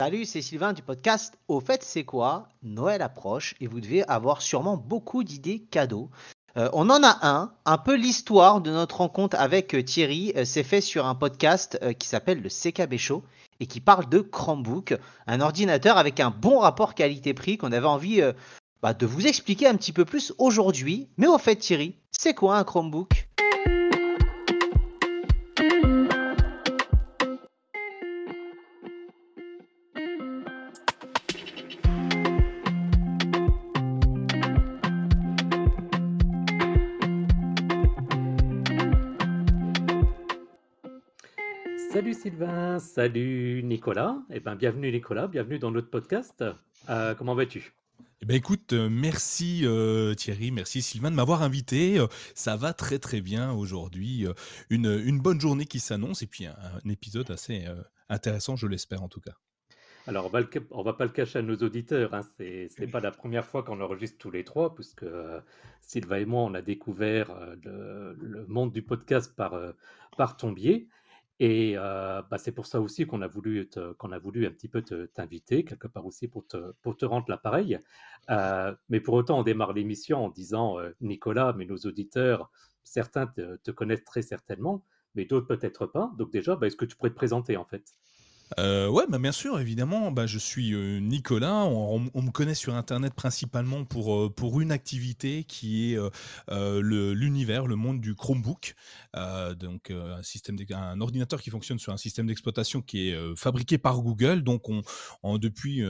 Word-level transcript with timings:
Salut, 0.00 0.24
c'est 0.24 0.42
Sylvain 0.42 0.72
du 0.72 0.82
podcast 0.82 1.38
Au 1.46 1.60
fait, 1.60 1.84
c'est 1.84 2.02
quoi? 2.02 2.48
Noël 2.64 3.00
approche 3.00 3.54
et 3.60 3.68
vous 3.68 3.80
devez 3.80 4.02
avoir 4.08 4.42
sûrement 4.42 4.76
beaucoup 4.76 5.22
d'idées 5.22 5.60
cadeaux. 5.60 6.10
Euh, 6.56 6.68
on 6.72 6.90
en 6.90 7.04
a 7.04 7.16
un, 7.22 7.52
un 7.64 7.78
peu 7.78 7.94
l'histoire 7.94 8.60
de 8.60 8.72
notre 8.72 8.96
rencontre 8.96 9.36
avec 9.38 9.72
euh, 9.72 9.84
Thierry. 9.84 10.32
euh, 10.34 10.44
c'est 10.44 10.64
fait 10.64 10.80
sur 10.80 11.06
un 11.06 11.14
podcast 11.14 11.78
qui 12.00 12.08
s'appelle 12.08 12.42
le 12.42 12.48
CKB 12.48 12.96
Show 12.96 13.22
et 13.60 13.66
qui 13.66 13.78
parle 13.78 14.08
de 14.08 14.18
Chromebook, 14.18 14.96
un 15.28 15.40
ordinateur 15.40 15.96
avec 15.96 16.18
un 16.18 16.30
bon 16.30 16.58
rapport 16.58 16.96
qualité-prix 16.96 17.56
qu'on 17.56 17.70
avait 17.70 17.86
envie 17.86 18.20
bah, 18.82 18.94
de 18.94 19.06
vous 19.06 19.28
expliquer 19.28 19.68
un 19.68 19.76
petit 19.76 19.92
peu 19.92 20.04
plus 20.04 20.34
aujourd'hui. 20.38 21.08
Mais 21.18 21.28
au 21.28 21.38
fait, 21.38 21.54
Thierry, 21.54 21.94
c'est 22.10 22.34
quoi 22.34 22.58
un 22.58 22.64
Chromebook? 22.64 23.28
Sylvain, 42.34 42.80
salut 42.80 43.62
Nicolas. 43.62 44.18
Eh 44.28 44.40
ben, 44.40 44.56
bienvenue 44.56 44.90
Nicolas, 44.90 45.28
bienvenue 45.28 45.60
dans 45.60 45.70
notre 45.70 45.88
podcast. 45.88 46.42
Euh, 46.88 47.14
comment 47.14 47.36
vas-tu? 47.36 47.72
Eh 48.22 48.26
ben 48.26 48.34
écoute, 48.34 48.72
euh, 48.72 48.88
merci 48.90 49.60
euh, 49.62 50.14
Thierry, 50.14 50.50
merci 50.50 50.82
Sylvain 50.82 51.12
de 51.12 51.14
m'avoir 51.14 51.42
invité. 51.44 52.04
Ça 52.34 52.56
va 52.56 52.72
très 52.72 52.98
très 52.98 53.20
bien 53.20 53.52
aujourd'hui. 53.52 54.26
Une, 54.68 55.00
une 55.04 55.20
bonne 55.20 55.40
journée 55.40 55.64
qui 55.64 55.78
s'annonce 55.78 56.22
et 56.22 56.26
puis 56.26 56.46
un, 56.46 56.56
un 56.84 56.88
épisode 56.90 57.30
assez 57.30 57.66
euh, 57.68 57.76
intéressant, 58.08 58.56
je 58.56 58.66
l'espère 58.66 59.04
en 59.04 59.08
tout 59.08 59.20
cas. 59.20 59.34
Alors, 60.08 60.28
on 60.34 60.42
on 60.72 60.82
va 60.82 60.92
pas 60.94 61.04
le 61.04 61.12
cacher 61.12 61.38
à 61.38 61.42
nos 61.42 61.56
auditeurs, 61.58 62.14
hein, 62.14 62.22
c'est, 62.36 62.66
c'est 62.68 62.88
pas 62.88 63.00
la 63.00 63.12
première 63.12 63.46
fois 63.46 63.62
qu'on 63.62 63.80
enregistre 63.80 64.18
tous 64.18 64.32
les 64.32 64.42
trois, 64.42 64.74
puisque 64.74 65.04
euh, 65.04 65.40
Sylvain 65.82 66.16
et 66.16 66.24
moi, 66.24 66.42
on 66.42 66.54
a 66.54 66.62
découvert 66.62 67.30
euh, 67.30 67.54
le, 67.64 68.16
le 68.20 68.46
monde 68.46 68.72
du 68.72 68.82
podcast 68.82 69.34
par, 69.36 69.54
euh, 69.54 69.70
par 70.16 70.36
ton 70.36 70.50
biais. 70.50 70.88
Et 71.40 71.74
bah, 71.76 72.38
c'est 72.38 72.52
pour 72.52 72.66
ça 72.66 72.80
aussi 72.80 73.06
qu'on 73.06 73.22
a 73.22 73.26
voulu 73.28 73.68
a 74.12 74.18
voulu 74.18 74.46
un 74.46 74.50
petit 74.50 74.68
peu 74.68 74.82
te- 74.82 75.06
t'inviter, 75.06 75.64
quelque 75.64 75.88
part 75.88 76.06
aussi 76.06 76.28
pour 76.28 76.46
te, 76.46 76.72
pour 76.82 76.96
te 76.96 77.04
rendre 77.04 77.26
l'appareil. 77.28 77.78
Mais 78.88 79.00
pour 79.00 79.14
autant, 79.14 79.40
on 79.40 79.42
démarre 79.42 79.72
l'émission 79.72 80.24
en 80.24 80.28
disant, 80.28 80.76
Nicolas, 81.00 81.52
mais 81.56 81.66
nos 81.66 81.76
auditeurs, 81.78 82.50
certains 82.82 83.26
te, 83.26 83.56
te 83.56 83.70
connaissent 83.70 84.04
très 84.04 84.22
certainement, 84.22 84.84
mais 85.14 85.24
d'autres 85.24 85.46
peut-être 85.46 85.86
pas. 85.86 86.12
Donc 86.18 86.30
déjà, 86.32 86.56
bah, 86.56 86.66
est-ce 86.66 86.76
que 86.76 86.84
tu 86.84 86.96
pourrais 86.96 87.10
te 87.10 87.14
présenter 87.16 87.56
en 87.56 87.64
fait? 87.64 87.84
Euh, 88.58 88.88
ouais, 88.88 89.04
bah 89.08 89.18
bien 89.18 89.32
sûr, 89.32 89.58
évidemment. 89.58 90.12
Bah, 90.12 90.26
je 90.26 90.38
suis 90.38 90.74
euh, 90.74 90.98
Nicolas. 91.00 91.64
On, 91.64 91.98
me 91.98 92.30
connaît 92.30 92.54
sur 92.54 92.74
Internet 92.74 93.14
principalement 93.14 93.84
pour, 93.84 94.14
euh, 94.14 94.30
pour 94.30 94.60
une 94.60 94.70
activité 94.70 95.44
qui 95.44 95.92
est 95.92 95.98
euh, 96.50 96.80
l'univers, 97.14 97.66
le 97.66 97.76
monde 97.76 98.00
du 98.00 98.14
Chromebook. 98.14 98.74
Donc, 99.58 99.90
un, 99.90 100.22
système 100.22 100.56
un 100.70 101.00
ordinateur 101.00 101.40
qui 101.40 101.50
fonctionne 101.50 101.78
sur 101.78 101.92
un 101.92 101.96
système 101.96 102.26
d'exploitation 102.26 102.82
qui 102.82 103.08
est 103.10 103.36
fabriqué 103.36 103.78
par 103.78 104.00
Google. 104.00 104.42
Donc, 104.42 104.64
depuis 105.24 105.82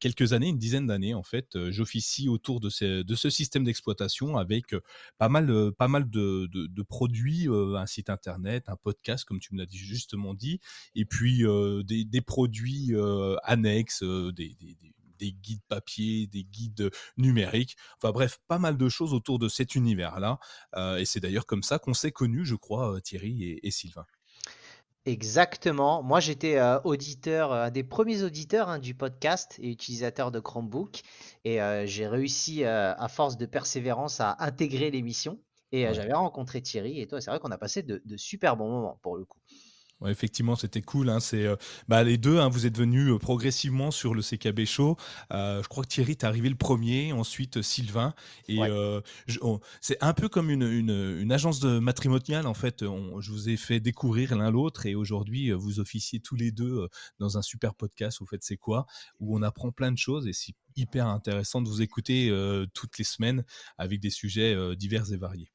quelques 0.00 0.32
années, 0.32 0.48
une 0.48 0.58
dizaine 0.58 0.86
d'années, 0.86 1.14
en 1.14 1.22
fait, 1.22 1.70
j'officie 1.70 2.28
autour 2.28 2.60
de, 2.60 2.68
ces- 2.68 3.04
de 3.04 3.14
ce 3.14 3.30
système 3.30 3.64
d'exploitation 3.64 4.36
avec 4.36 4.74
pas 5.18 5.28
mal, 5.28 5.72
pas 5.78 5.88
mal 5.88 6.08
de, 6.10 6.48
de- 6.52 6.66
de 6.66 6.82
produits, 6.82 7.46
un 7.48 7.86
site 7.86 8.10
Internet, 8.10 8.64
un 8.68 8.76
podcast, 8.76 9.24
comme 9.24 9.38
tu 9.40 9.54
me 9.54 9.60
l'as 9.60 9.70
justement 9.70 10.34
dit 10.34 10.60
et 10.94 11.04
puis 11.04 11.44
des, 11.82 12.04
des 12.04 12.20
produits 12.20 12.88
euh, 12.94 13.36
annexes, 13.42 14.02
euh, 14.02 14.32
des, 14.32 14.54
des- 14.60 14.74
des- 14.80 14.94
des 15.20 15.32
guides 15.32 15.60
papier, 15.68 16.26
des 16.28 16.44
guides 16.44 16.90
numériques, 17.18 17.76
enfin 17.98 18.10
bref, 18.10 18.38
pas 18.48 18.58
mal 18.58 18.78
de 18.78 18.88
choses 18.88 19.12
autour 19.12 19.38
de 19.38 19.48
cet 19.50 19.74
univers-là. 19.74 20.38
Euh, 20.76 20.96
et 20.96 21.04
c'est 21.04 21.20
d'ailleurs 21.20 21.44
comme 21.44 21.62
ça 21.62 21.78
qu'on 21.78 21.92
s'est 21.92 22.10
connus, 22.10 22.46
je 22.46 22.54
crois, 22.54 22.94
euh, 22.94 23.00
Thierry 23.00 23.44
et, 23.44 23.66
et 23.66 23.70
Sylvain. 23.70 24.06
Exactement. 25.06 26.02
Moi, 26.02 26.20
j'étais 26.20 26.56
euh, 26.58 26.78
auditeur, 26.84 27.52
euh, 27.52 27.64
un 27.64 27.70
des 27.70 27.84
premiers 27.84 28.22
auditeurs 28.22 28.68
hein, 28.68 28.78
du 28.78 28.94
podcast 28.94 29.56
et 29.58 29.70
utilisateur 29.70 30.30
de 30.30 30.40
Chromebook. 30.40 31.00
Et 31.44 31.60
euh, 31.62 31.86
j'ai 31.86 32.06
réussi, 32.06 32.64
euh, 32.64 32.94
à 32.96 33.08
force 33.08 33.36
de 33.38 33.46
persévérance, 33.46 34.20
à 34.20 34.36
intégrer 34.40 34.90
l'émission. 34.90 35.38
Et 35.72 35.86
euh, 35.86 35.90
Ouais. 35.90 35.94
j'avais 35.94 36.12
rencontré 36.14 36.60
Thierry. 36.62 37.00
Et 37.00 37.06
toi, 37.06 37.20
c'est 37.20 37.30
vrai 37.30 37.40
qu'on 37.40 37.50
a 37.50 37.58
passé 37.58 37.82
de, 37.82 38.02
de 38.04 38.16
super 38.16 38.56
bons 38.56 38.70
moments 38.70 38.98
pour 39.02 39.16
le 39.16 39.24
coup. 39.24 39.38
Ouais, 40.00 40.10
effectivement, 40.10 40.56
c'était 40.56 40.80
cool. 40.80 41.10
Hein, 41.10 41.20
c'est, 41.20 41.44
euh, 41.44 41.56
bah, 41.88 42.02
les 42.04 42.16
deux, 42.16 42.38
hein, 42.38 42.48
vous 42.48 42.64
êtes 42.64 42.78
venus 42.78 43.10
euh, 43.12 43.18
progressivement 43.18 43.90
sur 43.90 44.14
le 44.14 44.22
CKB 44.22 44.64
Show. 44.64 44.96
Euh, 45.32 45.62
je 45.62 45.68
crois 45.68 45.84
que 45.84 45.88
Thierry, 45.88 46.16
t'es 46.16 46.26
arrivé 46.26 46.48
le 46.48 46.54
premier, 46.54 47.12
ensuite 47.12 47.58
euh, 47.58 47.62
Sylvain. 47.62 48.14
Et 48.48 48.58
Ouais. 48.58 48.70
euh, 48.70 49.00
c'est 49.80 50.02
un 50.02 50.14
peu 50.14 50.28
comme 50.28 50.50
une, 50.50 50.62
une, 50.62 51.18
une 51.20 51.32
agence 51.32 51.60
de 51.60 51.78
matrimoniale, 51.78 52.46
en 52.46 52.54
fait. 52.54 52.82
On- 52.82 53.20
je 53.20 53.30
vous 53.30 53.48
ai 53.50 53.56
fait 53.58 53.78
découvrir 53.80 54.36
l'un 54.36 54.50
l'autre 54.50 54.86
et 54.86 54.94
aujourd'hui, 54.94 55.50
euh, 55.50 55.56
vous 55.56 55.80
officiez 55.80 56.20
tous 56.20 56.36
les 56.36 56.50
deux 56.50 56.82
euh, 56.84 56.88
dans 57.18 57.36
un 57.36 57.42
super 57.42 57.74
podcast, 57.74 58.22
au 58.22 58.26
fait, 58.26 58.38
c'est 58.42 58.56
quoi, 58.56 58.86
où 59.18 59.36
on 59.38 59.42
apprend 59.42 59.70
plein 59.70 59.92
de 59.92 59.98
choses 59.98 60.26
et 60.26 60.32
c'est 60.32 60.54
hyper 60.76 61.06
intéressant 61.08 61.60
de 61.60 61.68
vous 61.68 61.82
écouter 61.82 62.30
euh, 62.30 62.66
toutes 62.74 62.96
les 62.98 63.04
semaines 63.04 63.44
avec 63.76 64.00
des 64.00 64.10
sujets 64.10 64.54
euh, 64.54 64.74
divers 64.76 65.12
et 65.12 65.16
variés. 65.16 65.52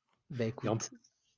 Et 0.63 0.69
en, 0.69 0.75
écoute, 0.75 0.89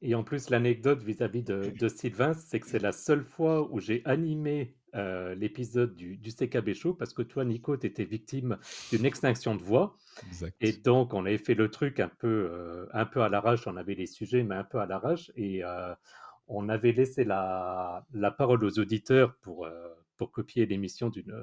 et 0.02 0.16
en 0.16 0.24
plus, 0.24 0.50
l'anecdote 0.50 1.02
vis-à-vis 1.04 1.44
de, 1.44 1.72
de 1.78 1.88
Sylvain, 1.88 2.34
c'est 2.34 2.60
que 2.60 2.68
c'est 2.68 2.80
la 2.82 2.92
seule 2.92 3.24
fois 3.24 3.72
où 3.72 3.80
j'ai 3.80 4.02
animé 4.06 4.76
euh, 4.96 5.36
l'épisode 5.36 5.96
du, 5.96 6.18
du 6.18 6.32
CKB 6.32 6.74
Show 6.74 6.94
parce 6.94 7.14
que 7.14 7.22
toi, 7.22 7.44
Nico, 7.46 7.76
tu 7.78 7.88
étais 7.88 8.06
victime 8.06 8.58
d'une 8.92 9.06
extinction 9.06 9.56
de 9.56 9.62
voix. 9.62 9.96
Exact. 10.28 10.56
Et 10.62 10.72
donc, 10.74 11.14
on 11.14 11.26
avait 11.26 11.38
fait 11.38 11.56
le 11.56 11.70
truc 11.70 12.00
un 12.00 12.10
peu, 12.10 12.50
euh, 12.52 12.86
un 12.94 13.06
peu 13.06 13.22
à 13.22 13.30
l'arrache. 13.30 13.68
On 13.68 13.76
avait 13.78 13.96
les 13.96 14.08
sujets, 14.08 14.44
mais 14.44 14.56
un 14.56 14.64
peu 14.64 14.80
à 14.80 14.86
l'arrache. 14.86 15.32
Et 15.36 15.64
euh, 15.64 15.94
on 16.48 16.70
avait 16.70 16.92
laissé 16.94 17.24
la, 17.26 18.06
la 18.14 18.32
parole 18.32 18.64
aux 18.64 18.80
auditeurs 18.80 19.36
pour, 19.42 19.68
pour 20.16 20.32
copier 20.32 20.66
l'émission 20.66 21.10
d'une. 21.10 21.34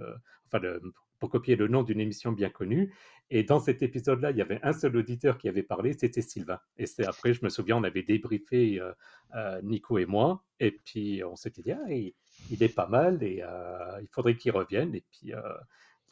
enfin, 0.46 0.58
le- 0.60 0.80
pour 0.80 1.13
copier 1.28 1.56
le 1.56 1.68
nom 1.68 1.82
d'une 1.82 2.00
émission 2.00 2.32
bien 2.32 2.50
connue. 2.50 2.92
Et 3.30 3.42
dans 3.42 3.58
cet 3.58 3.82
épisode-là, 3.82 4.30
il 4.30 4.36
y 4.36 4.42
avait 4.42 4.60
un 4.62 4.72
seul 4.72 4.96
auditeur 4.96 5.38
qui 5.38 5.48
avait 5.48 5.62
parlé, 5.62 5.94
c'était 5.94 6.22
Sylvain. 6.22 6.60
Et 6.76 6.86
c'est 6.86 7.06
après, 7.06 7.32
je 7.32 7.44
me 7.44 7.48
souviens, 7.48 7.76
on 7.76 7.84
avait 7.84 8.02
débriefé 8.02 8.80
euh, 8.80 8.92
euh, 9.34 9.60
Nico 9.62 9.98
et 9.98 10.06
moi. 10.06 10.44
Et 10.60 10.72
puis, 10.72 11.22
on 11.24 11.36
s'était 11.36 11.62
dit, 11.62 11.72
ah, 11.72 11.90
il, 11.90 12.14
il 12.50 12.62
est 12.62 12.74
pas 12.74 12.86
mal 12.86 13.22
et 13.22 13.42
euh, 13.42 14.00
il 14.02 14.08
faudrait 14.08 14.36
qu'il 14.36 14.52
revienne. 14.52 14.94
Et 14.94 15.04
puis, 15.10 15.32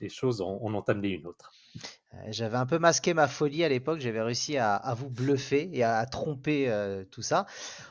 choses, 0.08 0.40
on, 0.40 0.58
on 0.62 0.74
une 1.10 1.26
autre. 1.26 1.52
euh, 2.14 2.18
j'avais 2.28 2.56
un 2.56 2.66
peu 2.66 2.78
masqué 2.78 3.14
ma 3.14 3.28
folie 3.28 3.64
à 3.64 3.68
l'époque. 3.68 4.00
J'avais 4.00 4.20
réussi 4.20 4.58
à, 4.58 4.94
vous 4.96 5.08
bluffer 5.08 5.70
et 5.72 5.82
à, 5.82 6.04
tromper 6.06 6.68
euh, 6.68 7.04
tout 7.10 7.22
ça. 7.22 7.46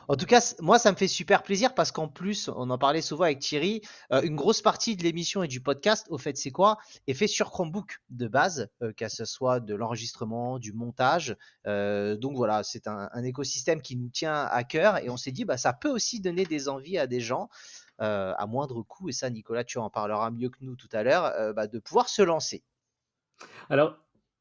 En 0.08 0.16
tout 0.16 0.26
cas, 0.26 0.54
moi, 0.60 0.78
ça 0.78 0.92
me 0.92 0.96
fait 0.96 1.08
super 1.08 1.42
plaisir 1.42 1.74
parce 1.74 1.90
qu'en 1.90 2.08
plus, 2.08 2.48
on 2.48 2.70
en 2.70 2.78
parlait 2.78 3.02
souvent 3.02 3.24
avec 3.24 3.40
Thierry, 3.40 3.82
euh, 4.12 4.22
une 4.22 4.36
grosse 4.36 4.62
partie 4.62 4.96
de 4.96 5.02
l'émission 5.02 5.42
et 5.42 5.48
du 5.48 5.60
podcast, 5.60 6.06
au 6.10 6.18
fait, 6.18 6.36
c'est 6.36 6.50
quoi, 6.50 6.78
est 7.06 7.14
fait 7.14 7.26
sur 7.26 7.50
Chromebook 7.50 8.00
de 8.10 8.28
base, 8.28 8.68
euh, 8.82 8.92
ce 9.08 9.24
soit 9.24 9.60
de 9.60 9.74
l'enregistrement, 9.74 10.58
du 10.58 10.72
montage. 10.72 11.36
Donc 11.64 12.36
voilà, 12.36 12.62
c'est 12.62 12.86
un, 12.86 13.08
un 13.12 13.24
écosystème 13.24 13.82
qui 13.82 13.96
nous 13.96 14.08
tient 14.08 14.44
à 14.44 14.64
cœur 14.64 14.98
et 14.98 15.10
on 15.10 15.16
s'est 15.16 15.32
dit, 15.32 15.44
bah, 15.44 15.56
ça 15.56 15.72
peut 15.72 15.90
aussi 15.90 16.20
donner 16.20 16.44
des 16.44 16.68
envies 16.68 16.98
à 16.98 17.06
des 17.06 17.20
gens. 17.20 17.48
Euh, 18.02 18.34
à 18.36 18.46
moindre 18.46 18.82
coût, 18.82 19.08
et 19.08 19.12
ça, 19.12 19.30
Nicolas, 19.30 19.64
tu 19.64 19.78
en 19.78 19.88
parleras 19.88 20.30
mieux 20.30 20.48
que 20.48 20.58
nous 20.60 20.74
tout 20.74 20.88
à 20.92 21.02
l'heure, 21.02 21.24
euh, 21.24 21.52
bah, 21.52 21.68
de 21.68 21.78
pouvoir 21.78 22.08
se 22.08 22.20
lancer. 22.20 22.64
Alors, 23.70 23.96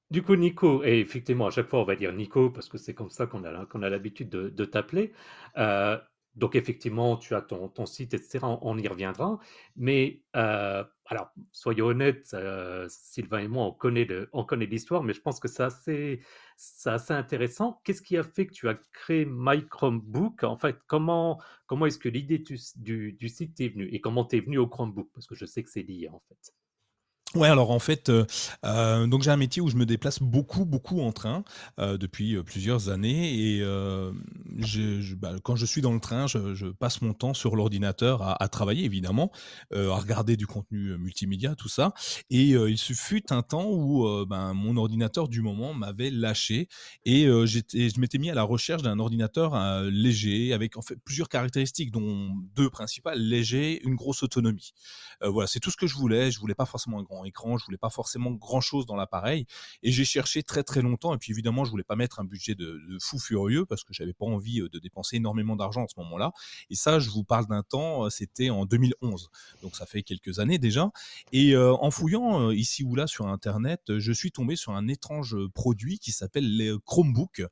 du 0.09 0.23
coup, 0.23 0.35
Nico, 0.35 0.83
et 0.83 0.99
effectivement, 0.99 1.47
à 1.47 1.51
chaque 1.51 1.69
fois, 1.69 1.79
on 1.79 1.85
va 1.85 1.95
dire 1.95 2.11
Nico, 2.11 2.49
parce 2.49 2.67
que 2.67 2.77
c'est 2.77 2.93
comme 2.95 3.11
ça 3.11 3.27
qu'on 3.27 3.43
a, 3.43 3.49
a 3.49 3.89
l'habitude 3.89 4.29
de, 4.29 4.65
t'appeler. 4.65 5.13
Euh, 5.57 5.97
donc, 6.35 6.55
effectivement, 6.55 7.17
tu 7.17 7.35
as 7.35 7.41
ton, 7.41 7.67
ton 7.67 7.85
site, 7.85 8.13
etc. 8.13 8.39
On, 8.41 8.77
y 8.77 8.87
reviendra. 8.87 9.39
Mais, 9.75 10.23
alors, 10.33 11.31
soyons 11.51 11.87
honnêtes, 11.87 12.35
Sylvain 12.89 13.39
et 13.39 13.47
moi, 13.47 13.65
on 13.65 13.71
connaît 13.71 14.07
on 14.33 14.43
connaît 14.43 14.65
l'histoire, 14.65 15.03
mais 15.03 15.13
je 15.13 15.21
pense 15.21 15.39
que 15.39 15.47
c'est 15.47 15.63
assez, 15.63 16.21
c'est 16.63 16.91
assez 16.91 17.13
intéressant. 17.13 17.81
Qu'est-ce 17.83 18.03
qui 18.03 18.17
a 18.17 18.23
fait 18.23 18.45
que 18.45 18.53
tu 18.53 18.69
as 18.69 18.75
créé 18.93 19.25
My 19.27 19.67
Chromebook? 19.67 20.43
En 20.43 20.57
fait, 20.57 20.77
comment, 20.85 21.41
comment 21.65 21.87
est-ce 21.87 21.97
que 21.97 22.07
l'idée 22.07 22.37
du, 22.37 23.13
du, 23.13 23.29
site 23.29 23.55
t'est 23.55 23.69
venue? 23.69 23.87
Et 23.91 23.99
comment 23.99 24.25
t'es 24.25 24.39
venu 24.39 24.59
au 24.59 24.67
Chromebook? 24.67 25.09
Parce 25.11 25.25
que 25.25 25.33
je 25.33 25.45
sais 25.45 25.63
que 25.63 25.71
c'est 25.71 25.81
lié, 25.81 26.07
en 26.09 26.21
fait. 26.29 26.53
Ouais, 27.33 27.47
alors 27.47 27.71
en 27.71 27.79
fait, 27.79 28.09
euh, 28.09 28.25
euh, 28.65 29.07
donc 29.07 29.23
j'ai 29.23 29.31
un 29.31 29.37
métier 29.37 29.61
où 29.61 29.69
je 29.69 29.77
me 29.77 29.85
déplace 29.85 30.19
beaucoup, 30.21 30.65
beaucoup 30.65 30.99
en 30.99 31.13
train 31.13 31.45
euh, 31.79 31.97
depuis 31.97 32.35
euh, 32.35 32.43
plusieurs 32.43 32.89
années 32.89 33.55
et 33.55 33.61
euh, 33.61 34.11
je, 34.57 34.99
je- 34.99 35.15
bah, 35.15 35.35
quand 35.41 35.55
je 35.55 35.65
suis 35.65 35.81
dans 35.81 35.93
le 35.93 36.01
train, 36.01 36.27
je, 36.27 36.53
je 36.55 36.67
passe 36.67 37.01
mon 37.01 37.13
temps 37.13 37.33
sur 37.33 37.55
l'ordinateur 37.55 38.21
à, 38.21 38.43
à 38.43 38.49
travailler 38.49 38.83
évidemment, 38.83 39.31
à 39.73 39.95
regarder 39.95 40.35
du 40.35 40.45
contenu 40.45 40.97
multimédia, 40.97 41.55
tout 41.55 41.69
ça. 41.69 41.93
Et 42.29 42.49
il 42.49 42.77
se 42.77 42.91
fut 42.93 43.31
un 43.31 43.43
temps 43.43 43.69
où 43.69 44.05
ben, 44.25 44.53
mon 44.53 44.75
ordinateur 44.75 45.29
du 45.29 45.41
moment 45.41 45.73
m'avait 45.73 46.09
lâché 46.09 46.67
et 47.05 47.27
j'étais, 47.45 47.89
je 47.89 47.99
m'étais 48.01 48.17
mis 48.17 48.29
à 48.29 48.33
la 48.33 48.43
recherche 48.43 48.81
d'un 48.81 48.99
ordinateur 48.99 49.53
léger 49.89 50.51
avec 50.53 50.75
en 50.77 50.81
fait 50.81 50.97
plusieurs 51.05 51.29
caractéristiques, 51.29 51.91
dont 51.91 52.29
deux 52.55 52.69
principales 52.69 53.19
léger, 53.19 53.81
une 53.85 53.95
grosse 53.95 54.21
autonomie. 54.23 54.73
Voilà, 55.21 55.47
c'est 55.47 55.59
tout 55.59 55.71
ce 55.71 55.77
que 55.77 55.87
je 55.87 55.95
voulais. 55.95 56.31
Je 56.31 56.39
voulais 56.39 56.55
pas 56.55 56.65
forcément 56.65 56.99
un 56.99 57.03
grand 57.03 57.20
écran, 57.23 57.57
je 57.57 57.65
voulais 57.65 57.77
pas 57.77 57.89
forcément 57.89 58.31
grand 58.31 58.61
chose 58.61 58.85
dans 58.85 58.95
l'appareil. 58.95 59.45
Et 59.83 59.91
j'ai 59.91 60.05
cherché 60.05 60.43
très 60.43 60.63
très 60.63 60.81
longtemps. 60.81 61.13
Et 61.13 61.17
puis 61.17 61.31
évidemment, 61.31 61.65
je 61.65 61.71
voulais 61.71 61.83
pas 61.83 61.95
mettre 61.95 62.19
un 62.19 62.23
budget 62.23 62.55
de, 62.55 62.79
fou 63.01 63.19
furieux 63.19 63.65
parce 63.65 63.83
que 63.83 63.93
j'avais 63.93 64.13
pas 64.13 64.25
envie 64.25 64.61
euh, 64.61 64.69
de 64.69 64.79
dépenser 64.79 65.17
énormément 65.17 65.55
d'argent 65.55 65.85
à 65.85 65.87
ce 65.87 65.99
moment-là. 65.99 66.31
Et 66.69 66.75
ça, 66.75 66.99
je 66.99 67.09
vous 67.09 67.23
parle 67.23 67.47
d'un 67.47 67.63
temps, 67.63 68.05
euh, 68.05 68.09
c'était 68.09 68.49
en 68.49 68.65
2011. 68.65 69.29
Donc 69.61 69.75
ça 69.75 69.85
fait 69.85 70.03
quelques 70.03 70.39
années 70.39 70.57
déjà. 70.57 70.91
Et 71.31 71.55
euh, 71.55 71.73
en 71.73 71.91
fouillant 71.91 72.51
ici 72.51 72.83
ou 72.83 72.95
là 72.95 73.07
sur 73.07 73.27
Internet, 73.27 73.81
je 73.97 74.11
suis 74.11 74.31
tombé 74.31 74.55
sur 74.55 74.73
un 74.73 74.87
étrange 74.87 75.35
produit 75.53 75.99
qui 75.99 76.11
s'appelle 76.11 76.57
les 76.57 76.73
Chromebooks, 76.85 77.43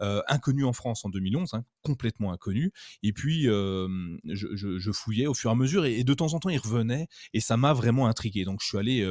inconnu 0.00 0.64
en 0.64 0.72
France 0.72 1.04
en 1.04 1.08
2011, 1.08 1.54
hein, 1.54 1.64
complètement 1.82 2.32
inconnu. 2.32 2.72
Et 3.02 3.12
puis, 3.12 3.44
je, 3.44 4.90
fouillais 4.92 5.26
au 5.26 5.34
fur 5.34 5.50
et 5.50 5.52
à 5.52 5.56
mesure 5.56 5.84
et 5.84 6.04
de 6.04 6.14
temps 6.14 6.34
en 6.34 6.40
temps, 6.40 6.48
il 6.48 6.58
revenait 6.58 7.08
et 7.32 7.40
ça 7.40 7.56
m'a 7.56 7.72
vraiment 7.72 8.06
intrigué. 8.06 8.44
Donc, 8.44 8.60
je 8.62 8.66
suis 8.66 8.78
allé 8.78 9.06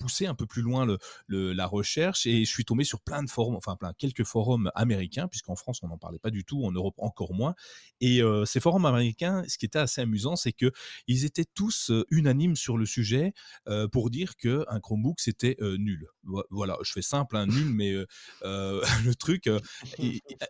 pousser 0.00 0.26
un 0.26 0.34
peu 0.34 0.46
plus 0.46 0.62
loin 0.62 0.86
le, 0.86 0.98
le- 1.28 1.52
la 1.52 1.66
recherche 1.66 2.26
et 2.26 2.44
je 2.44 2.50
suis 2.50 2.64
tombé 2.64 2.84
sur 2.84 3.00
plein 3.00 3.22
de 3.22 3.30
forums, 3.30 3.54
enfin 3.56 3.76
plein 3.76 3.92
quelques 3.92 4.24
forums 4.24 4.70
américains, 4.74 5.28
puisqu'en 5.28 5.54
France 5.56 5.80
on 5.82 5.88
n'en 5.88 5.98
parlait 5.98 6.18
pas 6.18 6.30
du 6.30 6.44
tout, 6.44 6.64
en 6.64 6.72
Europe 6.72 6.94
encore 6.98 7.34
moins. 7.34 7.54
Et 8.00 8.22
euh, 8.22 8.44
ces 8.46 8.60
forums 8.60 8.86
américains, 8.86 9.44
ce 9.46 9.58
qui 9.58 9.66
était 9.66 9.78
assez 9.78 10.00
amusant, 10.00 10.34
c'est 10.36 10.52
que 10.52 10.72
ils 11.06 11.24
étaient 11.24 11.44
tous 11.44 11.90
euh, 11.90 12.04
unanimes 12.10 12.56
sur 12.56 12.78
le 12.78 12.86
sujet 12.86 13.34
euh, 13.68 13.86
pour 13.88 14.10
dire 14.10 14.36
que 14.36 14.64
un 14.68 14.80
Chromebook 14.80 15.20
c'était 15.20 15.56
nul. 15.78 16.06
Vo- 16.24 16.44
Voilà, 16.50 16.78
je 16.82 16.92
fais 16.92 17.02
simple, 17.02 17.36
un 17.36 17.46
nul, 17.46 17.66
mais 17.72 17.92
le 18.42 19.12
truc 19.14 19.48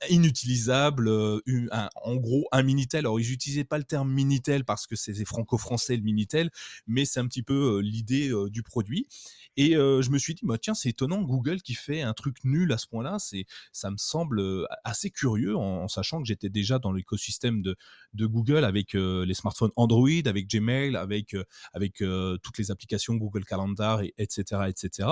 inutilisable, 0.08 1.08
un- 1.72 1.88
en 2.02 2.16
gros 2.16 2.46
un 2.52 2.62
minitel. 2.62 3.00
Alors 3.00 3.20
ils 3.20 3.28
n'utilisaient 3.30 3.64
pas 3.64 3.78
le 3.78 3.84
terme 3.84 4.10
minitel 4.12 4.64
parce 4.64 4.86
que 4.86 4.96
c'est 4.96 5.24
franco-français 5.24 5.96
le 5.96 6.02
minitel, 6.02 6.50
mais 6.86 7.04
c'est 7.04 7.20
un 7.20 7.26
petit 7.26 7.42
peu 7.42 7.80
l'idée 7.80 8.30
du 8.50 8.62
produit. 8.62 9.06
Et 9.56 9.76
euh, 9.76 10.02
je 10.02 10.10
me 10.10 10.18
suis 10.18 10.34
dit, 10.34 10.42
bah, 10.44 10.58
tiens, 10.58 10.74
c'est 10.74 10.90
étonnant, 10.90 11.22
Google 11.22 11.62
qui 11.62 11.74
fait 11.74 12.02
un 12.02 12.12
truc 12.14 12.36
nul 12.44 12.72
à 12.72 12.78
ce 12.78 12.86
point-là, 12.86 13.18
c'est, 13.18 13.46
ça 13.72 13.90
me 13.90 13.96
semble 13.96 14.66
assez 14.84 15.10
curieux 15.10 15.56
en, 15.56 15.88
sachant 15.88 16.20
que 16.20 16.26
j'étais 16.26 16.48
déjà 16.48 16.78
dans 16.78 16.92
l'écosystème 16.92 17.62
de, 17.62 17.76
Google 18.14 18.64
avec 18.64 18.94
les 18.94 19.34
smartphones 19.34 19.70
Android, 19.76 20.08
avec 20.26 20.48
Gmail, 20.48 20.96
avec, 20.96 21.34
avec 21.72 22.02
toutes 22.42 22.58
les 22.58 22.70
applications 22.70 23.14
Google 23.14 23.44
Calendar, 23.44 24.02
et, 24.02 24.14
etc., 24.18 24.62
etc. 24.68 25.08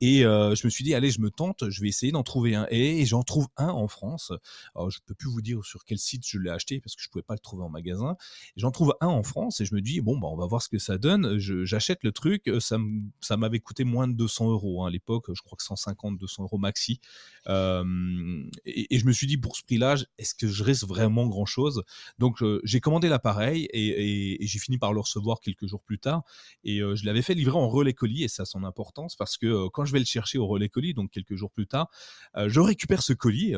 Et 0.00 0.20
je 0.20 0.66
me 0.66 0.70
suis 0.70 0.84
dit, 0.84 0.94
allez, 0.94 1.10
je 1.10 1.20
me 1.20 1.30
tente, 1.30 1.68
je 1.68 1.80
vais 1.80 1.88
essayer 1.88 2.12
d'en 2.12 2.22
trouver 2.22 2.54
un. 2.54 2.66
Et, 2.70 3.04
j'en 3.06 3.22
trouve 3.22 3.48
un 3.56 3.68
en 3.68 3.88
France. 3.88 4.32
Alors, 4.74 4.90
je 4.90 4.98
peux 5.04 5.14
plus 5.14 5.30
vous 5.30 5.42
dire 5.42 5.64
sur 5.64 5.84
quel 5.84 5.98
site 5.98 6.26
je 6.26 6.38
l'ai 6.38 6.50
acheté 6.50 6.80
parce 6.80 6.94
que 6.94 7.02
je 7.02 7.08
pouvais 7.08 7.22
pas 7.22 7.34
le 7.34 7.40
trouver 7.40 7.64
en 7.64 7.68
magasin. 7.68 8.16
J'en 8.56 8.70
trouve 8.70 8.94
un 9.00 9.08
en 9.08 9.22
France 9.22 9.60
et 9.60 9.64
je 9.64 9.74
me 9.74 9.80
dis, 9.80 10.00
bon, 10.00 10.18
bah, 10.18 10.28
on 10.30 10.36
va 10.36 10.46
voir 10.46 10.62
ce 10.62 10.68
que 10.68 10.78
ça 10.78 10.98
donne. 10.98 11.38
J'achète 11.38 12.02
le 12.02 12.12
truc. 12.12 12.50
ça 12.60 13.36
m'avait 13.36 13.60
coûté 13.60 13.69
moins 13.84 14.08
de 14.08 14.14
200 14.14 14.50
euros 14.50 14.84
hein, 14.84 14.88
à 14.88 14.90
l'époque. 14.90 15.26
Je 15.32 15.42
crois 15.42 15.56
que 15.56 15.62
150, 15.62 16.18
200 16.18 16.44
euros 16.44 16.58
maxi. 16.58 17.00
Et, 17.46 18.98
je 18.98 19.06
me 19.06 19.12
suis 19.12 19.26
dit, 19.26 19.38
pour 19.38 19.56
ce 19.56 19.62
prix-là, 19.62 19.96
est-ce 20.18 20.34
que 20.34 20.46
je 20.46 20.62
risque 20.62 20.86
vraiment 20.86 21.26
grand-chose? 21.26 21.82
Donc, 22.18 22.42
j'ai 22.64 22.80
commandé 22.80 23.08
l'appareil 23.08 23.68
et, 23.72 24.38
j'ai 24.40 24.58
fini 24.58 24.78
par 24.78 24.92
le 24.92 25.00
recevoir 25.00 25.40
quelques 25.40 25.66
jours 25.66 25.82
plus 25.82 25.98
tard. 25.98 26.24
Et 26.64 26.80
euh, 26.80 26.94
je 26.94 27.04
l'avais 27.04 27.22
fait 27.22 27.34
livrer 27.34 27.56
en 27.56 27.68
relais 27.68 27.94
colis 27.94 28.24
et 28.24 28.28
ça 28.28 28.42
a 28.42 28.46
son 28.46 28.64
importance 28.64 29.16
parce 29.16 29.36
que 29.36 29.46
euh, 29.46 29.68
quand 29.72 29.84
je 29.84 29.92
vais 29.92 29.98
le 29.98 30.04
chercher 30.04 30.38
au 30.38 30.46
relais 30.46 30.68
colis, 30.68 30.94
donc 30.94 31.10
quelques 31.10 31.34
jours 31.34 31.50
plus 31.50 31.66
tard, 31.66 31.88
euh, 32.36 32.48
je 32.48 32.60
récupère 32.60 33.02
ce 33.02 33.12
colis. 33.12 33.52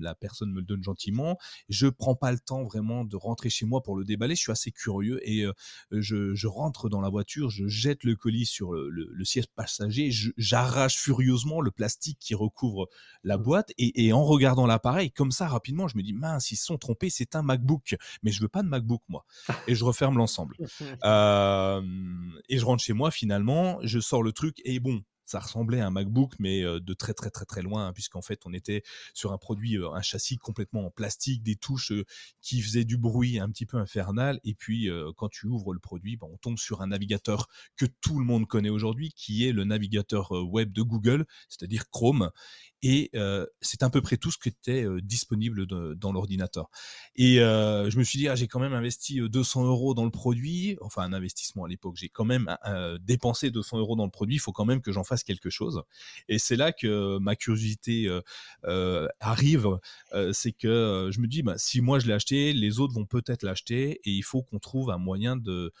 la 0.00 0.14
personne 0.14 0.52
me 0.52 0.60
le 0.60 0.66
donne 0.66 0.82
gentiment. 0.82 1.38
Je 1.68 1.86
prends 1.86 2.14
pas 2.14 2.32
le 2.32 2.38
temps 2.38 2.62
vraiment 2.64 3.04
de 3.04 3.16
rentrer 3.16 3.50
chez 3.50 3.66
moi 3.66 3.82
pour 3.82 3.96
le 3.96 4.04
déballer. 4.04 4.34
Je 4.34 4.40
suis 4.40 4.52
assez 4.52 4.72
curieux 4.72 5.20
et 5.28 5.44
je, 5.90 6.46
rentre 6.46 6.88
dans 6.88 7.00
la 7.00 7.08
voiture, 7.08 7.50
je 7.50 7.66
jette 7.66 8.04
le 8.04 8.16
colis 8.16 8.46
sur 8.46 8.72
le- 8.72 9.08
le 9.10 9.24
siège 9.24 9.41
passager, 9.48 10.10
j'arrache 10.36 10.96
furieusement 10.96 11.60
le 11.60 11.70
plastique 11.70 12.18
qui 12.20 12.34
recouvre 12.34 12.88
la 13.24 13.38
boîte 13.38 13.72
et, 13.78 14.06
et 14.06 14.12
en 14.12 14.24
regardant 14.24 14.66
l'appareil, 14.66 15.10
comme 15.10 15.30
ça 15.32 15.46
rapidement, 15.48 15.88
je 15.88 15.96
me 15.96 16.02
dis 16.02 16.12
mince, 16.12 16.50
ils 16.50 16.56
se 16.56 16.64
sont 16.64 16.78
trompés, 16.78 17.10
c'est 17.10 17.36
un 17.36 17.42
MacBook, 17.42 17.96
mais 18.22 18.30
je 18.30 18.40
veux 18.40 18.48
pas 18.48 18.62
de 18.62 18.68
MacBook 18.68 19.02
moi. 19.08 19.24
Et 19.66 19.74
je 19.74 19.84
referme 19.84 20.18
l'ensemble. 20.18 20.56
Euh, 21.04 21.82
et 22.48 22.58
je 22.58 22.64
rentre 22.64 22.82
chez 22.82 22.92
moi 22.92 23.10
finalement, 23.10 23.78
je 23.82 24.00
sors 24.00 24.22
le 24.22 24.32
truc 24.32 24.60
et 24.64 24.80
bon, 24.80 25.02
ça 25.26 25.40
ressemblait 25.40 25.80
à 25.80 25.86
un 25.86 25.90
MacBook, 25.90 26.34
mais 26.38 26.64
euh, 26.64 26.80
de 26.80 26.94
très 26.94 27.14
très 27.14 27.30
très 27.30 27.44
très 27.44 27.62
loin, 27.62 27.86
hein, 27.86 27.92
puisqu'en 27.92 28.22
fait 28.22 28.40
on 28.44 28.52
était 28.52 28.82
sur 29.14 29.32
un 29.32 29.38
produit, 29.38 29.78
euh, 29.78 29.90
un 29.92 30.02
châssis 30.02 30.38
complètement 30.38 30.86
en 30.86 30.90
plastique, 30.90 31.42
des 31.42 31.56
touches 31.56 31.92
euh, 31.92 32.04
qui 32.40 32.60
faisaient 32.60 32.84
du 32.84 32.96
bruit 32.96 33.38
un 33.38 33.48
petit 33.50 33.66
peu 33.66 33.78
infernal. 33.78 34.40
Et 34.44 34.54
puis 34.54 34.88
quand 35.16 35.28
tu 35.28 35.46
ouvres 35.46 35.72
le 35.72 35.80
produit, 35.80 36.16
ben, 36.16 36.26
on 36.32 36.36
tombe 36.36 36.58
sur 36.58 36.82
un 36.82 36.88
navigateur 36.88 37.48
que 37.76 37.86
tout 38.00 38.18
le 38.18 38.24
monde 38.24 38.46
connaît 38.46 38.68
aujourd'hui, 38.68 39.12
qui 39.14 39.46
est 39.46 39.52
le 39.52 39.64
navigateur 39.64 40.32
web 40.32 40.72
de 40.72 40.82
Google, 40.82 41.26
c'est-à-dire 41.48 41.88
Chrome. 41.90 42.30
Et 42.82 43.10
euh, 43.14 43.46
c'est 43.60 43.82
à 43.82 43.90
peu 43.90 44.00
près 44.00 44.16
tout 44.16 44.30
ce 44.30 44.38
qui 44.38 44.48
était 44.48 44.84
euh, 44.84 45.00
disponible 45.00 45.66
de- 45.66 45.94
dans 45.94 46.12
l'ordinateur. 46.12 46.68
Et 47.16 47.40
euh, 47.40 47.90
je 47.90 47.98
me 47.98 48.04
suis 48.04 48.18
dit, 48.18 48.28
ah, 48.28 48.34
j'ai 48.34 48.48
quand 48.48 48.60
même 48.60 48.72
investi 48.72 49.20
euh, 49.20 49.28
200 49.28 49.64
euros 49.64 49.94
dans 49.94 50.04
le 50.04 50.10
produit, 50.10 50.76
enfin 50.80 51.02
un 51.02 51.12
investissement 51.12 51.64
à 51.64 51.68
l'époque, 51.68 51.94
j'ai 51.96 52.08
quand 52.08 52.24
même 52.24 52.56
euh, 52.66 52.98
dépensé 53.00 53.50
200 53.50 53.78
euros 53.78 53.96
dans 53.96 54.04
le 54.04 54.10
produit, 54.10 54.36
il 54.36 54.40
faut 54.40 54.52
quand 54.52 54.64
même 54.64 54.80
que 54.82 54.92
j'en 54.92 55.04
fasse 55.04 55.22
quelque 55.22 55.50
chose. 55.50 55.82
Et 56.28 56.38
c'est 56.38 56.56
là 56.56 56.72
que 56.72 57.18
ma 57.18 57.36
curiosité 57.36 58.08
euh, 58.08 58.20
euh, 58.64 59.08
arrive, 59.20 59.68
euh, 60.14 60.32
c'est 60.32 60.52
que 60.52 60.68
euh, 60.68 61.10
je 61.12 61.20
me 61.20 61.26
dis, 61.26 61.42
bah, 61.42 61.54
si 61.58 61.80
moi 61.80 61.98
je 61.98 62.06
l'ai 62.06 62.12
acheté, 62.14 62.52
les 62.52 62.80
autres 62.80 62.94
vont 62.94 63.06
peut-être 63.06 63.42
l'acheter, 63.42 64.00
et 64.04 64.10
il 64.10 64.22
faut 64.22 64.42
qu'on 64.42 64.58
trouve 64.58 64.90
un 64.90 64.98
moyen 64.98 65.36
de 65.36 65.72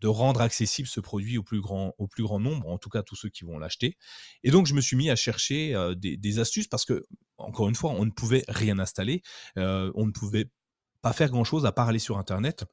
de 0.00 0.08
rendre 0.08 0.40
accessible 0.40 0.88
ce 0.88 1.00
produit 1.00 1.38
au 1.38 1.42
plus 1.42 1.60
grand 1.60 1.94
au 1.98 2.06
plus 2.06 2.22
grand 2.22 2.40
nombre, 2.40 2.68
en 2.68 2.78
tout 2.78 2.88
cas 2.88 3.02
tous 3.02 3.16
ceux 3.16 3.28
qui 3.28 3.44
vont 3.44 3.58
l'acheter. 3.58 3.96
Et 4.44 4.50
donc 4.50 4.66
je 4.66 4.74
me 4.74 4.80
suis 4.80 4.96
mis 4.96 5.10
à 5.10 5.16
chercher 5.16 5.74
euh, 5.74 5.94
des, 5.94 6.38
astuces 6.38 6.68
parce 6.68 6.84
que 6.84 7.04
encore 7.36 7.68
une 7.68 7.74
fois, 7.74 7.90
on 7.90 8.04
ne 8.04 8.10
pouvait 8.10 8.44
rien 8.48 8.78
installer, 8.78 9.22
euh, 9.56 9.90
on 9.94 10.06
ne 10.06 10.12
pouvait 10.12 10.50
pas 11.02 11.12
faire 11.12 11.30
grand 11.30 11.44
chose 11.44 11.66
à 11.66 11.72
part 11.72 11.88
aller 11.88 11.98
sur 11.98 12.18
internet. 12.18 12.64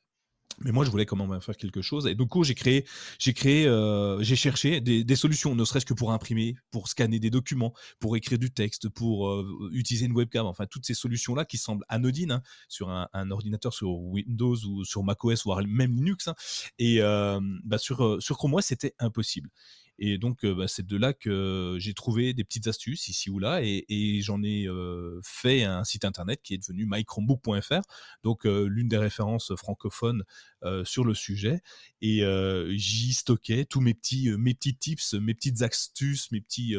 Mais 0.60 0.72
moi, 0.72 0.86
je 0.86 0.90
voulais 0.90 1.06
quand 1.06 1.16
même 1.16 1.42
faire 1.42 1.58
quelque 1.58 1.82
chose. 1.82 2.08
Et 2.08 2.16
du 2.16 2.26
coup, 2.26 2.44
j'ai 2.44 2.56
créé, 2.56 2.86
j'ai 3.20 3.34
créé, 3.34 3.68
euh, 3.68 4.22
j'ai 4.22 4.36
cherché 4.36 4.82
des, 4.82 5.04
des 5.04 5.16
solutions, 5.16 5.56
ne 5.56 5.66
serait-ce 5.66 5.86
que 5.86 5.94
pour 5.94 6.12
imprimer, 6.12 6.56
pour 6.72 6.88
scanner 6.88 7.20
des 7.20 7.30
documents, 7.30 7.74
pour 8.00 8.16
écrire 8.16 8.40
du 8.40 8.52
texte, 8.52 8.90
pour 8.90 9.30
euh, 9.30 9.70
utiliser 9.74 10.06
une 10.06 10.14
webcam. 10.14 10.46
Enfin, 10.46 10.66
toutes 10.66 10.86
ces 10.86 10.94
solutions-là 10.94 11.46
qui 11.46 11.58
semblent 11.58 11.86
anodines 11.90 12.32
hein, 12.32 12.42
sur 12.70 12.90
un, 12.90 13.08
un, 13.14 13.32
ordinateur 13.32 13.74
sur 13.74 13.92
Windows 13.92 14.56
ou 14.66 14.86
sur 14.86 15.04
macOS, 15.04 15.44
voire 15.44 15.62
même 15.66 15.94
Linux. 15.94 16.28
Hein. 16.28 16.36
Et 16.80 17.02
euh, 17.02 17.40
bah, 17.64 17.78
sur, 17.78 18.22
sur 18.22 18.38
Chrome 18.38 18.54
OS, 18.54 18.66
c'était 18.66 18.94
impossible. 19.00 19.50
Et 20.00 20.18
donc, 20.18 20.46
bah, 20.46 20.68
c'est 20.68 20.86
de 20.86 20.98
là 20.98 21.14
que 21.14 21.78
j'ai 21.80 21.94
trouvé 21.94 22.34
des 22.34 22.44
petites 22.44 22.68
astuces 22.68 23.08
ici 23.08 23.30
ou 23.30 23.40
là, 23.40 23.62
et, 23.64 23.86
j'en 24.22 24.44
ai 24.44 24.68
fait 25.24 25.64
un 25.64 25.84
site 25.84 26.06
internet 26.06 26.42
qui 26.44 26.54
est 26.54 26.58
devenu 26.58 26.86
mychromebook.fr, 26.88 27.82
donc 28.24 28.46
l'une 28.46 28.88
des 28.88 28.98
références 28.98 29.54
francophones 29.56 30.24
sur 30.84 31.04
le 31.04 31.14
sujet. 31.14 31.62
Et 32.02 32.24
euh, 32.24 32.72
j'y 32.76 33.14
stockais 33.14 33.66
tous 33.66 33.82
mes 33.82 33.94
petits, 33.94 34.30
mes 34.38 34.54
petits 34.54 34.76
tips, 34.76 35.14
mes 35.16 35.34
petites 35.34 35.62
astuces, 35.62 36.32
mes 36.32 36.42
petits, 36.42 36.78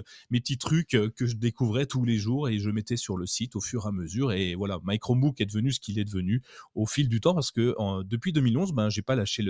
trucs 0.59 0.89
que 0.91 1.27
je 1.27 1.37
découvrais 1.37 1.87
tous 1.87 2.05
les 2.05 2.19
jours, 2.19 2.49
et 2.49 2.59
je 2.59 2.71
mettais 2.71 2.97
sur 2.97 3.17
le 3.17 3.27
site 3.27 3.57
au 3.57 3.61
fur 3.61 3.87
et 3.87 3.89
à 3.89 3.93
mesure. 3.93 4.33
Et 4.33 4.55
voilà, 4.55 4.79
mychromebook 4.85 5.41
est 5.41 5.47
devenu 5.47 5.73
ce 5.73 5.81
qu'il 5.81 5.99
est 5.99 6.05
devenu 6.05 6.43
au 6.75 6.87
fil 6.87 7.09
du 7.09 7.21
temps, 7.21 7.35
parce 7.35 7.51
que 7.51 7.75
depuis 8.05 8.33
2011, 8.33 8.73
ben 8.73 8.89
j'ai 8.89 9.03
pas 9.03 9.17
lâché 9.17 9.43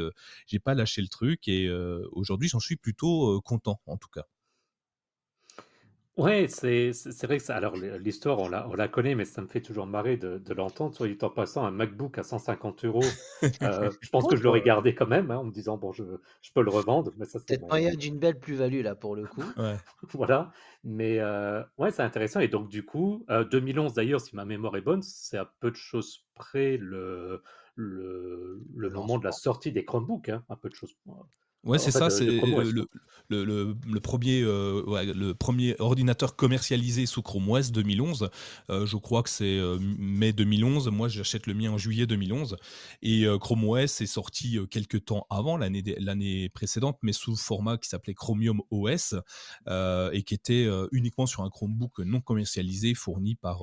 pas 0.64 0.75
lâché 0.75 1.02
le 1.02 1.09
truc, 1.09 1.49
et 1.49 1.66
euh, 1.66 2.07
aujourd'hui, 2.12 2.49
j'en 2.49 2.61
suis 2.61 2.76
plutôt 2.76 3.40
content, 3.43 3.81
en 3.87 3.97
tout 3.97 4.09
cas. 4.09 4.26
Ouais, 6.16 6.49
c'est 6.49 6.92
vrai 7.26 7.37
que 7.37 7.42
ça. 7.42 7.54
Alors, 7.56 7.76
l'histoire, 7.76 8.38
on 8.38 8.49
la, 8.49 8.66
on 8.70 8.75
la 8.75 8.88
connaît, 8.88 9.14
mais 9.14 9.26
ça 9.26 9.42
me 9.42 9.49
fait 9.49 9.61
toujours 9.61 9.87
marrer 9.87 10.16
de, 10.16 10.38
de 10.38 10.54
l'entendre. 10.54 10.94
Soit 10.94 11.08
dit 11.08 11.18
en 11.20 11.28
passant, 11.28 11.66
un 11.66 11.70
MacBook 11.70 12.16
à 12.16 12.23
150 12.23 12.87
euros, 12.87 13.18
euh, 13.62 13.90
je 14.00 14.08
pense 14.08 14.26
que 14.26 14.35
je 14.35 14.42
l'aurais 14.42 14.62
gardé 14.62 14.94
quand 14.94 15.06
même, 15.06 15.30
hein, 15.30 15.37
en 15.37 15.44
me 15.44 15.50
disant, 15.52 15.76
bon, 15.76 15.92
je, 15.92 16.04
je 16.40 16.52
peux 16.54 16.62
le 16.62 16.70
revendre. 16.70 17.12
mais 17.18 17.26
ça 17.26 17.38
Peut-être 17.46 17.68
moyen 17.68 17.94
d'une 17.94 18.18
belle 18.18 18.40
plus-value, 18.40 18.80
là, 18.80 18.94
pour 18.94 19.14
le 19.14 19.26
coup. 19.26 19.44
Ouais. 19.56 19.76
voilà. 20.14 20.52
Mais 20.85 21.18
euh, 21.18 21.62
ouais, 21.76 21.90
c'est 21.90 22.02
intéressant. 22.02 22.40
Et 22.40 22.49
donc, 22.49 22.68
du 22.70 22.82
coup, 22.87 23.26
euh, 23.28 23.44
2011, 23.44 23.92
d'ailleurs, 23.92 24.20
si 24.23 24.35
ma 24.37 24.46
mémoire 24.46 24.75
est 24.78 24.80
bonne, 24.80 25.02
c'est 25.02 25.37
à 25.37 25.44
peu 25.61 25.70
de 25.70 25.76
choses 25.76 26.25
près 26.35 26.78
le, 26.78 27.42
le, 27.75 28.64
le 28.75 28.90
moment 28.90 29.18
de 29.18 29.25
la 29.25 29.32
sortie 29.32 29.70
des 29.70 29.85
Chromebooks, 29.85 30.30
hein, 30.30 30.44
un 30.49 30.56
peu 30.56 30.70
de 30.70 30.75
choses. 30.75 30.96
Ouais, 31.66 31.78
c'est 31.78 31.90
ça. 31.90 32.11
C'est 32.11 32.25
le, 33.28 33.44
le, 33.44 33.76
le, 33.87 34.00
premier, 34.00 34.40
le 34.42 35.32
premier 35.32 35.75
ordinateur 35.78 36.37
commercialisé 36.37 37.06
sous 37.06 37.23
Chrome 37.23 37.49
OS 37.50 37.73
2011. 37.73 38.30
je 38.68 38.96
crois 38.96 39.23
que 39.23 39.30
c'est 39.30 39.61
mai 39.80 40.32
2011. 40.32 40.88
Moi, 40.88 41.08
j'achète 41.08 41.46
le 41.46 41.54
mien 41.54 41.73
en 41.73 41.78
juillet 41.78 42.06
2011. 42.06 42.56
Et 43.02 43.26
Chrome 43.40 43.64
OS 43.64 44.00
est 44.00 44.06
sorti 44.06 44.58
quelques 44.70 45.06
temps 45.06 45.26
avant, 45.30 45.56
l'année 45.56 46.49
précédente, 46.50 46.99
mais 47.02 47.12
sous 47.12 47.37
format 47.37 47.78
qui 47.78 47.88
s'appelait 47.88 48.14
Chromium 48.14 48.61
OS 48.70 49.14
et 49.68 50.23
qui 50.23 50.35
était 50.35 50.68
uniquement 50.92 51.26
sur 51.26 51.42
un 51.42 51.50
Chromebook 51.50 51.99
non 52.00 52.20
commercialisé 52.20 52.94
fourni 52.94 53.35
par, 53.35 53.62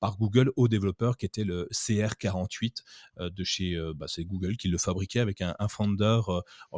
par 0.00 0.16
Google 0.16 0.52
aux 0.56 0.68
développeurs, 0.68 1.16
qui 1.16 1.26
était 1.26 1.44
le 1.44 1.68
CR48 1.72 2.82
de 3.20 3.44
chez 3.44 3.78
bah, 3.94 4.06
c'est 4.08 4.24
Google 4.24 4.56
qui 4.56 4.68
le 4.68 4.78
fabriquait 4.78 5.20
avec 5.20 5.42
un, 5.42 5.54
un 5.58 5.68
Founder. 5.68 6.20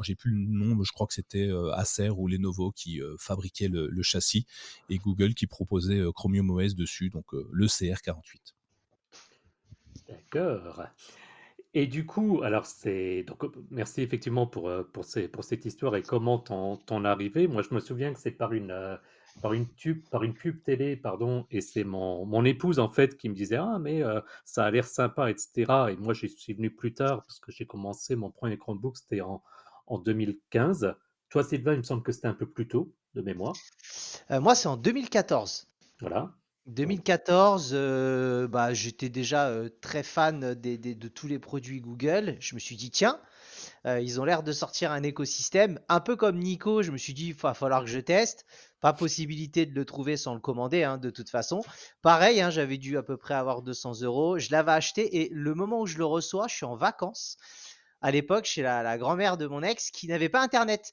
j'ai 0.03 0.15
plus 0.15 0.33
le 0.33 0.39
nom, 0.39 0.64
je 0.83 0.93
crois 0.93 1.07
que 1.07 1.15
c'était 1.15 1.51
Acer 1.75 2.11
ou 2.11 2.29
Lenovo 2.29 2.73
qui 2.73 3.01
fabriquait 3.19 3.69
le, 3.69 3.89
le, 3.89 4.03
châssis 4.03 4.47
et 4.89 4.99
Google 4.99 5.35
qui 5.35 5.47
proposait 5.47 6.03
Chromium 6.15 6.51
OS 6.51 6.75
dessus, 6.75 7.11
donc 7.11 7.27
le 7.33 7.67
CR48. 7.67 8.55
D'accord. 10.09 10.83
Et 11.77 11.87
du 11.87 12.07
coup, 12.07 12.43
alors 12.43 12.67
c'est 12.67 13.27
merci 13.71 14.03
effectivement 14.03 14.47
pour, 14.47 14.71
pour, 14.93 15.05
cette 15.05 15.65
histoire 15.65 15.97
et 15.97 16.03
comment 16.03 16.39
t'en, 16.39 16.77
t'en 16.77 17.05
arrivé. 17.05 17.49
Moi, 17.49 17.63
je 17.63 17.75
me 17.75 17.81
souviens 17.81 18.13
que 18.13 18.21
c'est 18.21 18.31
par 18.31 18.53
une, 18.53 18.99
par 19.43 19.53
une 19.53 19.69
tube, 19.75 20.03
par 20.11 20.23
une 20.23 20.35
pub 20.35 20.63
télé, 20.63 20.97
pardon, 20.97 21.47
et 21.51 21.61
c'est 21.61 21.85
mon, 21.85 22.25
mon 22.27 22.45
épouse 22.45 22.79
en 22.79 22.89
fait 22.89 23.17
qui 23.17 23.29
me 23.29 23.35
disait 23.35 23.57
ah 23.57 23.79
mais 23.81 24.03
euh, 24.03 24.21
ça 24.45 24.65
a 24.65 24.71
l'air 24.71 24.87
sympa, 24.87 25.31
etc. 25.31 25.73
Et 25.91 25.97
moi 25.97 26.15
j'y 26.15 26.29
suis 26.29 26.55
venu 26.55 26.71
plus 26.71 26.95
tard 26.95 27.23
parce 27.27 27.41
que 27.41 27.53
j'ai 27.53 27.67
commencé 27.67 28.17
mon 28.17 28.31
premier 28.31 28.57
Chromebook 28.59 28.97
c'était 28.97 29.21
en, 29.21 29.43
en 29.87 29.99
2015. 29.99 30.95
Toi 31.31 31.45
Sylvain, 31.45 31.73
il 31.73 31.79
me 31.79 31.83
semble 31.83 32.03
que 32.03 32.13
c'était 32.13 32.29
un 32.29 32.35
peu 32.35 32.47
plus 32.47 32.69
tôt 32.69 32.93
de 33.15 33.23
mémoire. 33.23 33.55
Euh, 34.31 34.41
moi 34.41 34.55
c'est 34.55 34.69
en 34.69 34.77
2014. 34.77 35.67
Voilà. 36.01 36.33
2014, 36.67 37.73
euh, 37.75 38.49
bah, 38.49 38.73
j'étais 38.73 39.11
déjà 39.11 39.53
très 39.83 40.03
fan 40.03 40.55
de 40.55 41.09
tous 41.09 41.27
les 41.27 41.39
produits 41.39 41.83
Google. 41.83 42.37
Je 42.41 42.55
me 42.55 42.61
suis 42.61 42.77
dit, 42.77 42.91
tiens, 42.91 43.21
ils 43.85 44.19
ont 44.19 44.25
l'air 44.25 44.43
de 44.43 44.51
sortir 44.51 44.91
un 44.91 45.03
écosystème. 45.03 45.79
Un 45.91 46.01
peu 46.01 46.17
comme 46.17 46.39
Nico, 46.39 46.83
je 46.83 46.91
me 46.91 46.97
suis 46.97 47.13
dit, 47.13 47.29
il 47.29 47.35
va 47.35 47.53
falloir 47.53 47.85
que 47.85 47.91
je 47.91 47.99
teste. 47.99 48.47
Pas 48.85 48.93
possibilité 48.93 49.65
de 49.65 49.75
le 49.75 49.87
trouver 49.87 50.19
sans 50.19 50.35
le 50.35 50.41
commander, 50.41 50.85
hein, 50.85 50.99
de 50.99 51.09
toute 51.09 51.31
façon. 51.31 51.63
Pareil, 52.03 52.43
hein, 52.43 52.51
j'avais 52.51 52.77
dû 52.77 52.99
à 52.99 53.03
peu 53.03 53.17
près 53.17 53.33
avoir 53.33 53.63
200 53.63 54.03
euros. 54.03 54.39
Je 54.39 54.51
l'avais 54.51 54.73
acheté 54.73 55.23
et 55.23 55.31
le 55.33 55.55
moment 55.55 55.81
où 55.81 55.87
je 55.87 55.97
le 55.97 56.05
reçois, 56.05 56.49
je 56.49 56.55
suis 56.57 56.67
en 56.67 56.77
vacances. 56.77 57.39
À 58.01 58.11
l'époque, 58.11 58.45
chez 58.45 58.61
la, 58.63 58.99
grand-mère 58.99 59.37
de 59.37 59.47
mon 59.47 59.63
ex 59.63 59.91
qui 59.91 60.09
n'avait 60.09 60.29
pas 60.29 60.43
Internet. 60.43 60.93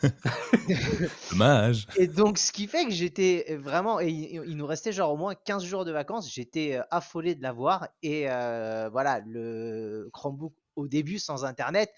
Dommage. 1.30 1.86
Et 1.96 2.06
donc, 2.06 2.38
ce 2.38 2.52
qui 2.52 2.66
fait 2.66 2.86
que 2.86 2.90
j'étais 2.90 3.56
vraiment. 3.60 4.00
Et 4.00 4.08
il, 4.08 4.56
nous 4.56 4.66
restait 4.66 4.92
genre 4.92 5.12
au 5.12 5.16
moins 5.16 5.34
15 5.34 5.62
jours 5.64 5.84
de 5.84 5.92
vacances. 5.92 6.32
J'étais 6.32 6.76
euh, 6.76 6.82
affolé 6.90 7.34
de 7.34 7.42
l'avoir. 7.42 7.88
Et 8.02 8.30
euh, 8.30 8.88
voilà, 8.90 9.20
le 9.26 10.08
Chromebook 10.12 10.54
au 10.76 10.88
début 10.88 11.18
sans 11.18 11.44
Internet 11.44 11.92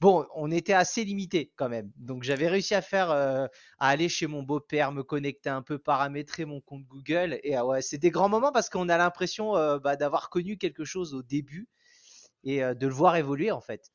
bon, 0.00 0.24
on 0.34 0.50
était 0.50 0.72
assez 0.72 1.04
limité 1.04 1.52
quand 1.56 1.68
même. 1.68 1.92
Donc 1.96 2.22
j'avais 2.22 2.48
réussi 2.48 2.74
à 2.74 2.80
faire, 2.80 3.10
euh, 3.10 3.46
à 3.78 3.88
aller 3.88 4.08
chez 4.08 4.26
mon 4.26 4.42
beau-père, 4.42 4.92
me 4.92 5.02
connecter 5.02 5.50
un 5.50 5.60
peu, 5.60 5.78
paramétrer 5.78 6.46
mon 6.46 6.62
compte 6.62 6.86
Google. 6.86 7.38
Et 7.42 7.54
ah 7.54 7.66
ouais, 7.66 7.82
c'est 7.82 7.98
des 7.98 8.10
grands 8.10 8.30
moments 8.30 8.50
parce 8.50 8.70
qu'on 8.70 8.88
a 8.88 8.96
l'impression 8.96 9.52
bah, 9.78 9.96
d'avoir 9.96 10.30
connu 10.30 10.56
quelque 10.56 10.84
chose 10.84 11.12
au 11.12 11.22
début 11.22 11.68
et 12.44 12.60
de 12.60 12.86
le 12.86 12.92
voir 12.92 13.16
évoluer 13.16 13.50
en 13.50 13.60
fait. 13.60 13.92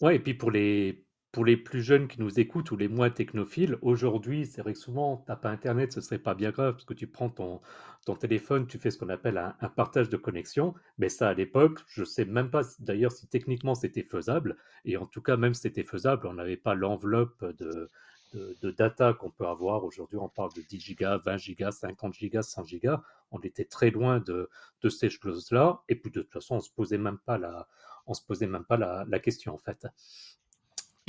Ouais, 0.00 0.16
et 0.16 0.18
puis 0.18 0.34
pour 0.34 0.50
les, 0.50 1.04
pour 1.34 1.44
les 1.44 1.56
plus 1.56 1.82
jeunes 1.82 2.06
qui 2.06 2.20
nous 2.20 2.38
écoutent 2.38 2.70
ou 2.70 2.76
les 2.76 2.86
moins 2.86 3.10
technophiles, 3.10 3.76
aujourd'hui, 3.82 4.46
c'est 4.46 4.62
vrai 4.62 4.72
que 4.72 4.78
souvent, 4.78 5.16
tu 5.18 5.24
n'as 5.28 5.36
pas 5.36 5.50
Internet, 5.50 5.92
ce 5.92 6.00
serait 6.00 6.20
pas 6.20 6.34
bien 6.34 6.52
grave 6.52 6.74
parce 6.74 6.84
que 6.84 6.94
tu 6.94 7.08
prends 7.08 7.28
ton, 7.28 7.60
ton 8.06 8.14
téléphone, 8.14 8.68
tu 8.68 8.78
fais 8.78 8.92
ce 8.92 8.98
qu'on 8.98 9.08
appelle 9.08 9.38
un, 9.38 9.68
partage 9.68 10.08
de 10.08 10.16
connexion. 10.16 10.74
Mais 10.96 11.08
ça, 11.08 11.30
à 11.30 11.34
l'époque, 11.34 11.80
je 11.88 12.02
ne 12.02 12.06
sais 12.06 12.24
même 12.24 12.50
pas 12.50 12.62
d'ailleurs 12.78 13.10
si 13.10 13.26
techniquement 13.26 13.74
c'était 13.74 14.04
faisable. 14.04 14.56
Et 14.84 14.96
en 14.96 15.06
tout 15.06 15.22
cas, 15.22 15.36
même 15.36 15.54
si 15.54 15.62
c'était 15.62 15.82
faisable, 15.82 16.28
on 16.28 16.34
n'avait 16.34 16.56
pas 16.56 16.76
l'enveloppe 16.76 17.44
de, 17.58 17.90
de, 18.34 18.70
data 18.70 19.12
qu'on 19.14 19.30
peut 19.30 19.46
avoir. 19.46 19.84
Aujourd'hui, 19.84 20.18
on 20.18 20.28
parle 20.28 20.52
de 20.54 20.62
10 20.62 20.80
gigas, 20.80 21.18
20 21.18 21.36
gigas, 21.36 21.72
50 21.72 22.14
gigas, 22.14 22.42
100 22.42 22.64
gigas. 22.64 23.02
On 23.30 23.38
était 23.40 23.64
très 23.64 23.90
loin 23.90 24.20
de, 24.20 24.50
de 24.82 24.88
ces 24.88 25.10
choses-là. 25.10 25.82
Et 25.88 25.96
puis, 25.96 26.10
de 26.10 26.22
toute 26.22 26.32
façon, 26.32 26.56
on 26.56 26.60
se 26.60 26.70
posait 26.70 26.98
même 26.98 27.18
pas 27.18 27.38
la, 27.38 27.68
on 28.06 28.14
se 28.14 28.22
posait 28.24 28.46
même 28.46 28.64
pas 28.64 28.76
la, 28.76 29.04
la 29.08 29.18
question, 29.18 29.54
en 29.54 29.58
fait. 29.58 29.86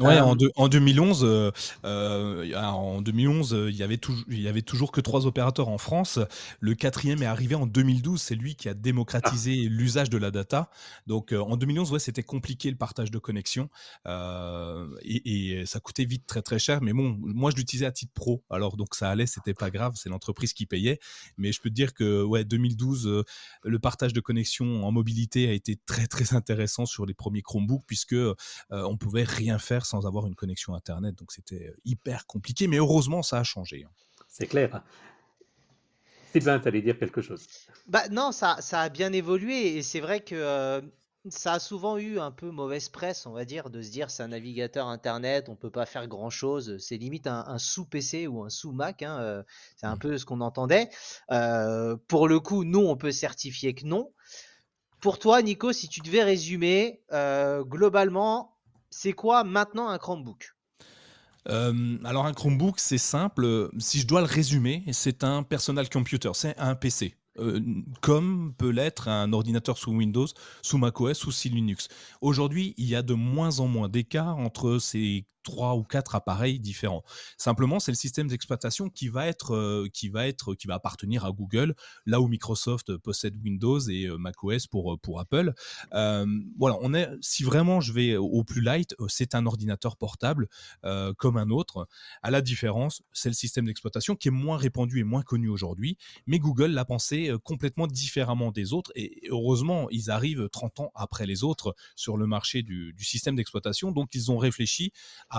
Ouais, 0.01 0.19
en, 0.19 0.35
en, 0.57 0.67
2011, 0.67 1.23
euh, 1.23 1.51
euh, 1.85 2.53
en 2.53 3.01
2011, 3.01 3.53
euh, 3.53 3.71
il 3.71 3.77
y 3.77 3.83
avait 3.83 3.95
toujours, 3.95 4.25
il 4.29 4.41
y 4.41 4.49
avait 4.49 4.61
toujours 4.61 4.91
que 4.91 4.99
trois 4.99 5.25
opérateurs 5.25 5.69
en 5.69 5.77
France. 5.77 6.19
Le 6.59 6.75
quatrième 6.75 7.23
est 7.23 7.27
arrivé 7.27 7.55
en 7.55 7.65
2012. 7.65 8.21
C'est 8.21 8.35
lui 8.35 8.55
qui 8.55 8.67
a 8.67 8.73
démocratisé 8.73 9.53
ah. 9.65 9.69
l'usage 9.71 10.09
de 10.09 10.17
la 10.17 10.31
data. 10.31 10.69
Donc, 11.07 11.31
en 11.31 11.55
2011, 11.55 11.93
ouais, 11.93 11.99
c'était 11.99 12.23
compliqué 12.23 12.69
le 12.69 12.75
partage 12.75 13.09
de 13.09 13.19
connexion 13.19 13.69
et, 14.05 15.59
et, 15.61 15.65
ça 15.65 15.79
coûtait 15.79 16.03
vite 16.03 16.27
très 16.27 16.41
très 16.41 16.59
cher. 16.59 16.81
Mais 16.81 16.91
bon, 16.91 17.15
moi, 17.17 17.51
je 17.51 17.55
l'utilisais 17.55 17.85
à 17.85 17.93
titre 17.93 18.11
pro. 18.13 18.43
Alors, 18.49 18.75
donc 18.75 18.95
ça 18.95 19.09
allait, 19.09 19.27
c'était 19.27 19.53
pas 19.53 19.69
grave. 19.69 19.93
C'est 19.95 20.09
l'entreprise 20.09 20.51
qui 20.51 20.65
payait. 20.65 20.99
Mais 21.37 21.53
je 21.53 21.61
peux 21.61 21.69
te 21.69 21.75
dire 21.75 21.93
que, 21.93 22.21
ouais, 22.21 22.43
2012, 22.43 23.23
le 23.63 23.79
partage 23.79 24.11
de 24.11 24.19
connexion 24.19 24.85
en 24.85 24.91
mobilité 24.91 25.47
a 25.47 25.53
été 25.53 25.79
très 25.85 26.07
très 26.07 26.33
intéressant 26.35 26.85
sur 26.85 27.05
les 27.05 27.13
premiers 27.13 27.41
Chromebooks 27.41 27.85
puisque 27.87 28.17
on 28.71 28.97
pouvait 28.97 29.23
rien 29.23 29.57
faire 29.57 29.84
sans 29.85 30.05
avoir 30.05 30.27
une 30.27 30.35
connexion 30.35 30.73
Internet. 30.73 31.15
Donc 31.15 31.31
c'était 31.31 31.67
euh, 31.67 31.77
hyper 31.85 32.25
compliqué, 32.27 32.67
mais 32.67 32.77
heureusement, 32.77 33.23
ça 33.23 33.39
a 33.39 33.43
changé. 33.43 33.85
Hein. 33.85 33.91
C'est 34.27 34.47
clair. 34.47 34.83
Sylvain, 36.31 36.59
tu 36.59 36.67
allais 36.67 36.81
dire 36.81 36.99
quelque 36.99 37.21
chose. 37.21 37.47
Bah 37.87 38.09
non, 38.09 38.31
ça, 38.31 38.57
ça 38.59 38.81
a 38.81 38.89
bien 38.89 39.13
évolué 39.13 39.77
et 39.77 39.81
c'est 39.81 40.01
vrai 40.01 40.19
que 40.19 40.35
euh, 40.35 40.81
ça 41.29 41.53
a 41.53 41.59
souvent 41.59 41.97
eu 41.97 42.19
un 42.19 42.31
peu 42.31 42.51
mauvaise 42.51 42.89
presse, 42.89 43.25
on 43.25 43.31
va 43.31 43.45
dire, 43.45 43.69
de 43.69 43.81
se 43.81 43.89
dire 43.89 44.11
c'est 44.11 44.23
un 44.23 44.27
navigateur 44.27 44.87
internet, 44.87 45.47
on 45.47 45.55
peut 45.55 45.69
pas 45.69 45.85
faire 45.85 46.07
grand 46.07 46.29
chose, 46.29 46.77
c'est 46.79 46.97
limite 46.97 47.27
un, 47.27 47.57
sous 47.57 47.85
PC 47.85 48.27
ou 48.27 48.43
un 48.43 48.49
sous 48.49 48.73
Mac, 48.73 49.01
hein, 49.03 49.17
euh, 49.21 49.43
c'est 49.77 49.85
un 49.85 49.95
mmh. 49.95 49.99
peu 49.99 50.17
ce 50.17 50.25
qu'on 50.25 50.41
entendait. 50.41 50.89
pour 52.07 52.27
le 52.27 52.39
coup, 52.41 52.65
nous, 52.65 52.85
on 52.85 52.97
peut 52.97 53.13
certifier 53.13 53.73
que 53.73 53.85
non. 53.85 54.11
Pour 54.99 55.19
toi, 55.19 55.41
Nico, 55.41 55.71
si 55.71 55.87
tu 55.87 56.01
devais 56.01 56.23
résumer, 56.23 57.01
globalement, 57.11 58.54
c'est 58.97 59.13
quoi 59.13 59.43
maintenant 59.43 59.89
un 59.89 59.97
Chromebook? 59.97 60.55
Euh, 61.49 61.97
alors 62.05 62.25
un 62.25 62.33
Chromebook, 62.33 62.79
c'est 62.79 62.97
simple. 62.97 63.69
Si 63.77 63.99
je 63.99 64.07
dois 64.07 64.21
le 64.21 64.27
résumer, 64.27 64.85
c'est 64.93 65.23
un 65.23 65.43
personal 65.43 65.89
computer, 65.89 66.31
c'est 66.33 66.57
un 66.57 66.75
PC. 66.75 67.17
Euh, 67.37 67.59
comme 68.01 68.53
peut 68.57 68.69
l'être 68.69 69.09
un 69.09 69.33
ordinateur 69.33 69.77
sous 69.77 69.91
Windows, 69.91 70.27
sous 70.61 70.77
macOS 70.77 71.25
ou 71.25 71.31
sous 71.31 71.49
Linux. 71.49 71.89
Aujourd'hui, 72.21 72.73
il 72.77 72.85
y 72.85 72.95
a 72.95 73.01
de 73.01 73.13
moins 73.13 73.59
en 73.59 73.67
moins 73.67 73.89
d'écart 73.89 74.37
entre 74.37 74.79
ces 74.79 75.25
trois 75.45 75.75
ou 75.75 75.83
quatre 75.83 76.15
appareils 76.15 76.59
différents. 76.59 77.03
Simplement, 77.37 77.79
c'est 77.79 77.91
le 77.91 77.95
système 77.95 78.27
d'exploitation 78.27 78.89
qui 78.89 79.07
va 79.07 79.27
être 79.27 79.55
euh, 79.55 79.87
qui 79.93 80.09
va 80.09 80.27
être 80.27 80.55
qui 80.55 80.67
va 80.67 80.73
appartenir 80.75 81.23
à 81.23 81.31
Google, 81.31 81.75
là 82.05 82.19
où 82.19 82.27
Microsoft 82.27 82.97
possède 82.97 83.37
Windows 83.41 83.79
et 83.79 84.07
euh, 84.07 84.17
macOS 84.17 84.67
pour 84.67 84.93
euh, 84.93 84.97
pour 84.97 85.21
Apple. 85.21 85.53
voilà, 85.91 86.77
on 86.81 86.93
est 86.93 87.09
si 87.21 87.43
vraiment 87.43 87.79
je 87.79 87.93
vais 87.93 88.17
au 88.17 88.43
plus 88.43 88.61
light, 88.61 88.95
c'est 89.07 89.35
un 89.35 89.45
ordinateur 89.45 89.95
portable 89.97 90.47
comme 91.17 91.37
un 91.37 91.51
autre. 91.51 91.87
À 92.23 92.31
la 92.31 92.41
différence, 92.41 93.03
c'est 93.13 93.29
le 93.29 93.35
système 93.35 93.65
d'exploitation 93.65 94.15
qui 94.15 94.29
est 94.29 94.31
moins 94.31 94.57
répandu 94.57 94.99
et 94.99 95.03
moins 95.03 95.21
connu 95.21 95.47
aujourd'hui, 95.47 95.97
mais 96.25 96.39
Google 96.39 96.71
l'a 96.71 96.85
pensé 96.85 97.31
complètement 97.43 97.85
différemment 97.85 98.51
des 98.51 98.73
autres 98.73 98.91
et 98.95 99.27
heureusement, 99.29 99.87
ils 99.91 100.09
arrivent 100.09 100.49
30 100.49 100.79
ans 100.79 100.91
après 100.95 101.27
les 101.27 101.43
autres 101.43 101.75
sur 101.95 102.17
le 102.17 102.25
marché 102.25 102.63
du, 102.63 102.93
du 102.93 103.03
système 103.03 103.35
d'exploitation, 103.35 103.91
donc 103.91 104.15
ils 104.15 104.31
ont 104.31 104.37
réfléchi 104.37 104.91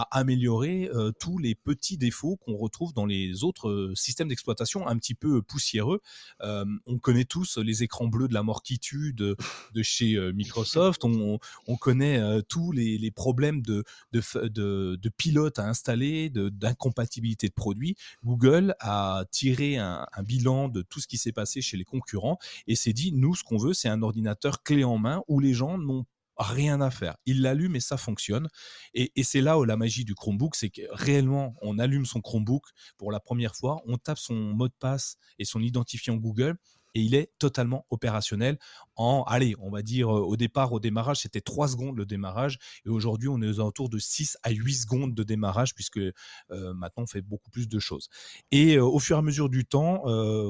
améliorer 0.02 0.90
euh, 0.94 1.12
tous 1.18 1.38
les 1.38 1.54
petits 1.54 1.98
défauts 1.98 2.36
qu'on 2.36 2.56
retrouve 2.56 2.92
dans 2.92 3.06
les 3.06 3.44
autres 3.44 3.68
euh, 3.68 3.94
systèmes 3.94 4.28
d'exploitation 4.28 4.86
un 4.86 4.96
petit 4.98 5.14
peu 5.14 5.42
poussiéreux. 5.42 6.00
Euh, 6.42 6.64
on 6.86 6.98
connaît 6.98 7.24
tous 7.24 7.58
les 7.58 7.82
écrans 7.82 8.08
bleus 8.08 8.28
de 8.28 8.34
la 8.34 8.42
mort 8.42 8.62
qui 8.62 8.78
tue 8.78 9.12
de, 9.12 9.36
chez 9.82 10.18
Microsoft. 10.32 11.04
On, 11.04 11.38
connaît 11.78 12.42
tous 12.48 12.72
les, 12.72 13.10
problèmes 13.10 13.62
de, 13.62 13.84
de, 14.12 15.08
pilotes 15.16 15.58
à 15.58 15.68
installer, 15.68 16.30
d'incompatibilité 16.30 17.48
de, 17.48 17.52
produits. 17.52 17.96
Google 18.24 18.74
a 18.80 19.24
tiré 19.30 19.76
un, 19.76 20.06
un 20.12 20.22
bilan 20.22 20.68
de 20.68 20.82
tout 20.82 21.00
ce 21.00 21.06
qui 21.06 21.18
s'est 21.18 21.32
passé 21.32 21.60
chez 21.60 21.76
les 21.76 21.84
concurrents 21.84 22.38
et 22.66 22.74
s'est 22.74 22.92
dit, 22.92 23.12
nous, 23.12 23.34
ce 23.34 23.44
qu'on 23.44 23.58
veut, 23.58 23.74
c'est 23.74 23.88
un 23.88 24.02
ordinateur 24.02 24.62
clé 24.62 24.84
en 24.84 24.98
main 24.98 25.22
où 25.28 25.40
les 25.40 25.54
gens 25.54 25.78
n'ont 25.78 26.06
rien 26.37 26.81
à 26.81 26.90
faire. 26.90 27.16
Il 27.26 27.43
l'allume 27.43 27.76
et 27.76 27.81
ça 27.81 27.97
fonctionne. 27.97 28.49
Et, 28.95 29.11
c'est 29.23 29.40
là 29.40 29.59
où 29.59 29.64
la 29.64 29.76
magie 29.76 30.05
du 30.05 30.14
Chromebook, 30.14 30.55
c'est 30.55 30.71
que 30.71 30.83
réellement, 30.90 31.55
on 31.62 31.78
allume 31.78 32.07
son 32.07 32.21
Chromebook 32.21 32.64
pour 32.97 33.12
la 33.12 33.21
première 33.21 33.55
fois, 33.55 33.81
on 33.87 33.97
tape 33.97 34.19
son 34.19 34.35
mot 34.35 34.69
de 34.69 34.75
passe 34.78 35.16
et 35.38 35.45
son 35.45 35.61
identifiant 35.62 36.16
Google 36.16 36.57
et 36.95 37.00
il 37.00 37.14
est 37.14 37.31
totalement 37.38 37.87
opérationnel 37.90 38.59
en, 38.96 39.22
allez, 39.26 39.54
on 39.60 39.70
va 39.70 39.82
dire 39.82 40.08
au 40.08 40.36
départ, 40.36 40.72
au 40.72 40.80
démarrage, 40.80 41.18
c'était 41.18 41.40
3 41.40 41.68
secondes 41.68 41.96
le 41.96 42.06
démarrage, 42.06 42.58
et 42.84 42.88
aujourd'hui, 42.88 43.28
on 43.28 43.40
est 43.42 43.48
aux 43.48 43.60
alentours 43.60 43.88
de 43.88 43.98
6 43.98 44.36
à 44.42 44.50
8 44.50 44.74
secondes 44.74 45.14
de 45.14 45.22
démarrage, 45.22 45.74
puisque 45.74 46.00
maintenant, 46.50 47.04
on 47.04 47.06
fait 47.06 47.22
beaucoup 47.22 47.50
plus 47.50 47.68
de 47.68 47.78
choses. 47.78 48.08
Et 48.50 48.78
au 48.78 48.98
fur 48.98 49.16
et 49.16 49.18
à 49.18 49.22
mesure 49.22 49.48
du 49.48 49.64
temps, 49.64 50.02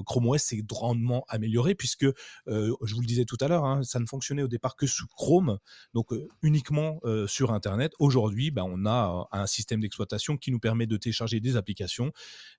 Chrome 0.05 0.29
OS 0.29 0.43
s'est 0.43 0.63
grandement 0.63 1.25
amélioré, 1.29 1.75
puisque, 1.75 2.07
je 2.47 2.95
vous 2.95 3.01
le 3.01 3.07
disais 3.07 3.25
tout 3.25 3.37
à 3.41 3.49
l'heure, 3.49 3.65
hein, 3.65 3.83
ça 3.83 3.99
ne 3.99 4.07
fonctionnait 4.07 4.43
au 4.43 4.49
départ 4.49 4.77
que 4.77 4.87
sous 4.87 5.07
Chrome, 5.09 5.59
donc 5.95 6.09
uniquement 6.43 7.01
sur 7.27 7.53
Internet. 7.53 7.93
Aujourd'hui, 7.99 8.51
ben, 8.51 8.65
on 8.67 8.87
a 8.87 9.29
un 9.33 9.47
système 9.47 9.81
d'exploitation 9.81 10.37
qui 10.37 10.51
nous 10.51 10.61
permet 10.61 10.87
de 10.87 10.97
télécharger 10.97 11.41
des 11.41 11.57
applications, 11.57 12.13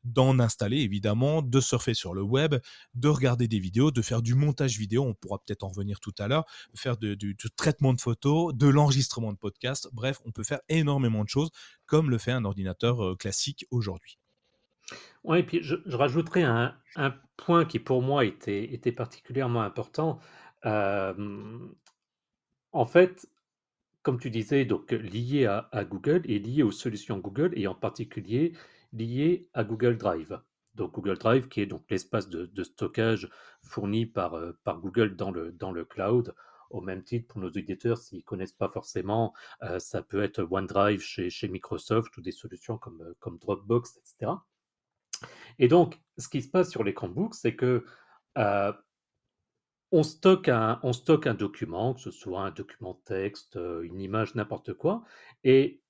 d'en 0.04 0.40
installer 0.40 0.78
évidemment, 0.80 1.42
de 1.42 1.60
surfer 1.60 1.94
sur 1.94 2.14
le 2.14 2.22
web, 2.22 2.56
de 2.96 3.08
regarder 3.08 3.48
des 3.48 3.60
vidéos, 3.60 3.92
de 3.92 4.02
faire 4.02 4.22
du 4.22 4.36
montage 4.36 4.78
vidéo, 4.78 5.04
on 5.04 5.14
pourra 5.14 5.40
peut-être 5.40 5.64
en 5.64 5.70
revenir 5.78 6.00
tout 6.00 6.14
à 6.20 6.28
l'heure, 6.28 6.46
faire 6.76 6.98
du, 6.98 7.36
traitement 7.56 7.94
de 7.94 8.02
photos, 8.02 8.54
de 8.54 8.68
l'enregistrement 8.68 9.32
de 9.32 9.38
podcasts, 9.38 9.90
bref, 9.94 10.20
on 10.26 10.32
peut 10.32 10.44
faire 10.44 10.60
énormément 10.70 11.24
de 11.24 11.30
choses 11.30 11.50
comme 11.86 12.10
le 12.10 12.18
fait 12.18 12.32
un 12.32 12.46
ordinateur 12.46 13.04
euh, 13.04 13.16
classique 13.16 13.66
aujourd'hui. 13.72 14.18
Oui, 15.24 15.40
et 15.40 15.44
puis 15.44 15.60
je, 15.62 15.76
rajouterai 15.96 16.44
un, 16.44 16.76
point 17.36 17.66
qui 17.66 17.80
pour 17.80 18.02
moi 18.02 18.26
était, 18.26 18.92
particulièrement 18.96 19.62
important. 19.62 20.20
Euh, 20.66 21.14
en 22.72 22.86
fait, 22.86 23.28
comme 24.02 24.20
tu 24.20 24.30
disais, 24.30 24.64
donc 24.64 24.92
lié 24.92 25.46
à, 25.46 25.84
Google 25.84 26.22
et 26.26 26.40
lié 26.40 26.64
aux 26.64 26.72
solutions 26.72 27.18
Google 27.18 27.52
et 27.56 27.68
en 27.68 27.76
particulier 27.76 28.54
lié 28.94 29.50
à 29.54 29.66
Google 29.66 29.98
Drive. 29.98 30.40
Google 30.86 31.18
Drive, 31.18 31.48
qui 31.48 31.62
est 31.62 31.66
donc 31.66 31.84
l'espace 31.90 32.30
de, 32.30 32.64
stockage 32.64 33.30
fourni 33.62 34.06
par, 34.06 34.36
euh, 34.36 34.54
Google 34.66 35.16
dans 35.16 35.32
le, 35.32 35.86
cloud. 35.86 36.36
Au 36.70 36.82
même 36.82 37.04
titre, 37.04 37.28
pour 37.28 37.40
nos 37.40 37.48
auditeurs, 37.48 37.98
s'ils 37.98 38.20
ne 38.20 38.24
connaissent 38.24 38.52
pas 38.52 38.70
forcément, 38.70 39.34
euh, 39.64 39.80
ça 39.80 40.02
peut 40.02 40.22
être 40.22 40.46
OneDrive 40.50 41.00
chez, 41.00 41.48
Microsoft 41.48 42.16
ou 42.18 42.22
des 42.22 42.34
solutions 42.34 42.78
comme, 42.78 43.02
euh, 43.02 43.38
Dropbox, 43.40 43.98
etc. 43.98 44.34
Et 45.60 45.68
donc, 45.68 46.00
ce 46.18 46.28
qui 46.28 46.42
se 46.42 46.50
passe 46.50 46.70
sur 46.70 46.84
les 46.84 46.94
Chromebooks, 46.94 47.36
c'est 47.36 47.56
que 47.56 47.86
on, 49.92 50.04
stocke 50.04 50.50
un, 50.50 50.80
stocke 50.92 51.28
un 51.28 51.34
document, 51.34 51.94
que 51.94 52.02
ce 52.02 52.12
soit 52.12 52.42
un 52.42 52.52
document 52.52 53.02
texte, 53.06 53.58
une 53.82 54.02
image, 54.02 54.36
n'importe 54.36 54.74
quoi. 54.74 55.04
Et 55.44 55.82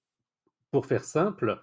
pour 0.72 0.86
faire 0.86 1.04
simple, 1.04 1.62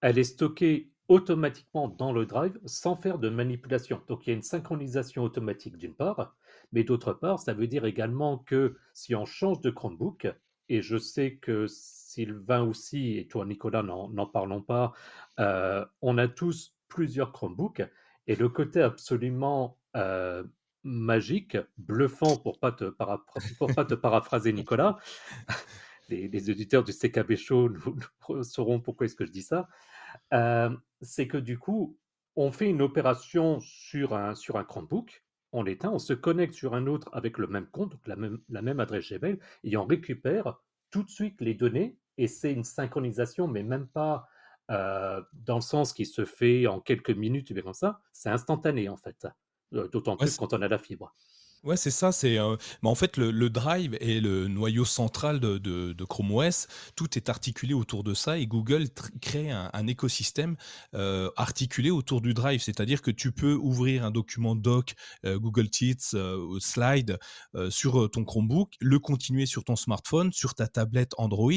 elle 0.00 0.18
est 0.18 0.24
stockée 0.24 0.92
automatiquement 1.08 1.88
dans 1.88 2.12
le 2.12 2.26
drive 2.26 2.58
sans 2.64 2.96
faire 2.96 3.18
de 3.18 3.28
manipulation. 3.28 4.02
Donc 4.08 4.26
il 4.26 4.30
y 4.30 4.32
a 4.32 4.36
une 4.36 4.42
synchronisation 4.42 5.22
automatique 5.22 5.76
d'une 5.76 5.94
part, 5.94 6.34
mais 6.72 6.84
d'autre 6.84 7.12
part, 7.12 7.38
ça 7.38 7.54
veut 7.54 7.68
dire 7.68 7.84
également 7.84 8.38
que 8.38 8.76
si 8.92 9.14
on 9.14 9.24
change 9.24 9.60
de 9.60 9.70
Chromebook, 9.70 10.26
et 10.68 10.82
je 10.82 10.96
sais 10.96 11.36
que 11.36 11.66
Sylvain 11.68 12.62
aussi, 12.62 13.18
et 13.18 13.28
toi 13.28 13.46
Nicolas, 13.46 13.82
n'en 13.82 14.26
parlons 14.26 14.62
pas, 14.62 14.92
euh, 15.38 15.84
on 16.02 16.18
a 16.18 16.26
tous 16.26 16.74
plusieurs 16.88 17.32
Chromebooks, 17.32 17.82
et 18.26 18.34
le 18.34 18.48
côté 18.48 18.82
absolument 18.82 19.78
euh, 19.96 20.42
magique, 20.82 21.56
bluffant 21.78 22.36
pour 22.36 22.58
pas 22.58 22.72
te, 22.72 22.84
pas 22.84 23.84
te 23.84 23.94
paraphraser 23.94 24.52
Nicolas, 24.52 24.98
les, 26.08 26.50
auditeurs 26.50 26.84
du 26.84 26.92
CKB 26.92 27.36
Show 27.36 27.70
sauront 28.42 28.80
pourquoi 28.80 29.06
est-ce 29.06 29.16
que 29.16 29.26
je 29.26 29.32
dis 29.32 29.42
ça, 29.42 29.68
euh, 30.32 30.70
c'est 31.00 31.28
que 31.28 31.38
du 31.38 31.58
coup, 31.58 31.98
on 32.36 32.52
fait 32.52 32.68
une 32.68 32.82
opération 32.82 33.60
sur 33.60 34.14
un, 34.14 34.34
sur 34.34 34.56
un 34.56 34.64
Chromebook, 34.64 35.24
on 35.52 35.62
l'éteint, 35.62 35.90
on 35.90 35.98
se 35.98 36.12
connecte 36.12 36.54
sur 36.54 36.74
un 36.74 36.86
autre 36.86 37.08
avec 37.12 37.38
le 37.38 37.46
même 37.46 37.66
compte, 37.66 37.92
donc 37.92 38.06
la 38.06 38.16
même, 38.16 38.38
la 38.48 38.62
même 38.62 38.80
adresse 38.80 39.10
Gmail, 39.10 39.38
et 39.64 39.76
on 39.76 39.86
récupère 39.86 40.58
tout 40.90 41.02
de 41.02 41.10
suite 41.10 41.40
les 41.40 41.54
données, 41.54 41.98
et 42.18 42.28
c'est 42.28 42.52
une 42.52 42.64
synchronisation, 42.64 43.48
mais 43.48 43.62
même 43.62 43.86
pas 43.86 44.28
euh, 44.70 45.22
dans 45.32 45.56
le 45.56 45.60
sens 45.62 45.92
qui 45.92 46.04
se 46.06 46.24
fait 46.24 46.66
en 46.66 46.80
quelques 46.80 47.10
minutes, 47.10 47.58
comme 47.62 47.72
ça, 47.72 48.00
c'est 48.12 48.30
instantané 48.30 48.88
en 48.88 48.96
fait, 48.96 49.26
euh, 49.74 49.88
d'autant 49.88 50.16
plus 50.16 50.36
quand 50.36 50.52
on 50.52 50.62
a 50.62 50.68
la 50.68 50.78
fibre. 50.78 51.14
Ouais, 51.64 51.76
c'est 51.76 51.90
ça. 51.90 52.12
C'est, 52.12 52.38
euh, 52.38 52.56
en 52.84 52.94
fait, 52.94 53.16
le, 53.16 53.50
drive 53.50 53.96
est 54.00 54.20
le 54.20 54.46
noyau 54.46 54.84
central 54.84 55.40
de, 55.40 56.04
Chrome 56.04 56.30
OS. 56.30 56.68
Tout 56.94 57.18
est 57.18 57.28
articulé 57.28 57.74
autour 57.74 58.04
de 58.04 58.14
ça 58.14 58.38
et 58.38 58.46
Google 58.46 58.86
crée 59.20 59.50
un, 59.50 59.86
écosystème 59.88 60.56
euh, 60.94 61.28
articulé 61.36 61.90
autour 61.90 62.20
du 62.20 62.34
drive. 62.34 62.62
C'est-à-dire 62.62 63.02
que 63.02 63.10
tu 63.10 63.32
peux 63.32 63.54
ouvrir 63.54 64.04
un 64.04 64.12
document 64.12 64.54
doc, 64.54 64.94
euh, 65.24 65.40
Google 65.40 65.66
Sheets, 65.72 66.14
Slide 66.60 67.18
sur 67.70 68.10
ton 68.10 68.24
Chromebook, 68.24 68.74
le 68.80 68.98
continuer 69.00 69.46
sur 69.46 69.64
ton 69.64 69.76
smartphone, 69.76 70.32
sur 70.32 70.54
ta 70.54 70.68
tablette 70.68 71.12
Android 71.18 71.50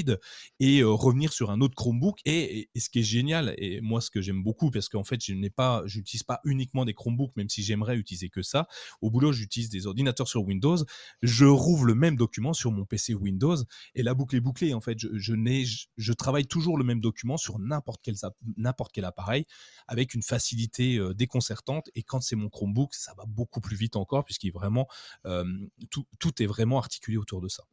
et 0.59 0.81
revenir 0.81 1.33
sur 1.33 1.51
un 1.51 1.61
autre 1.61 1.75
Chromebook. 1.75 2.19
Et, 2.25 2.69
ce 2.75 2.89
qui 2.89 2.99
est 2.99 3.03
génial, 3.03 3.53
et 3.57 3.79
moi, 3.81 4.01
ce 4.01 4.09
que 4.09 4.21
j'aime 4.21 4.41
beaucoup, 4.41 4.71
parce 4.71 4.89
qu'en 4.89 5.03
fait, 5.03 5.23
je 5.23 5.33
n'ai 5.33 5.49
pas, 5.49 5.83
j'utilise 5.85 6.23
pas 6.23 6.39
uniquement 6.45 6.85
des 6.85 6.93
Chromebooks, 6.93 7.35
même 7.35 7.49
si 7.49 7.61
j'aimerais 7.61 7.95
utiliser 7.95 8.29
que 8.29 8.41
ça. 8.41 8.67
Au 9.01 9.11
boulot, 9.11 9.31
j'utilise 9.31 9.69
des 9.69 9.85
ordinateurs 9.85 9.98
sur 10.25 10.43
Windows, 10.43 10.77
je 11.21 11.45
rouvre 11.45 11.85
le 11.85 11.95
même 11.95 12.15
document 12.15 12.53
sur 12.53 12.71
mon 12.71 12.85
PC 12.85 13.13
Windows 13.13 13.57
et 13.95 14.03
la 14.03 14.13
boucle 14.13 14.35
est 14.35 14.41
bouclée. 14.41 14.73
En 14.73 14.81
fait, 14.81 14.97
je, 14.97 15.07
je, 15.97 16.13
travaille 16.13 16.45
toujours 16.45 16.77
le 16.77 16.83
même 16.83 17.01
document 17.01 17.37
sur 17.37 17.59
n'importe 17.59 18.01
quel, 18.03 19.05
appareil 19.05 19.45
avec 19.87 20.13
une 20.13 20.23
facilité 20.23 20.97
euh, 20.97 21.13
déconcertante. 21.13 21.89
Et 21.95 22.03
quand 22.03 22.21
c'est 22.21 22.35
mon 22.35 22.49
Chromebook, 22.49 22.93
ça 22.93 23.13
va 23.17 23.25
beaucoup 23.27 23.61
plus 23.61 23.75
vite 23.75 23.95
encore 23.95 24.25
puisqu'il 24.25 24.51
vraiment 24.51 24.87
euh, 25.25 25.45
tout, 25.89 26.05
tout 26.19 26.41
est 26.41 26.47
vraiment 26.47 26.77
articulé 26.77 27.17
autour 27.17 27.41
de 27.41 27.47
ça. 27.47 27.63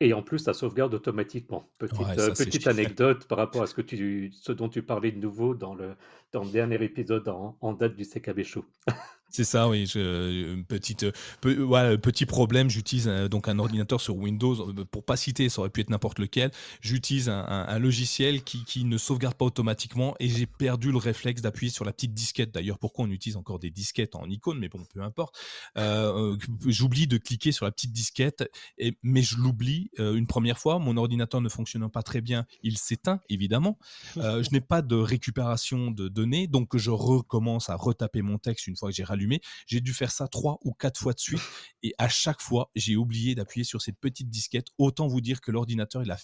Et 0.00 0.12
en 0.12 0.22
plus, 0.22 0.38
ça 0.38 0.52
sauvegarde 0.52 0.92
automatiquement. 0.92 1.70
Petite, 1.78 2.00
euh, 2.18 2.34
petite 2.34 2.66
anecdote 2.66 3.26
par 3.26 3.38
rapport 3.38 3.62
à 3.62 3.66
ce, 3.66 3.74
que 3.74 3.80
tu, 3.80 4.30
ce 4.32 4.52
dont 4.52 4.68
tu 4.68 4.82
parlais 4.82 5.10
de 5.10 5.18
nouveau 5.18 5.54
dans 5.54 5.74
le, 5.74 5.96
dans 6.32 6.44
le 6.44 6.50
dernier 6.50 6.82
épisode 6.84 7.26
en, 7.28 7.56
en 7.60 7.72
date 7.72 7.96
du 7.96 8.04
CKB 8.04 8.42
Show. 8.42 8.64
C'est 9.28 9.44
ça, 9.44 9.68
oui. 9.68 9.86
Je, 9.86 10.62
petite, 10.62 11.04
petit 11.40 12.26
problème. 12.26 12.70
J'utilise 12.70 13.06
donc 13.06 13.48
un 13.48 13.58
ordinateur 13.58 14.00
sur 14.00 14.16
Windows. 14.16 14.70
Euh, 14.70 14.84
pour 14.84 15.04
pas 15.04 15.16
citer, 15.16 15.48
ça 15.48 15.60
aurait 15.60 15.70
pu 15.70 15.80
être 15.80 15.90
n'importe 15.90 16.18
lequel. 16.18 16.50
J'utilise 16.80 17.28
un, 17.28 17.78
logiciel 17.78 18.42
qui, 18.42 18.84
ne 18.84 18.98
sauvegarde 18.98 19.34
pas 19.34 19.44
automatiquement 19.44 20.14
et 20.20 20.28
j'ai 20.28 20.46
perdu 20.46 20.92
le 20.92 20.98
réflexe 20.98 21.42
d'appuyer 21.42 21.70
sur 21.70 21.84
la 21.84 21.92
petite 21.92 22.14
disquette. 22.14 22.52
D'ailleurs, 22.52 22.78
pourquoi 22.78 23.04
on 23.04 23.10
utilise 23.10 23.36
encore 23.36 23.58
des 23.58 23.70
disquettes 23.70 24.14
en 24.14 24.28
icône 24.30 24.58
Mais 24.58 24.68
bon, 24.68 24.84
peu 24.94 25.02
importe. 25.02 25.36
Euh, 25.76 26.36
j'oublie 26.66 27.06
de 27.06 27.18
cliquer 27.18 27.52
sur 27.52 27.64
la 27.64 27.72
petite 27.72 27.92
disquette, 27.92 28.48
et, 28.78 28.96
mais 29.02 29.22
je 29.22 29.36
l'oublie 29.36 29.90
euh, 29.98 30.14
une 30.14 30.26
première 30.26 30.58
fois. 30.58 30.78
Mon 30.78 30.96
ordinateur 30.96 31.40
ne 31.40 31.48
fonctionnant 31.48 31.90
pas 31.90 32.02
très 32.02 32.20
bien, 32.20 32.46
il 32.62 32.78
s'éteint 32.78 33.20
évidemment. 33.28 33.78
je 34.16 34.50
n'ai 34.52 34.60
pas 34.60 34.82
de 34.82 34.96
récupération 34.96 35.90
de 35.90 36.08
données, 36.08 36.46
donc 36.46 36.76
je 36.76 36.90
recommence 36.90 37.70
à 37.70 37.76
retaper 37.76 38.22
mon 38.22 38.38
texte 38.38 38.66
une 38.66 38.76
fois 38.76 38.90
que 38.90 38.94
j'ai 38.94 39.04
allumé. 39.16 39.40
J'ai 39.66 39.80
dû 39.80 39.92
faire 39.92 40.10
ça 40.10 40.28
trois 40.28 40.58
ou 40.62 40.72
quatre 40.72 41.00
fois 41.00 41.12
de 41.12 41.18
suite 41.18 41.42
et 41.82 41.94
à 41.98 42.08
chaque 42.08 42.40
fois, 42.40 42.70
j'ai 42.74 42.96
oublié 42.96 43.34
d'appuyer 43.34 43.64
sur 43.64 43.82
cette 43.82 43.98
petite 43.98 44.30
disquette. 44.30 44.68
Autant 44.78 45.08
vous 45.08 45.20
dire 45.20 45.40
que 45.40 45.50
l'ordinateur, 45.50 46.02
il 46.02 46.10
a, 46.10 46.18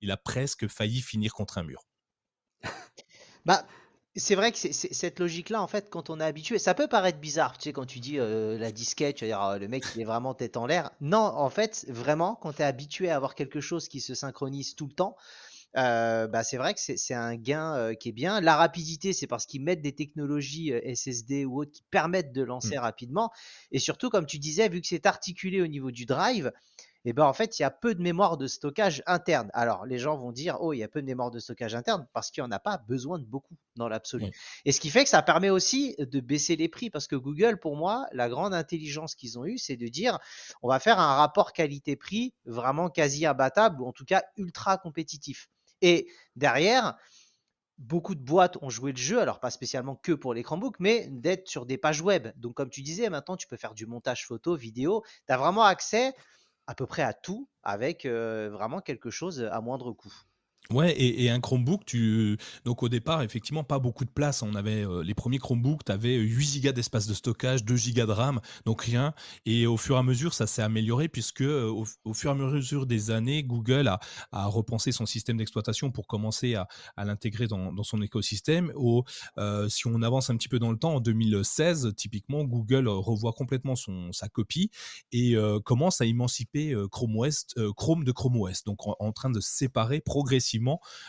il 0.00 0.10
a 0.10 0.16
presque 0.16 0.68
failli 0.68 1.00
finir 1.00 1.34
contre 1.34 1.58
un 1.58 1.62
mur. 1.62 1.86
bah, 3.44 3.66
c'est 4.16 4.34
vrai 4.34 4.50
que 4.50 4.58
c'est, 4.58 4.72
cette 4.72 5.20
logique-là, 5.20 5.60
en 5.60 5.66
fait, 5.66 5.90
quand 5.90 6.08
on 6.08 6.20
est 6.20 6.24
habitué, 6.24 6.58
ça 6.58 6.74
peut 6.74 6.88
paraître 6.88 7.18
bizarre, 7.18 7.58
tu 7.58 7.64
sais, 7.64 7.72
quand 7.72 7.84
tu 7.84 8.00
dis 8.00 8.18
euh, 8.18 8.58
la 8.58 8.72
disquette, 8.72 9.16
tu 9.16 9.26
vas 9.26 9.28
dire 9.28 9.50
oh, 9.54 9.58
le 9.58 9.68
mec 9.68 9.84
il 9.94 10.00
est 10.00 10.04
vraiment 10.04 10.34
tête 10.34 10.56
en 10.56 10.66
l'air. 10.66 10.90
Non, 11.00 11.18
en 11.18 11.50
fait, 11.50 11.84
vraiment, 11.88 12.34
quand 12.34 12.54
tu 12.54 12.62
es 12.62 12.64
habitué 12.64 13.10
à 13.10 13.16
avoir 13.16 13.34
quelque 13.34 13.60
chose 13.60 13.88
qui 13.88 14.00
se 14.00 14.14
synchronise 14.14 14.74
tout 14.74 14.86
le 14.86 14.94
temps, 14.94 15.16
euh, 15.76 16.26
bah, 16.26 16.42
c'est 16.42 16.56
vrai 16.56 16.74
que 16.74 16.80
c'est 16.80 17.14
un 17.14 17.36
gain 17.36 17.74
euh, 17.74 17.94
qui 17.94 18.08
est 18.08 18.12
bien. 18.12 18.40
La 18.40 18.56
rapidité, 18.56 19.12
c'est 19.12 19.26
parce 19.26 19.46
qu'ils 19.46 19.62
mettent 19.62 19.82
des 19.82 19.94
technologies 19.94 20.72
euh, 20.72 20.94
SSD 20.94 21.44
ou 21.44 21.60
autres 21.60 21.72
qui 21.72 21.84
permettent 21.90 22.32
de 22.32 22.42
lancer 22.42 22.76
mmh. 22.76 22.80
rapidement. 22.80 23.30
Et 23.72 23.78
surtout, 23.78 24.08
comme 24.08 24.26
tu 24.26 24.38
disais, 24.38 24.68
vu 24.68 24.80
que 24.80 24.86
c'est 24.86 25.06
articulé 25.06 25.60
au 25.60 25.66
niveau 25.66 25.90
du 25.90 26.06
drive, 26.06 26.52
et 27.04 27.10
eh 27.10 27.12
ben 27.12 27.24
en 27.24 27.32
fait, 27.32 27.60
il 27.60 27.62
y 27.62 27.64
a 27.64 27.70
peu 27.70 27.94
de 27.94 28.02
mémoire 28.02 28.36
de 28.36 28.48
stockage 28.48 29.00
interne. 29.06 29.48
Alors, 29.54 29.86
les 29.86 29.96
gens 29.96 30.16
vont 30.16 30.32
dire, 30.32 30.56
oh, 30.60 30.72
il 30.72 30.78
y 30.78 30.82
a 30.82 30.88
peu 30.88 31.00
de 31.00 31.06
mémoire 31.06 31.30
de 31.30 31.38
stockage 31.38 31.76
interne 31.76 32.04
parce 32.12 32.32
qu'il 32.32 32.42
n'y 32.42 32.48
en 32.48 32.50
a 32.50 32.58
pas 32.58 32.78
besoin 32.88 33.20
de 33.20 33.24
beaucoup 33.24 33.54
dans 33.76 33.88
l'absolu. 33.88 34.26
Et 34.64 34.72
ce 34.72 34.80
qui 34.80 34.90
fait 34.90 35.04
que 35.04 35.08
ça 35.08 35.22
permet 35.22 35.48
aussi 35.48 35.94
de 36.00 36.18
baisser 36.18 36.56
les 36.56 36.68
prix 36.68 36.90
parce 36.90 37.06
que 37.06 37.14
Google, 37.14 37.60
pour 37.60 37.76
moi, 37.76 38.08
la 38.10 38.28
grande 38.28 38.52
intelligence 38.52 39.14
qu'ils 39.14 39.38
ont 39.38 39.46
eue, 39.46 39.56
c'est 39.56 39.76
de 39.76 39.86
dire, 39.86 40.18
on 40.62 40.68
va 40.68 40.80
faire 40.80 40.98
un 40.98 41.14
rapport 41.14 41.52
qualité-prix 41.52 42.34
vraiment 42.44 42.90
quasi 42.90 43.24
imbattable 43.24 43.80
ou 43.82 43.86
en 43.86 43.92
tout 43.92 44.04
cas 44.04 44.24
ultra 44.36 44.76
compétitif. 44.76 45.48
Et 45.82 46.08
derrière, 46.36 46.96
beaucoup 47.78 48.14
de 48.14 48.20
boîtes 48.20 48.56
ont 48.62 48.70
joué 48.70 48.92
le 48.92 48.98
jeu, 48.98 49.20
alors 49.20 49.40
pas 49.40 49.50
spécialement 49.50 49.96
que 49.96 50.12
pour 50.12 50.34
les 50.34 50.42
Chromebooks, 50.42 50.80
mais 50.80 51.08
d'être 51.10 51.48
sur 51.48 51.66
des 51.66 51.78
pages 51.78 52.00
web. 52.00 52.28
Donc 52.36 52.54
comme 52.54 52.70
tu 52.70 52.82
disais, 52.82 53.10
maintenant 53.10 53.36
tu 53.36 53.46
peux 53.46 53.56
faire 53.56 53.74
du 53.74 53.86
montage 53.86 54.26
photo, 54.26 54.56
vidéo, 54.56 55.02
tu 55.26 55.32
as 55.32 55.36
vraiment 55.36 55.64
accès 55.64 56.14
à 56.66 56.74
peu 56.74 56.86
près 56.86 57.02
à 57.02 57.12
tout 57.12 57.48
avec 57.62 58.06
euh, 58.06 58.50
vraiment 58.50 58.80
quelque 58.80 59.10
chose 59.10 59.42
à 59.42 59.60
moindre 59.60 59.92
coût. 59.92 60.12
Ouais, 60.72 61.00
et, 61.00 61.30
un 61.30 61.40
Chromebook, 61.40 61.96
donc 62.64 62.82
au 62.82 62.88
départ, 62.88 63.22
effectivement, 63.22 63.62
pas 63.62 63.78
beaucoup 63.78 64.04
de 64.04 64.10
place. 64.10 64.42
On 64.42 64.54
avait 64.56 64.84
euh, 64.84 65.02
les 65.04 65.14
premiers 65.14 65.38
Chromebooks, 65.38 65.84
tu 65.84 65.92
avais 65.92 66.16
8 66.16 66.60
Go 66.60 66.72
d'espace 66.72 67.06
de 67.06 67.14
stockage, 67.14 67.64
2 67.64 67.74
Go 67.94 68.06
de 68.06 68.12
RAM, 68.12 68.40
donc 68.64 68.82
rien. 68.82 69.14
Et 69.44 69.66
au 69.66 69.76
fur 69.76 69.94
et 69.94 69.98
à 70.00 70.02
mesure, 70.02 70.34
ça 70.34 70.48
s'est 70.48 70.62
amélioré 70.62 71.08
puisque 71.08 71.42
euh, 71.42 71.72
au, 72.04 72.14
fur 72.14 72.30
et 72.30 72.32
à 72.32 72.36
mesure 72.36 72.86
des 72.86 73.12
années, 73.12 73.44
Google 73.44 73.86
a, 73.86 74.00
repensé 74.32 74.90
son 74.90 75.06
système 75.06 75.36
d'exploitation 75.36 75.92
pour 75.92 76.08
commencer 76.08 76.56
à, 76.56 76.66
l'intégrer 77.04 77.46
dans, 77.46 77.82
son 77.84 78.02
écosystème. 78.02 78.72
Euh, 79.38 79.68
si 79.68 79.86
on 79.86 80.02
avance 80.02 80.30
un 80.30 80.36
petit 80.36 80.48
peu 80.48 80.58
dans 80.58 80.72
le 80.72 80.78
temps, 80.78 80.96
en 80.96 81.00
2016, 81.00 81.92
typiquement, 81.96 82.42
Google 82.42 82.88
revoit 82.88 83.32
complètement 83.32 83.74
sa 84.10 84.28
copie 84.28 84.70
et 85.12 85.36
commence 85.64 86.00
à 86.00 86.06
émanciper 86.06 86.74
Chrome 86.90 88.04
de 88.04 88.12
Chrome 88.12 88.40
OS, 88.40 88.64
donc 88.64 88.78
en 88.84 89.12
train 89.12 89.30
de 89.30 89.40
séparer 89.40 90.00
progressivement 90.00 90.55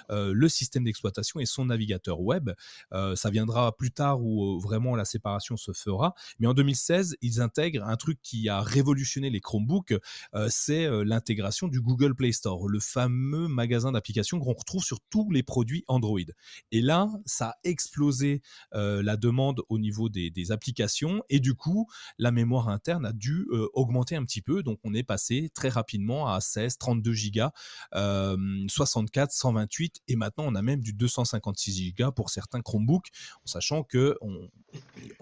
euh, 0.10 0.34
le 0.34 0.50
système 0.50 0.84
d'exploitation 0.84 1.40
et 1.40 1.46
son 1.46 1.66
navigateur 1.66 2.22
web. 2.22 2.52
Euh, 2.94 3.16
ça 3.16 3.30
viendra 3.30 3.76
plus 3.76 3.92
tard 3.92 4.22
où 4.22 4.44
euh, 4.44 4.60
vraiment 4.60 4.96
la 4.96 5.06
séparation 5.06 5.58
se 5.58 5.72
fera. 5.74 6.14
Mais 6.40 6.48
en 6.48 6.54
2016, 6.54 7.18
ils 7.22 7.42
intègrent 7.42 7.86
un 7.86 7.96
truc 7.96 8.20
qui 8.22 8.50
a 8.50 8.62
révolutionné 8.62 9.30
les 9.30 9.42
Chromebooks, 9.42 9.94
c'est 10.50 10.88
l'intégration 11.04 11.68
du 11.68 11.82
Google 11.82 12.16
Play 12.16 12.32
Store, 12.32 12.68
le 12.68 12.80
fameux 12.80 13.48
magasin 13.48 13.92
d'applications 13.92 14.40
qu'on 14.40 14.54
retrouve 14.54 14.84
sur 14.84 15.00
tous 15.10 15.30
les 15.32 15.44
produits 15.44 15.84
Android. 15.88 16.20
Et 16.72 16.82
là, 16.82 17.10
ça 17.26 17.50
a 17.50 17.56
explosé 17.64 18.42
la 18.72 19.18
demande 19.18 19.62
au 19.70 19.80
niveau 19.80 20.10
des, 20.10 20.52
applications 20.52 21.24
et 21.30 21.40
du 21.40 21.56
coup, 21.56 21.88
la 22.18 22.32
mémoire 22.32 22.70
interne 22.70 23.06
a 23.06 23.14
dû 23.14 23.48
augmenter 23.74 24.16
un 24.16 24.24
petit 24.24 24.42
peu. 24.42 24.64
Donc, 24.64 24.80
on 24.84 24.94
est 24.94 25.04
passé 25.04 25.50
très 25.54 25.70
rapidement 25.70 26.28
à 26.28 26.40
16, 26.42 26.78
32 26.78 27.14
gigas, 27.14 27.52
64, 27.94 29.32
128 29.38 30.02
et 30.08 30.16
maintenant 30.16 30.46
on 30.48 30.56
a 30.56 30.62
même 30.62 30.82
du 30.82 30.94
256 30.94 31.94
Go 31.94 32.12
pour 32.12 32.30
certains 32.30 32.62
Chromebooks, 32.62 33.08
en 33.44 33.48
sachant 33.48 33.84
que 33.84 34.18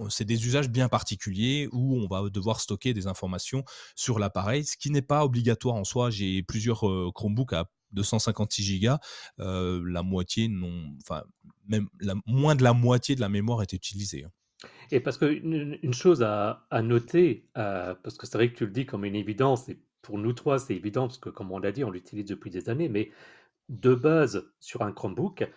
c'est 0.10 0.26
des 0.26 0.46
usages 0.46 0.70
bien 0.70 0.90
particuliers 0.90 1.68
où 1.72 1.98
on 1.98 2.08
va 2.08 2.30
devoir 2.30 2.60
stocker 2.60 2.94
des 2.94 3.08
informations 3.08 3.64
sur 3.96 4.20
l'appareil, 4.20 4.66
ce 4.66 4.78
qui 4.78 4.92
n'est 4.92 5.02
pas 5.02 5.24
obligatoire 5.24 5.76
en 5.76 5.84
soi. 5.84 6.10
J'ai 6.10 6.44
plusieurs 6.44 6.88
euh, 6.88 7.12
Chromebooks 7.14 7.54
à 7.54 7.66
256 7.92 8.82
Go, 8.82 8.96
euh, 9.40 9.82
la 9.86 10.04
moitié 10.04 10.48
non, 10.48 10.96
enfin 11.02 11.24
même 11.68 11.88
moins 12.26 12.56
de 12.56 12.64
la 12.64 12.74
moitié 12.74 13.16
de 13.16 13.22
la 13.22 13.30
mémoire 13.30 13.62
est 13.62 13.74
utilisée. 13.74 14.26
Hein. 14.26 14.32
Et 14.92 15.00
parce 15.00 15.18
qu'une 15.18 15.78
une 15.82 15.94
chose 15.94 16.24
à, 16.24 16.68
noter, 16.84 17.48
euh, 17.58 17.96
parce 18.04 18.18
que 18.18 18.28
c'est 18.28 18.38
vrai 18.38 18.52
que 18.52 18.58
tu 18.58 18.66
le 18.66 18.72
dis 18.72 18.86
comme 18.86 19.06
une 19.06 19.16
évidence, 19.16 19.70
et 19.70 19.80
pour 20.02 20.18
nous 20.18 20.34
trois 20.34 20.60
c'est 20.60 20.76
évident, 20.76 21.08
parce 21.08 21.18
que 21.18 21.30
comme 21.30 21.52
on 21.52 21.60
l'a 21.60 21.72
dit, 21.72 21.84
on 21.84 21.92
l'utilise 21.92 22.26
depuis 22.26 22.52
des 22.52 22.70
années, 22.70 22.90
mais 22.90 23.12
de 23.70 23.96
base 23.96 24.50
sur 24.60 24.82
un 24.82 24.92
Chromebook, 24.92 25.50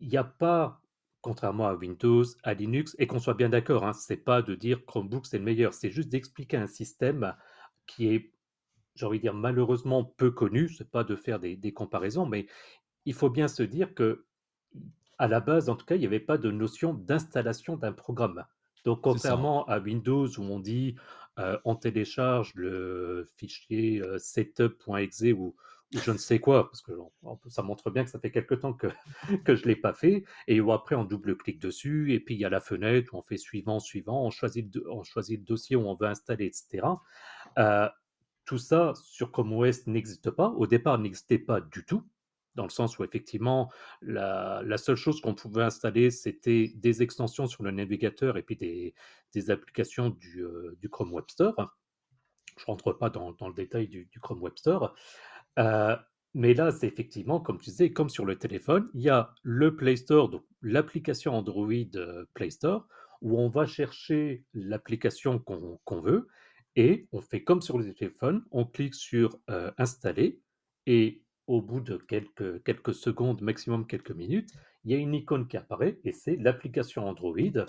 il 0.00 0.08
n'y 0.08 0.16
a 0.16 0.24
pas, 0.24 0.80
contrairement 1.20 1.66
à 1.66 1.74
Windows, 1.74 2.24
à 2.42 2.54
Linux, 2.54 2.94
et 2.98 3.06
qu'on 3.06 3.18
soit 3.18 3.34
bien 3.34 3.48
d'accord, 3.48 3.84
hein, 3.84 3.92
c'est 3.92 4.16
pas 4.16 4.42
de 4.42 4.54
dire 4.54 4.84
Chromebook 4.86 5.26
c'est 5.26 5.38
le 5.38 5.44
meilleur, 5.44 5.74
c'est 5.74 5.90
juste 5.90 6.08
d'expliquer 6.08 6.56
un 6.56 6.66
système 6.66 7.34
qui 7.86 8.08
est, 8.08 8.32
j'ai 8.94 9.06
envie 9.06 9.18
de 9.18 9.22
dire, 9.22 9.34
malheureusement 9.34 10.04
peu 10.04 10.30
connu, 10.30 10.68
c'est 10.68 10.90
pas 10.90 11.04
de 11.04 11.16
faire 11.16 11.38
des, 11.40 11.72
comparaisons, 11.72 12.26
mais 12.26 12.46
il 13.04 13.14
faut 13.14 13.30
bien 13.30 13.48
se 13.48 13.62
dire 13.62 13.94
que, 13.94 14.24
à 15.18 15.28
la 15.28 15.40
base, 15.40 15.68
en 15.68 15.76
tout 15.76 15.86
cas, 15.86 15.94
il 15.94 16.00
n'y 16.00 16.06
avait 16.06 16.20
pas 16.20 16.38
de 16.38 16.50
notion 16.50 16.92
d'installation 16.92 17.76
d'un 17.76 17.92
programme. 17.92 18.44
Donc, 18.84 19.00
contrairement 19.00 19.64
à 19.66 19.78
Windows 19.78 20.28
où 20.28 20.42
on 20.42 20.60
dit 20.60 20.96
euh, 21.38 21.58
on 21.64 21.74
télécharge 21.74 22.54
le 22.54 23.28
fichier 23.36 24.00
euh, 24.00 24.18
setup.exe 24.18 25.24
ou 25.34 25.54
je 25.92 26.10
ne 26.10 26.18
sais 26.18 26.38
quoi, 26.40 26.68
parce 26.68 26.82
que 26.82 26.92
ça 27.48 27.62
montre 27.62 27.90
bien 27.90 28.04
que 28.04 28.10
ça 28.10 28.18
fait 28.18 28.30
quelque 28.30 28.54
temps 28.54 28.72
que, 28.72 28.88
je 29.46 29.52
ne 29.52 29.68
l'ai 29.68 29.76
pas 29.76 29.92
fait, 29.92 30.24
et 30.48 30.60
après 30.70 30.94
on 30.94 31.04
double-clique 31.04 31.60
dessus, 31.60 32.12
et 32.12 32.20
puis 32.20 32.34
il 32.34 32.40
y 32.40 32.44
a 32.44 32.50
la 32.50 32.60
fenêtre 32.60 33.14
où 33.14 33.18
on 33.18 33.22
fait 33.22 33.36
suivant, 33.36 33.78
suivant, 33.78 34.24
on 34.24 34.30
choisit 34.30 34.74
le, 34.74 34.90
on 34.90 35.04
choisit 35.04 35.38
le 35.38 35.44
dossier 35.44 35.76
où 35.76 35.86
on 35.86 35.94
veut 35.94 36.08
installer, 36.08 36.46
etc. 36.46 36.86
Euh, 37.58 37.88
tout 38.44 38.58
ça 38.58 38.92
sur 39.02 39.32
Chrome 39.32 39.52
OS 39.52 39.86
n'existe 39.86 40.30
pas. 40.30 40.48
Au 40.50 40.66
départ, 40.66 40.98
n'existait 40.98 41.38
pas 41.38 41.60
du 41.60 41.84
tout, 41.84 42.04
dans 42.56 42.64
le 42.64 42.70
sens 42.70 42.98
où 42.98 43.04
effectivement, 43.04 43.70
la, 44.02 44.78
seule 44.78 44.96
chose 44.96 45.20
qu'on 45.20 45.34
pouvait 45.34 45.62
installer, 45.62 46.10
c'était 46.10 46.72
des 46.74 47.02
extensions 47.02 47.46
sur 47.46 47.62
le 47.62 47.70
navigateur 47.70 48.36
et 48.36 48.42
puis 48.42 48.56
des, 48.56 49.50
applications 49.50 50.10
du, 50.10 50.42
euh, 50.42 50.76
du, 50.80 50.88
Chrome 50.88 51.12
Web 51.12 51.26
Store. 51.28 51.76
Je 52.56 52.62
ne 52.62 52.66
rentre 52.66 52.92
pas 52.94 53.10
dans, 53.10 53.32
dans 53.32 53.48
le 53.48 53.54
détail 53.54 53.86
du, 53.86 54.06
du 54.06 54.18
Chrome 54.18 54.42
Web 54.42 54.54
Store. 54.56 54.94
Euh, 55.58 55.96
mais 56.34 56.54
là, 56.54 56.70
c'est 56.70 56.86
effectivement, 56.86 57.40
comme 57.40 57.58
tu 57.58 57.70
disais, 57.70 57.92
comme 57.92 58.10
sur 58.10 58.24
le 58.24 58.36
téléphone, 58.36 58.88
il 58.94 59.02
y 59.02 59.08
a 59.08 59.34
le 59.42 59.74
Play 59.74 59.96
Store, 59.96 60.28
donc 60.28 60.44
l'application 60.62 61.34
Android 61.34 61.72
euh, 61.96 62.24
Play 62.34 62.50
Store, 62.50 62.86
où 63.22 63.38
on 63.38 63.48
va 63.48 63.66
chercher 63.66 64.44
l'application 64.52 65.38
qu'on 65.38 66.00
veut, 66.00 66.28
et 66.76 67.08
on 67.12 67.22
fait 67.22 67.42
comme 67.42 67.62
sur 67.62 67.78
le 67.78 67.94
téléphone, 67.94 68.44
on 68.50 68.66
clique 68.66 68.94
sur 68.94 69.38
euh, 69.48 69.70
Installer, 69.78 70.40
et 70.86 71.22
au 71.46 71.62
bout 71.62 71.80
de 71.80 71.96
quelques, 71.96 72.62
quelques 72.64 72.94
secondes, 72.94 73.40
maximum 73.40 73.86
quelques 73.86 74.10
minutes, 74.10 74.50
il 74.84 74.92
y 74.92 74.94
a 74.94 74.98
une 74.98 75.14
icône 75.14 75.48
qui 75.48 75.56
apparaît, 75.56 75.98
et 76.04 76.12
c'est 76.12 76.36
l'application 76.36 77.08
Android, 77.08 77.64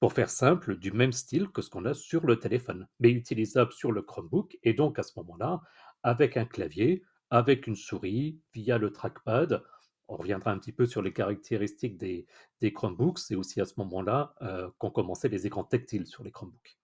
pour 0.00 0.12
faire 0.14 0.30
simple, 0.30 0.76
du 0.76 0.92
même 0.92 1.12
style 1.12 1.48
que 1.48 1.60
ce 1.60 1.68
qu'on 1.68 1.84
a 1.84 1.94
sur 1.94 2.26
le 2.26 2.38
téléphone, 2.38 2.88
mais 3.00 3.10
utilisable 3.10 3.72
sur 3.72 3.92
le 3.92 4.02
Chromebook, 4.02 4.58
et 4.62 4.72
donc 4.72 4.98
à 4.98 5.02
ce 5.02 5.12
moment-là, 5.18 5.60
avec 6.02 6.36
un 6.36 6.44
clavier, 6.44 7.02
avec 7.30 7.66
une 7.66 7.76
souris, 7.76 8.40
via 8.52 8.78
le 8.78 8.92
trackpad. 8.92 9.62
On 10.08 10.16
reviendra 10.16 10.50
un 10.50 10.58
petit 10.58 10.72
peu 10.72 10.86
sur 10.86 11.02
les 11.02 11.12
caractéristiques 11.12 11.96
des, 11.96 12.26
Chromebooks. 12.72 13.20
C'est 13.20 13.36
aussi 13.36 13.60
à 13.60 13.64
ce 13.64 13.74
moment-là 13.78 14.34
euh, 14.42 14.68
qu'on 14.78 14.90
les 15.28 15.46
écrans 15.46 15.64
tactiles 15.64 16.06
sur 16.06 16.24
les 16.24 16.32
Chromebooks. 16.32 16.79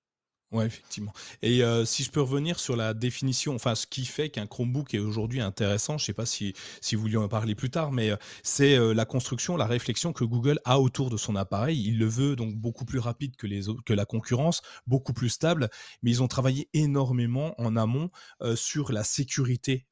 Ouais, 0.52 0.64
effectivement. 0.64 1.12
Et 1.42 1.64
euh, 1.64 1.84
si 1.84 2.04
je 2.04 2.10
peux 2.12 2.20
revenir 2.20 2.60
sur 2.60 2.76
la 2.76 2.94
définition, 2.94 3.56
enfin, 3.56 3.74
ce 3.74 3.84
qui 3.84 4.04
fait 4.06 4.30
qu'un 4.30 4.46
Chromebook 4.46 4.94
est 4.94 5.00
aujourd'hui 5.00 5.40
intéressant, 5.40 5.98
je 5.98 6.04
ne 6.04 6.06
sais 6.06 6.12
pas 6.12 6.24
si, 6.24 6.54
si 6.80 6.94
vous 6.94 7.02
vouliez 7.02 7.16
en 7.16 7.26
parler 7.26 7.56
plus 7.56 7.68
tard, 7.68 7.90
mais 7.90 8.10
euh, 8.10 8.16
c'est 8.44 8.78
euh, 8.78 8.94
la 8.94 9.04
construction, 9.06 9.56
la 9.56 9.66
réflexion 9.66 10.12
que 10.12 10.22
Google 10.22 10.60
a 10.64 10.78
autour 10.80 11.10
de 11.10 11.16
son 11.16 11.34
appareil. 11.34 11.82
Il 11.84 11.98
le 11.98 12.06
veut 12.06 12.36
donc 12.36 12.54
beaucoup 12.54 12.84
plus 12.84 13.00
rapide 13.00 13.34
que, 13.34 13.48
les 13.48 13.62
que 13.84 13.92
la 13.92 14.04
concurrence, 14.04 14.62
beaucoup 14.86 15.12
plus 15.12 15.30
stable, 15.30 15.68
mais 16.04 16.12
ils 16.12 16.22
ont 16.22 16.28
travaillé 16.28 16.68
énormément 16.74 17.60
en 17.60 17.74
amont 17.74 18.10
sur 18.54 18.92
la 18.92 19.02
sécurité 19.02 19.86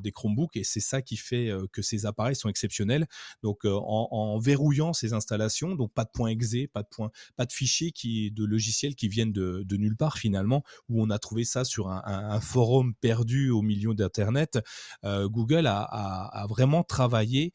des 0.00 0.12
Chromebooks 0.12 0.56
et 0.56 0.64
c'est 0.64 0.80
ça 0.80 1.02
qui 1.02 1.16
fait 1.16 1.50
que 1.72 1.82
ces 1.82 2.06
appareils 2.06 2.34
sont 2.34 2.48
exceptionnels. 2.48 3.06
Donc, 3.42 3.64
en, 3.64 4.08
en, 4.10 4.38
verrouillant 4.38 4.92
ces 4.92 5.12
installations, 5.12 5.74
donc 5.76 5.92
pas 5.92 6.04
de 6.04 6.10
point 6.10 6.30
exe, 6.30 6.56
pas 6.72 6.82
de 6.82 6.88
point, 6.88 7.10
pas 7.36 7.46
de 7.46 7.52
fichiers 7.52 7.92
qui, 7.92 8.30
de 8.32 8.44
logiciels 8.44 8.94
qui 8.94 9.08
viennent 9.08 9.32
de, 9.32 9.62
de 9.64 9.76
nulle 9.76 9.91
part 9.96 10.18
finalement, 10.18 10.62
où 10.88 11.02
on 11.02 11.10
a 11.10 11.18
trouvé 11.18 11.44
ça 11.44 11.64
sur 11.64 11.88
un, 11.88 12.40
forum 12.40 12.94
perdu 13.00 13.50
au 13.50 13.62
milieu 13.62 13.94
d'Internet. 13.94 14.58
Euh, 15.04 15.28
Google 15.28 15.66
a, 15.66 16.46
vraiment 16.48 16.82
travaillé 16.82 17.52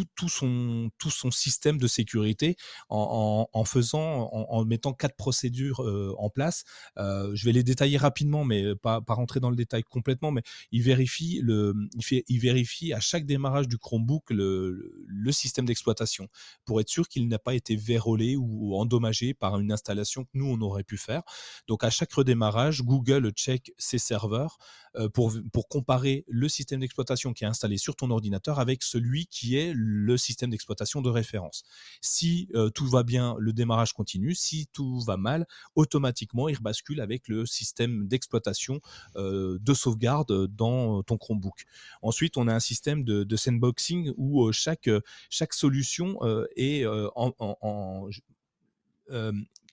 euh, 0.00 0.04
tout, 0.14 0.28
son, 0.28 0.90
tout 0.98 1.10
son 1.10 1.30
système 1.30 1.78
de 1.78 1.86
sécurité 1.86 2.56
en, 2.88 3.64
faisant, 3.64 4.28
en, 4.32 4.64
mettant 4.64 4.92
quatre 4.92 5.16
procédures 5.16 5.80
euh, 5.82 6.14
en 6.18 6.30
place. 6.30 6.64
je 6.96 7.44
vais 7.44 7.52
les 7.52 7.62
détailler 7.62 7.98
rapidement, 7.98 8.44
mais 8.44 8.74
pas, 8.76 9.00
pas 9.00 9.14
rentrer 9.14 9.40
dans 9.40 9.50
le 9.50 9.56
détail 9.56 9.82
complètement. 9.82 10.30
Mais 10.30 10.42
il 10.70 10.82
vérifie 10.82 11.40
le, 11.42 11.74
il 11.96 12.04
fait, 12.04 12.24
il 12.28 12.38
vérifie 12.38 12.92
à 12.92 13.00
chaque 13.00 13.26
démarrage 13.26 13.68
du 13.68 13.78
Chromebook 13.78 14.30
le, 14.30 15.04
le 15.06 15.32
système 15.32 15.64
d'exploitation 15.64 16.28
pour 16.64 16.80
être 16.80 16.88
sûr 16.88 17.08
qu'il 17.08 17.28
n'a 17.28 17.38
pas 17.38 17.54
été 17.54 17.76
vérolé 17.76 18.36
ou 18.36 18.76
endommagé 18.76 19.34
par 19.34 19.58
une 19.58 19.72
installation 19.72 20.24
que 20.24 20.30
nous 20.34 20.46
on 20.46 20.60
aurait 20.60 20.84
pu 20.84 20.96
faire. 20.96 21.22
Donc 21.68 21.84
à 21.84 21.90
chaque 21.90 22.12
redémarrage, 22.12 22.82
Google 22.82 23.30
check 23.32 23.72
ses 23.78 23.98
serveurs 23.98 24.58
euh, 24.60 24.81
pour, 25.14 25.32
pour 25.52 25.68
comparer 25.68 26.24
le 26.28 26.48
système 26.48 26.80
d'exploitation 26.80 27.32
qui 27.32 27.44
est 27.44 27.46
installé 27.46 27.78
sur 27.78 27.96
ton 27.96 28.10
ordinateur 28.10 28.58
avec 28.58 28.82
celui 28.82 29.26
qui 29.26 29.56
est 29.56 29.72
le 29.74 30.16
système 30.16 30.50
d'exploitation 30.50 31.02
de 31.02 31.10
référence. 31.10 31.64
Si 32.00 32.48
euh, 32.54 32.70
tout 32.70 32.86
va 32.86 33.02
bien, 33.02 33.36
le 33.38 33.52
démarrage 33.52 33.92
continue. 33.92 34.34
Si 34.34 34.68
tout 34.72 35.00
va 35.00 35.16
mal, 35.16 35.46
automatiquement, 35.74 36.48
il 36.48 36.58
bascule 36.60 37.00
avec 37.00 37.28
le 37.28 37.46
système 37.46 38.06
d'exploitation 38.06 38.80
euh, 39.16 39.58
de 39.60 39.74
sauvegarde 39.74 40.46
dans 40.48 41.02
ton 41.02 41.18
Chromebook. 41.18 41.64
Ensuite, 42.02 42.36
on 42.36 42.48
a 42.48 42.54
un 42.54 42.60
système 42.60 43.04
de, 43.04 43.36
sandboxing 43.36 44.12
où 44.16 44.52
chaque, 44.52 44.88
chaque 45.30 45.54
solution 45.54 46.18
est 46.54 46.84
en, 46.86 48.08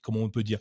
comment 0.02 0.20
on 0.20 0.30
peut 0.30 0.42
dire, 0.42 0.58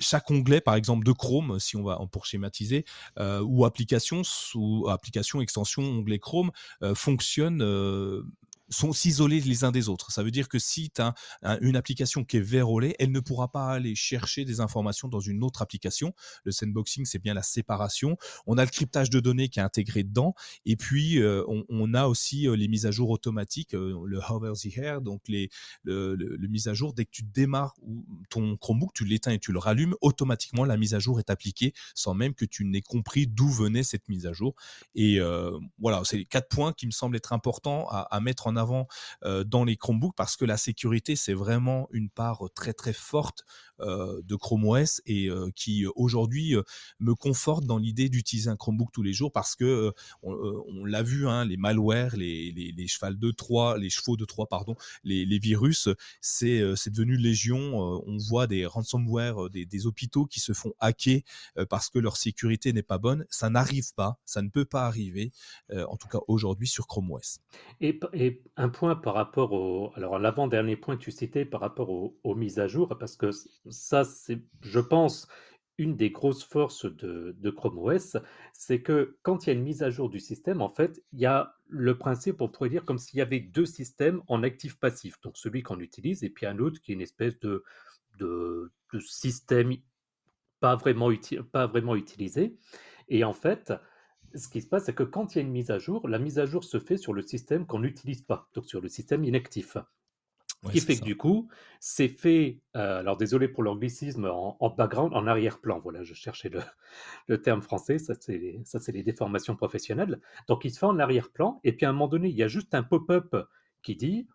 chaque 0.00 0.30
onglet, 0.30 0.60
par 0.60 0.74
exemple, 0.74 1.04
de 1.04 1.12
Chrome, 1.12 1.58
si 1.58 1.76
on 1.76 1.82
va 1.82 1.98
pour 2.10 2.26
schématiser, 2.26 2.84
ou 3.18 3.64
application, 3.64 4.24
sous 4.24 4.86
application, 4.88 5.40
extension, 5.40 5.82
onglet 5.82 6.18
Chrome, 6.18 6.50
fonctionne 6.94 7.62
sont 8.70 8.92
s'isoler 8.92 9.40
les 9.40 9.64
uns 9.64 9.72
des 9.72 9.88
autres. 9.88 10.12
Ça 10.12 10.22
veut 10.22 10.30
dire 10.30 10.48
que 10.48 10.58
si 10.58 10.90
tu 10.90 11.02
as 11.02 11.14
une 11.60 11.76
application 11.76 12.24
qui 12.24 12.36
est 12.36 12.40
verrouillée, 12.40 12.94
elle 12.98 13.12
ne 13.12 13.20
pourra 13.20 13.50
pas 13.50 13.70
aller 13.70 13.94
chercher 13.94 14.44
des 14.44 14.60
informations 14.60 15.08
dans 15.08 15.20
une 15.20 15.42
autre 15.42 15.62
application. 15.62 16.12
Le 16.44 16.52
sandboxing, 16.52 17.04
c'est 17.04 17.18
bien 17.18 17.34
la 17.34 17.42
séparation. 17.42 18.16
On 18.46 18.58
a 18.58 18.64
le 18.64 18.70
cryptage 18.70 19.10
de 19.10 19.20
données 19.20 19.48
qui 19.48 19.58
est 19.58 19.62
intégré 19.62 20.02
dedans. 20.02 20.34
Et 20.66 20.76
puis, 20.76 21.20
euh, 21.20 21.44
on, 21.46 21.94
a 21.94 22.06
aussi 22.06 22.46
euh, 22.46 22.54
les 22.54 22.68
mises 22.68 22.86
à 22.86 22.90
jour 22.90 23.10
automatiques, 23.10 23.74
euh, 23.74 23.98
le 24.04 24.20
Hover 24.28 24.52
the 24.52 24.76
Hair, 24.76 25.00
donc 25.00 25.22
les, 25.28 25.48
le, 25.84 26.14
le, 26.14 26.48
mise 26.48 26.68
à 26.68 26.74
jour. 26.74 26.92
Dès 26.92 27.04
que 27.04 27.10
tu 27.10 27.22
démarres 27.22 27.74
ton 28.28 28.56
Chromebook, 28.56 28.92
tu 28.92 29.04
l'éteins 29.04 29.32
et 29.32 29.38
tu 29.38 29.52
le 29.52 29.58
rallumes, 29.58 29.94
automatiquement, 30.00 30.64
la 30.64 30.76
mise 30.76 30.94
à 30.94 30.98
jour 30.98 31.18
est 31.18 31.30
appliquée 31.30 31.72
sans 31.94 32.14
même 32.14 32.34
que 32.34 32.44
tu 32.44 32.64
n'aies 32.64 32.82
compris 32.82 33.26
d'où 33.26 33.48
venait 33.48 33.82
cette 33.82 34.08
mise 34.08 34.26
à 34.26 34.32
jour. 34.32 34.54
Et 34.94 35.18
voilà, 35.78 36.02
c'est 36.04 36.18
les 36.18 36.24
quatre 36.24 36.48
points 36.48 36.72
qui 36.72 36.86
me 36.86 36.90
semblent 36.90 37.16
être 37.16 37.32
importants 37.32 37.88
à, 37.88 38.00
à 38.10 38.20
mettre 38.20 38.46
en 38.46 38.56
dans 39.24 39.64
les 39.64 39.76
Chromebooks 39.76 40.16
parce 40.16 40.36
que 40.36 40.44
la 40.44 40.56
sécurité, 40.56 41.16
c'est 41.16 41.34
vraiment 41.34 41.88
une 41.92 42.10
part 42.10 42.42
très 42.54 42.72
très 42.72 42.92
forte 42.92 43.44
de 43.80 44.36
Chrome 44.36 44.64
OS 44.64 45.00
et 45.06 45.28
qui 45.54 45.86
aujourd'hui 45.94 46.54
me 47.00 47.14
conforte 47.14 47.64
dans 47.64 47.78
l'idée 47.78 48.08
d'utiliser 48.08 48.50
un 48.50 48.56
Chromebook 48.56 48.90
tous 48.92 49.02
les 49.02 49.12
jours 49.12 49.32
parce 49.32 49.54
que 49.54 49.92
on, 50.22 50.84
l'a 50.84 51.02
vu, 51.02 51.28
hein, 51.28 51.44
les 51.44 51.56
malwares, 51.56 52.16
les, 52.16 52.52
de 52.52 53.78
les 53.78 53.90
chevaux 53.90 54.16
de 54.16 54.24
Troie, 54.24 54.46
pardon, 54.48 54.76
les, 55.04 55.38
virus, 55.38 55.88
c'est 56.20 56.60
devenu 56.90 57.16
légion. 57.16 57.76
on 58.06 58.16
voit 58.18 58.46
des 58.46 58.66
ransomware, 58.66 59.50
des, 59.50 59.86
hôpitaux 59.86 60.26
qui 60.26 60.40
se 60.40 60.52
font 60.52 60.72
hacker 60.80 61.20
parce 61.68 61.88
que 61.88 61.98
leur 61.98 62.16
sécurité 62.16 62.72
n'est 62.72 62.82
pas 62.82 62.98
bonne. 62.98 63.24
Ça 63.30 63.50
n'arrive 63.50 63.94
pas, 63.94 64.18
ça 64.24 64.42
ne 64.42 64.48
peut 64.48 64.64
pas 64.64 64.86
arriver, 64.86 65.32
en 65.72 65.96
tout 65.96 66.08
cas 66.08 66.18
aujourd'hui 66.26 66.68
sur 66.68 66.86
Chrome 66.86 67.10
OS. 67.12 67.40
Et, 67.80 67.98
et 68.12 68.42
un 68.56 68.68
point 68.68 68.96
par 68.96 69.14
rapport 69.14 69.52
au. 69.52 69.92
Alors, 69.94 70.18
l'avant-dernier 70.18 70.76
point 70.76 70.96
que 70.96 71.02
tu 71.02 71.10
citais 71.10 71.44
par 71.44 71.60
rapport 71.60 71.90
aux, 71.90 72.34
mises 72.34 72.58
à 72.58 72.66
jour, 72.66 72.96
parce 72.98 73.16
que 73.16 73.30
ça, 73.70 74.04
c'est, 74.04 74.40
je 74.60 74.80
pense, 74.80 75.28
une 75.78 75.96
des 75.96 76.10
grosses 76.10 76.44
forces 76.44 76.86
de, 76.86 77.50
Chrome 77.50 77.78
OS, 77.78 78.16
c'est 78.52 78.82
que 78.82 79.16
quand 79.22 79.46
il 79.46 79.50
y 79.50 79.50
a 79.50 79.52
une 79.54 79.62
mise 79.62 79.82
à 79.82 79.90
jour 79.90 80.10
du 80.10 80.18
système, 80.18 80.60
en 80.60 80.68
fait, 80.68 81.02
il 81.12 81.20
y 81.20 81.26
a 81.26 81.54
le 81.68 81.96
principe, 81.96 82.40
on 82.40 82.48
pourrait 82.48 82.68
dire, 82.68 82.84
comme 82.84 82.98
s'il 82.98 83.18
y 83.18 83.22
avait 83.22 83.40
deux 83.40 83.66
systèmes 83.66 84.22
en 84.26 84.42
actif-passif. 84.42 85.20
Donc, 85.22 85.36
celui 85.36 85.62
qu'on 85.62 85.78
utilise 85.78 86.24
et 86.24 86.30
puis 86.30 86.46
un 86.46 86.58
autre 86.58 86.80
qui 86.82 86.92
est 86.92 86.94
une 86.94 87.00
espèce 87.00 87.38
de, 87.38 87.62
de, 88.18 88.72
de 88.92 89.00
système 89.00 89.72
pas 90.60 90.74
vraiment, 90.74 91.10
pas 91.52 91.66
vraiment 91.66 91.94
utilisé. 91.94 92.58
Et 93.08 93.22
en 93.22 93.32
fait, 93.32 93.72
ce 94.34 94.48
qui 94.48 94.60
se 94.60 94.66
passe, 94.66 94.84
c'est 94.86 94.94
que 94.94 95.04
quand 95.04 95.34
il 95.34 95.38
y 95.38 95.40
a 95.40 95.44
une 95.44 95.52
mise 95.52 95.70
à 95.70 95.78
jour, 95.78 96.08
la 96.08 96.18
mise 96.18 96.38
à 96.38 96.46
jour 96.46 96.64
se 96.64 96.78
fait 96.78 96.96
sur 96.96 97.14
le 97.14 97.22
système 97.22 97.66
qu'on 97.66 97.80
n'utilise 97.80 98.22
pas, 98.22 98.48
donc 98.54 98.66
sur 98.66 98.80
le 98.80 98.88
système 98.88 99.24
inactif. 99.24 99.76
Ce 100.66 100.72
qui 100.72 100.80
fait 100.80 100.96
que 100.96 101.04
du 101.04 101.16
coup, 101.16 101.48
c'est 101.78 102.08
fait, 102.08 102.60
euh, 102.76 102.98
alors 102.98 103.16
désolé 103.16 103.46
pour 103.46 103.62
l'anglicisme, 103.62 104.24
en, 104.24 104.56
en, 104.58 104.70
background, 104.70 105.14
en 105.14 105.26
arrière-plan. 105.26 105.78
Voilà, 105.78 106.02
je 106.02 106.14
cherchais 106.14 106.50
le, 107.28 107.40
terme 107.40 107.62
français, 107.62 107.98
ça 107.98 108.14
c'est 108.18 108.38
les, 108.38 108.60
ça 108.64 108.80
c'est 108.80 108.92
les 108.92 109.04
déformations 109.04 109.54
professionnelles. 109.54 110.20
Donc 110.48 110.64
il 110.64 110.70
se 110.70 110.80
fait 110.80 110.86
en 110.86 110.98
arrière-plan, 110.98 111.60
et 111.62 111.72
puis 111.72 111.86
à 111.86 111.90
un 111.90 111.92
moment 111.92 112.08
donné, 112.08 112.28
il 112.28 112.34
y 112.34 112.42
a 112.42 112.48
juste 112.48 112.74
un 112.74 112.82
pop-up 112.82 113.36
qui 113.82 113.94
dit 113.94 114.26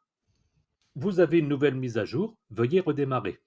Vous 0.96 1.20
avez 1.20 1.40
une 1.40 1.50
nouvelle 1.50 1.76
mise 1.76 1.98
à 1.98 2.06
jour, 2.06 2.38
veuillez 2.52 2.80
redémarrer. 2.80 3.40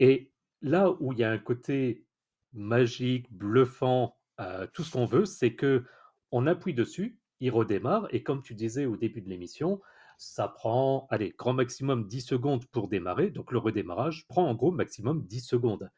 Et 0.00 0.30
là 0.62 0.96
où 1.00 1.12
il 1.12 1.18
y 1.18 1.24
a 1.24 1.30
un 1.30 1.38
côté 1.38 2.06
magique, 2.54 3.30
bluffant, 3.30 4.16
euh, 4.40 4.66
tout 4.72 4.82
ce 4.84 4.92
qu'on 4.92 5.06
veut, 5.06 5.26
c'est 5.26 5.54
que 5.54 5.84
on 6.30 6.46
appuie 6.46 6.72
dessus, 6.72 7.18
il 7.40 7.50
redémarre, 7.50 8.08
et 8.10 8.22
comme 8.22 8.42
tu 8.42 8.54
disais 8.54 8.86
au 8.86 8.96
début 8.96 9.20
de 9.20 9.28
l'émission, 9.28 9.82
ça 10.18 10.48
prend, 10.48 11.06
allez, 11.10 11.34
grand 11.36 11.52
maximum 11.52 12.06
10 12.06 12.20
secondes 12.20 12.66
pour 12.66 12.88
démarrer, 12.88 13.30
donc 13.30 13.52
le 13.52 13.58
redémarrage 13.58 14.26
prend 14.28 14.48
en 14.48 14.54
gros 14.54 14.70
maximum 14.70 15.24
10 15.26 15.40
secondes. 15.40 15.90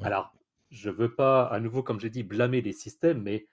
Alors, 0.00 0.34
je 0.70 0.90
veux 0.90 1.14
pas, 1.14 1.44
à 1.44 1.60
nouveau, 1.60 1.82
comme 1.82 2.00
j'ai 2.00 2.10
dit, 2.10 2.22
blâmer 2.22 2.60
les 2.60 2.72
systèmes, 2.72 3.22
mais 3.22 3.46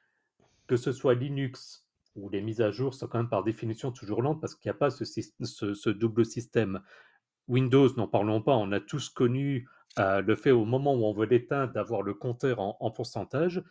que 0.68 0.76
ce 0.76 0.92
soit 0.92 1.14
Linux 1.14 1.88
où 2.16 2.30
les 2.30 2.42
mises 2.42 2.62
à 2.62 2.72
jour 2.72 2.94
sont 2.94 3.08
quand 3.08 3.18
même 3.18 3.30
par 3.30 3.44
définition 3.44 3.92
toujours 3.92 4.22
lentes 4.22 4.40
parce 4.40 4.56
qu'il 4.56 4.70
n'y 4.70 4.76
a 4.76 4.78
pas 4.78 4.92
ce, 4.92 5.90
double 5.90 6.26
système. 6.26 6.82
Windows, 7.48 7.90
n'en 7.96 8.08
parlons 8.08 8.42
pas, 8.42 8.56
on 8.56 8.72
a 8.72 8.80
tous 8.80 9.10
connu 9.10 9.68
euh, 10.00 10.22
le 10.22 10.36
fait 10.36 10.52
au 10.52 10.66
moment 10.66 10.94
où 10.94 11.06
on 11.06 11.14
veut 11.14 11.26
l'éteindre 11.26 11.74
d'avoir 11.74 12.02
le 12.02 12.14
compteur 12.14 12.60
en 12.60 12.92
pourcentage. 12.92 13.64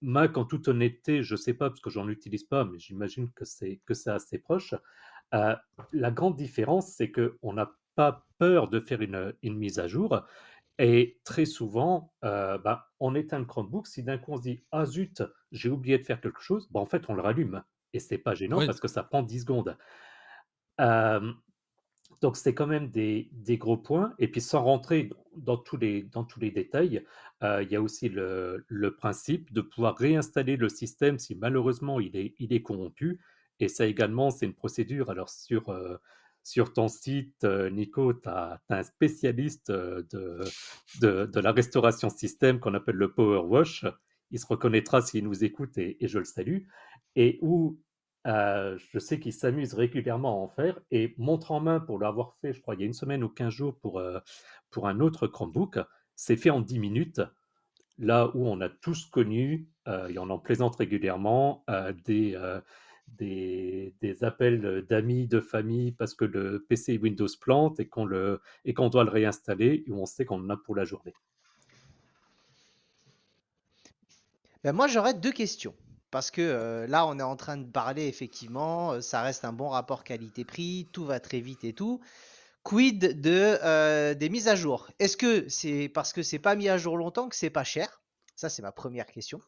Mac, 0.00 0.36
en 0.36 0.44
toute 0.44 0.68
honnêteté, 0.68 1.22
je 1.22 1.34
ne 1.34 1.38
sais 1.38 1.54
pas 1.54 1.70
parce 1.70 1.80
que 1.80 1.90
j'en 1.90 2.08
utilise 2.08 2.44
pas, 2.44 2.64
mais 2.64 2.78
j'imagine 2.78 3.32
que 3.32 3.44
c'est 3.44 3.80
que 3.84 3.94
c'est 3.94 4.10
assez 4.10 4.38
proche. 4.38 4.74
Euh, 5.34 5.54
la 5.92 6.10
grande 6.10 6.36
différence, 6.36 6.88
c'est 6.92 7.10
qu'on 7.10 7.52
n'a 7.52 7.72
pas 7.94 8.26
peur 8.38 8.68
de 8.68 8.80
faire 8.80 9.00
une, 9.02 9.34
mise 9.42 9.78
à 9.78 9.86
jour. 9.86 10.22
Et 10.78 11.18
très 11.24 11.44
souvent, 11.44 12.12
euh, 12.24 12.56
bah, 12.58 12.88
on 13.00 13.14
éteint 13.14 13.38
le 13.38 13.44
Chromebook. 13.44 13.86
Si 13.86 14.02
d'un 14.02 14.18
coup 14.18 14.32
on 14.32 14.36
se 14.36 14.42
dit 14.42 14.64
Ah 14.70 14.86
zut, 14.86 15.22
j'ai 15.50 15.68
oublié 15.68 15.98
de 15.98 16.04
faire 16.04 16.20
quelque 16.20 16.40
chose, 16.40 16.68
bah, 16.70 16.80
en 16.80 16.86
fait 16.86 17.08
on 17.08 17.14
le 17.14 17.22
rallume. 17.22 17.62
Et 17.92 17.98
c'est 17.98 18.18
pas 18.18 18.34
gênant 18.34 18.64
parce 18.64 18.80
que 18.80 18.88
ça 18.88 19.02
prend 19.02 19.22
10 19.22 19.40
secondes. 19.40 19.76
Euh, 20.80 21.32
donc 22.20 22.36
c'est 22.36 22.54
quand 22.54 22.66
même 22.66 22.90
des, 22.90 23.30
gros 23.58 23.76
points. 23.76 24.14
Et 24.18 24.28
puis 24.28 24.40
sans 24.40 24.62
rentrer 24.62 25.10
dans 25.36 25.56
tous 25.56 25.76
les, 25.76 26.02
dans 26.02 26.24
tous 26.24 26.40
les 26.40 26.50
détails, 26.50 27.04
euh, 27.42 27.62
il 27.62 27.70
y 27.70 27.76
a 27.76 27.82
aussi 27.82 28.08
le, 28.08 28.64
principe 28.96 29.52
de 29.52 29.60
pouvoir 29.60 29.96
réinstaller 29.96 30.56
le 30.56 30.68
système 30.68 31.18
si 31.18 31.34
malheureusement 31.34 32.00
il 32.00 32.16
est, 32.16 32.34
il 32.38 32.52
est 32.52 32.62
corrompu. 32.62 33.20
Et 33.60 33.68
ça 33.68 33.86
également, 33.86 34.30
c'est 34.30 34.46
une 34.46 34.54
procédure. 34.54 35.10
Alors 35.10 35.28
sur, 35.28 35.70
euh, 35.70 35.96
sur 36.42 36.72
ton 36.72 36.88
site, 36.88 37.44
euh, 37.44 37.70
Nico, 37.70 38.14
tu 38.14 38.28
as, 38.28 38.60
un 38.68 38.82
spécialiste 38.82 39.70
de, 39.70 40.44
de, 41.00 41.40
la 41.40 41.52
restauration 41.52 42.10
système 42.10 42.60
qu'on 42.60 42.74
appelle 42.74 42.96
le 42.96 43.12
Power 43.12 43.46
Wash. 43.46 43.84
Il 44.30 44.38
se 44.38 44.46
reconnaîtra 44.46 45.02
s'il 45.02 45.24
nous 45.24 45.44
écoute 45.44 45.78
et, 45.78 45.96
je 46.00 46.18
le 46.18 46.24
salue. 46.24 46.64
Et 47.16 47.38
où 47.42 47.78
euh, 48.26 48.76
je 48.92 48.98
sais 48.98 49.20
qu'il 49.20 49.32
s'amuse 49.32 49.74
régulièrement 49.74 50.30
à 50.30 50.44
en 50.44 50.48
faire 50.48 50.78
et 50.90 51.14
montre 51.18 51.52
en 51.52 51.60
main 51.60 51.80
pour 51.80 51.98
l'avoir 51.98 52.34
fait, 52.40 52.52
je 52.52 52.60
crois, 52.60 52.74
il 52.74 52.80
y 52.80 52.82
a 52.82 52.86
une 52.86 52.92
semaine 52.92 53.24
ou 53.24 53.28
15 53.28 53.52
jours 53.52 53.78
pour, 53.80 53.98
euh, 53.98 54.18
pour 54.70 54.88
un 54.88 55.00
autre 55.00 55.26
Chromebook. 55.26 55.78
C'est 56.14 56.36
fait 56.36 56.50
en 56.50 56.60
10 56.60 56.78
minutes. 56.78 57.22
Là 57.96 58.30
où 58.34 58.46
on 58.46 58.60
a 58.60 58.68
tous 58.68 59.06
connu, 59.06 59.68
euh, 59.88 60.08
et 60.08 60.18
on 60.18 60.30
en 60.30 60.38
plaisante 60.38 60.76
régulièrement, 60.76 61.64
des, 62.04 62.36
des, 63.16 63.92
appels 64.22 64.84
d'amis, 64.88 65.26
de 65.26 65.40
famille 65.40 65.92
parce 65.92 66.14
que 66.14 66.24
le 66.24 66.64
PC 66.68 66.98
Windows 66.98 67.28
plante 67.40 67.80
et 67.80 67.86
qu'on 67.86 68.06
doit 68.06 69.04
le 69.04 69.10
réinstaller 69.10 69.84
et 69.86 69.90
où 69.90 70.00
on 70.00 70.06
sait 70.06 70.24
qu'on 70.24 70.40
en 70.40 70.50
a 70.50 70.56
pour 70.56 70.76
la 70.76 70.84
journée. 70.84 71.14
Ben 74.64 74.72
moi, 74.72 74.88
j'aurais 74.88 75.14
deux 75.14 75.32
questions. 75.32 75.74
Parce 76.10 76.30
que 76.30 76.40
euh, 76.40 76.86
là, 76.86 77.06
on 77.06 77.18
est 77.18 77.22
en 77.22 77.36
train 77.36 77.58
de 77.58 77.70
parler, 77.70 78.06
effectivement, 78.06 78.92
euh, 78.92 79.00
ça 79.00 79.20
reste 79.22 79.44
un 79.44 79.52
bon 79.52 79.68
rapport 79.68 80.04
qualité-prix, 80.04 80.88
tout 80.92 81.04
va 81.04 81.20
très 81.20 81.40
vite 81.40 81.64
et 81.64 81.74
tout. 81.74 82.00
Quid 82.62 83.20
de, 83.20 83.58
euh, 83.62 84.14
des 84.14 84.28
mises 84.30 84.48
à 84.48 84.56
jour? 84.56 84.88
Est-ce 84.98 85.16
que 85.16 85.48
c'est 85.48 85.88
parce 85.88 86.12
que 86.12 86.22
c'est 86.22 86.38
pas 86.38 86.56
mis 86.56 86.68
à 86.68 86.78
jour 86.78 86.96
longtemps 86.96 87.28
que 87.28 87.36
c'est 87.36 87.50
pas 87.50 87.64
cher? 87.64 88.00
Ça, 88.36 88.48
c'est 88.48 88.62
ma 88.62 88.72
première 88.72 89.06
question. 89.06 89.40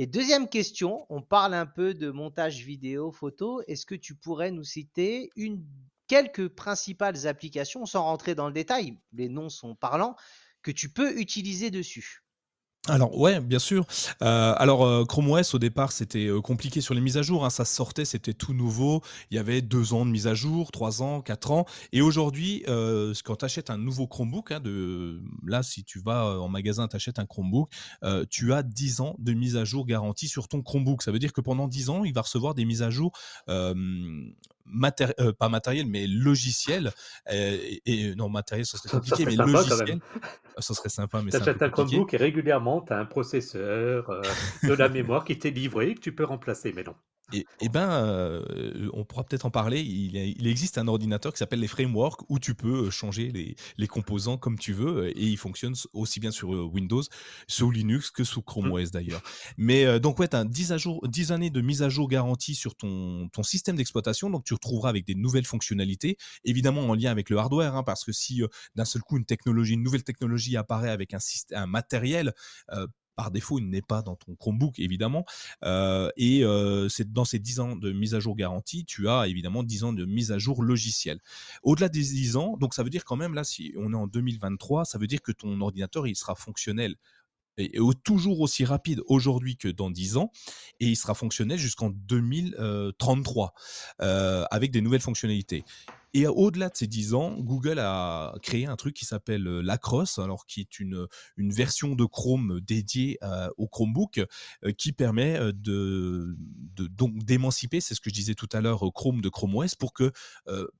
Et 0.00 0.06
deuxième 0.06 0.48
question, 0.48 1.04
on 1.10 1.20
parle 1.20 1.52
un 1.52 1.66
peu 1.66 1.92
de 1.92 2.10
montage 2.10 2.64
vidéo, 2.64 3.12
photo. 3.12 3.60
Est-ce 3.68 3.84
que 3.84 3.94
tu 3.94 4.14
pourrais 4.14 4.50
nous 4.50 4.64
citer 4.64 5.28
quelques 6.06 6.48
principales 6.48 7.26
applications, 7.26 7.84
sans 7.84 8.04
rentrer 8.04 8.34
dans 8.34 8.46
le 8.46 8.54
détail, 8.54 8.96
les 9.12 9.28
noms 9.28 9.50
sont 9.50 9.74
parlants, 9.74 10.16
que 10.62 10.70
tu 10.70 10.88
peux 10.88 11.20
utiliser 11.20 11.70
dessus? 11.70 12.24
Alors 12.88 13.18
ouais, 13.18 13.40
bien 13.40 13.58
sûr. 13.58 13.84
Euh, 14.22 14.54
alors 14.56 14.86
euh, 14.86 15.04
Chrome 15.04 15.30
OS 15.30 15.54
au 15.54 15.58
départ 15.58 15.92
c'était 15.92 16.26
euh, 16.26 16.40
compliqué 16.40 16.80
sur 16.80 16.94
les 16.94 17.02
mises 17.02 17.18
à 17.18 17.22
jour. 17.22 17.44
Hein. 17.44 17.50
Ça 17.50 17.66
sortait, 17.66 18.06
c'était 18.06 18.32
tout 18.32 18.54
nouveau. 18.54 19.02
Il 19.30 19.36
y 19.36 19.38
avait 19.38 19.60
deux 19.60 19.92
ans 19.92 20.06
de 20.06 20.10
mise 20.10 20.26
à 20.26 20.32
jour, 20.32 20.72
trois 20.72 21.02
ans, 21.02 21.20
quatre 21.20 21.50
ans. 21.50 21.66
Et 21.92 22.00
aujourd'hui, 22.00 22.64
quand 22.66 23.36
tu 23.36 23.44
achètes 23.44 23.68
un 23.68 23.76
nouveau 23.76 24.06
Chromebook, 24.06 24.52
hein, 24.52 24.62
là 25.46 25.62
si 25.62 25.84
tu 25.84 26.00
vas 26.00 26.40
en 26.40 26.48
magasin, 26.48 26.88
tu 26.88 27.10
un 27.16 27.26
Chromebook, 27.26 27.70
tu 28.30 28.52
as 28.52 28.62
dix 28.62 29.00
ans 29.00 29.14
de 29.18 29.32
mise 29.32 29.56
à 29.56 29.64
jour 29.64 29.84
garantie 29.84 30.28
sur 30.28 30.48
ton 30.48 30.62
Chromebook. 30.62 31.02
Ça 31.02 31.12
veut 31.12 31.18
dire 31.18 31.32
que 31.32 31.40
pendant 31.40 31.68
dix 31.68 31.90
ans, 31.90 32.04
il 32.04 32.14
va 32.14 32.22
recevoir 32.22 32.54
des 32.54 32.64
mises 32.64 32.82
à 32.82 32.90
jour 32.90 33.12
euh, 35.20 35.32
pas 35.32 35.48
matériel, 35.48 35.86
mais 35.86 36.06
logiciel. 36.06 36.92
Euh, 37.30 37.58
et, 37.86 38.14
non, 38.14 38.28
matériel, 38.28 38.66
ce 38.66 38.76
serait 38.76 38.88
compliqué, 38.88 39.24
mais 39.24 39.36
logiciel, 39.36 40.00
ça 40.58 40.74
serait 40.74 40.88
sympa. 40.88 41.22
Mais 41.22 41.30
c'est 41.30 41.62
un, 41.62 41.70
Chromebook 41.70 42.14
et 42.14 42.16
régulièrement, 42.16 42.80
tu 42.80 42.92
as 42.92 42.98
un 42.98 43.04
processeur, 43.04 44.10
euh, 44.10 44.22
de 44.62 44.72
la 44.72 44.88
mémoire 44.88 45.24
qui 45.24 45.38
t'est 45.38 45.50
livré 45.50 45.94
que 45.94 46.00
tu 46.00 46.14
peux 46.14 46.24
remplacer, 46.24 46.72
mais 46.74 46.82
non. 46.82 46.94
Et, 47.32 47.46
et, 47.60 47.68
ben, 47.68 47.90
euh, 47.90 48.88
on 48.92 49.04
pourra 49.04 49.24
peut-être 49.24 49.46
en 49.46 49.50
parler. 49.50 49.80
Il, 49.80 50.16
il, 50.16 50.46
existe 50.46 50.78
un 50.78 50.88
ordinateur 50.88 51.32
qui 51.32 51.38
s'appelle 51.38 51.60
les 51.60 51.68
frameworks 51.68 52.22
où 52.28 52.38
tu 52.38 52.54
peux 52.54 52.86
euh, 52.86 52.90
changer 52.90 53.30
les, 53.30 53.56
les, 53.78 53.86
composants 53.86 54.36
comme 54.36 54.58
tu 54.58 54.72
veux 54.72 55.08
et 55.16 55.24
il 55.24 55.36
fonctionne 55.36 55.74
aussi 55.92 56.20
bien 56.20 56.30
sur 56.30 56.54
euh, 56.54 56.62
Windows, 56.62 57.02
sous 57.46 57.70
Linux 57.70 58.10
que 58.10 58.24
sous 58.24 58.42
Chrome 58.42 58.68
mmh. 58.68 58.72
OS 58.72 58.90
d'ailleurs. 58.90 59.22
Mais 59.56 60.00
donc 60.00 60.18
ouais, 60.18 60.28
tu 60.28 60.36
as 60.36 60.44
10, 60.44 60.72
à 60.72 60.78
jour, 60.78 61.06
10 61.06 61.32
années 61.32 61.50
de 61.50 61.60
mise 61.60 61.82
à 61.82 61.88
jour 61.88 62.08
garantie 62.08 62.54
sur 62.54 62.74
ton, 62.74 63.28
ton 63.28 63.42
système 63.42 63.76
d'exploitation. 63.76 64.30
Donc 64.30 64.44
tu 64.44 64.54
retrouveras 64.54 64.88
avec 64.88 65.06
des 65.06 65.14
nouvelles 65.14 65.46
fonctionnalités, 65.46 66.16
évidemment 66.44 66.82
en 66.82 66.94
lien 66.94 67.10
avec 67.10 67.30
le 67.30 67.38
hardware, 67.38 67.76
hein, 67.76 67.82
parce 67.82 68.04
que 68.04 68.12
si 68.12 68.42
d'un 68.74 68.84
seul 68.84 69.02
coup 69.02 69.16
une 69.16 69.24
technologie, 69.24 69.74
une 69.74 69.82
nouvelle 69.82 70.04
technologie 70.04 70.56
apparaît 70.56 70.90
avec 70.90 71.14
un, 71.14 71.20
système, 71.20 71.58
un 71.58 71.66
matériel, 71.66 72.32
par 73.20 73.30
défaut, 73.30 73.58
il 73.58 73.68
n'est 73.68 73.82
pas 73.82 74.00
dans 74.00 74.16
ton 74.16 74.34
Chromebook, 74.34 74.78
évidemment. 74.78 75.26
Euh, 75.62 76.08
et 76.16 76.42
euh, 76.42 76.88
c'est 76.88 77.12
dans 77.12 77.26
ces 77.26 77.38
10 77.38 77.60
ans 77.60 77.76
de 77.76 77.92
mise 77.92 78.14
à 78.14 78.20
jour 78.20 78.34
garantie, 78.34 78.86
tu 78.86 79.10
as 79.10 79.28
évidemment 79.28 79.62
10 79.62 79.84
ans 79.84 79.92
de 79.92 80.06
mise 80.06 80.32
à 80.32 80.38
jour 80.38 80.62
logicielle. 80.62 81.20
Au-delà 81.62 81.90
des 81.90 82.00
10 82.00 82.36
ans, 82.36 82.56
donc 82.56 82.72
ça 82.72 82.82
veut 82.82 82.88
dire 82.88 83.04
quand 83.04 83.16
même, 83.16 83.34
là, 83.34 83.44
si 83.44 83.74
on 83.76 83.92
est 83.92 83.96
en 83.96 84.06
2023, 84.06 84.86
ça 84.86 84.96
veut 84.96 85.06
dire 85.06 85.20
que 85.20 85.32
ton 85.32 85.60
ordinateur, 85.60 86.06
il 86.06 86.16
sera 86.16 86.34
fonctionnel 86.34 86.96
et, 87.58 87.78
toujours 88.04 88.40
aussi 88.40 88.64
rapide 88.64 89.02
aujourd'hui 89.06 89.58
que 89.58 89.68
dans 89.68 89.90
10 89.90 90.16
ans, 90.16 90.32
et 90.78 90.86
il 90.86 90.96
sera 90.96 91.12
fonctionnel 91.12 91.58
jusqu'en 91.58 91.90
2033 91.90 93.52
euh, 94.00 94.44
avec 94.50 94.70
des 94.70 94.80
nouvelles 94.80 95.02
fonctionnalités. 95.02 95.62
Et 96.12 96.26
au-delà 96.26 96.68
de 96.68 96.76
ces 96.76 96.86
10 96.86 97.14
ans, 97.14 97.36
Google 97.38 97.78
a 97.78 98.34
créé 98.42 98.66
un 98.66 98.76
truc 98.76 98.94
qui 98.94 99.04
s'appelle 99.04 99.44
Lacrosse, 99.44 100.18
alors 100.18 100.46
qui 100.46 100.60
est 100.60 100.80
une, 100.80 101.06
une 101.36 101.52
version 101.52 101.94
de 101.94 102.04
Chrome 102.04 102.60
dédiée 102.60 103.18
au 103.56 103.68
Chromebook, 103.68 104.20
qui 104.76 104.92
permet 104.92 105.38
de, 105.52 106.36
donc 106.76 107.24
d'émanciper, 107.24 107.80
c'est 107.80 107.94
ce 107.94 108.00
que 108.00 108.10
je 108.10 108.14
disais 108.14 108.34
tout 108.34 108.48
à 108.52 108.60
l'heure, 108.60 108.82
Chrome 108.92 109.20
de 109.20 109.28
Chrome 109.28 109.54
OS, 109.54 109.74
pour 109.74 109.92
que 109.92 110.12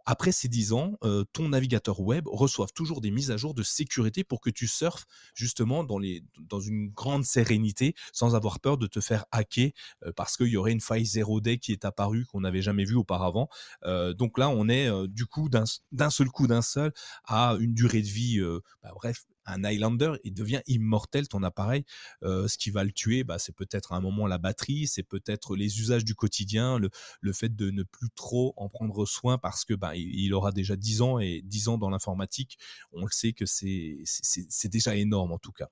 après 0.05 0.33
ces 0.33 0.49
10 0.49 0.73
ans, 0.73 0.99
ton 1.33 1.49
navigateur 1.49 2.01
web 2.01 2.27
reçoive 2.27 2.73
toujours 2.73 3.01
des 3.01 3.11
mises 3.11 3.31
à 3.31 3.37
jour 3.37 3.55
de 3.55 3.63
sécurité 3.63 4.25
pour 4.25 4.41
que 4.41 4.51
tu 4.51 4.67
surfes 4.67 5.07
justement 5.35 5.85
dans, 5.85 5.99
les, 5.99 6.25
dans 6.41 6.61
une 6.61 6.89
grande 6.89 7.25
sérénité, 7.25 7.95
sans 8.13 8.35
avoir 8.35 8.61
peur 8.61 8.79
de 8.79 8.87
te 8.87 9.01
faire 9.01 9.25
hacker, 9.31 9.71
parce 10.17 10.37
qu'il 10.37 10.49
y 10.49 10.57
aurait 10.57 10.73
une 10.73 10.81
faille 10.81 11.05
0D 11.05 11.59
qui 11.59 11.73
est 11.73 11.85
apparue 11.85 12.25
qu'on 12.27 12.41
n'avait 12.41 12.63
jamais 12.63 12.85
vue 12.85 12.97
auparavant. 12.97 13.49
donc 13.85 14.39
là, 14.39 14.49
on 14.49 14.69
est 14.69 14.91
du 15.09 15.20
coup 15.27 15.49
d'un 15.49 16.11
seul 16.11 16.29
coup 16.29 16.47
d'un 16.47 16.63
seul 16.63 16.93
à 17.25 17.57
une 17.61 17.75
durée 17.75 18.03
de 18.03 18.09
vie, 18.09 18.41
bah, 18.83 18.91
bref, 18.95 19.25
un 19.47 19.65
Highlander, 19.65 20.13
il 20.25 20.35
devient 20.35 20.61
immortel 20.67 21.29
ton 21.29 21.43
appareil. 21.43 21.85
Ce 22.23 22.57
qui 22.57 22.71
va 22.71 22.85
le 22.85 22.93
tuer, 22.93 23.25
bah, 23.25 23.39
c'est 23.39 23.55
peut-être 23.55 23.93
à 23.93 23.97
un 23.97 24.01
moment 24.01 24.27
la 24.27 24.39
batterie, 24.39 24.87
c'est 24.87 25.03
peut-être 25.03 25.57
les 25.57 25.81
usages 25.81 26.05
du 26.05 26.15
quotidien, 26.15 26.79
le, 26.79 27.33
fait 27.33 27.55
de 27.55 27.71
ne 27.71 27.83
plus 27.83 28.11
trop 28.11 28.55
en 28.57 28.69
prendre 28.69 29.07
soin 29.07 29.39
parce 29.39 29.65
que 29.65 29.75
bah, 29.75 29.97
il, 29.97 30.35
aura 30.35 30.53
déjà 30.53 30.77
10 30.77 31.03
ans 31.03 31.19
et 31.19 31.43
10 31.43 31.69
ans 31.69 31.79
dans 31.79 31.91
l'informatique, 31.91 32.59
on 32.93 33.05
le 33.05 33.11
sait 33.11 33.33
que 33.33 33.45
c'est 33.47 34.69
déjà 34.69 34.95
énorme 34.97 35.33
en 35.33 35.39
tout 35.39 35.53
cas. 35.53 35.71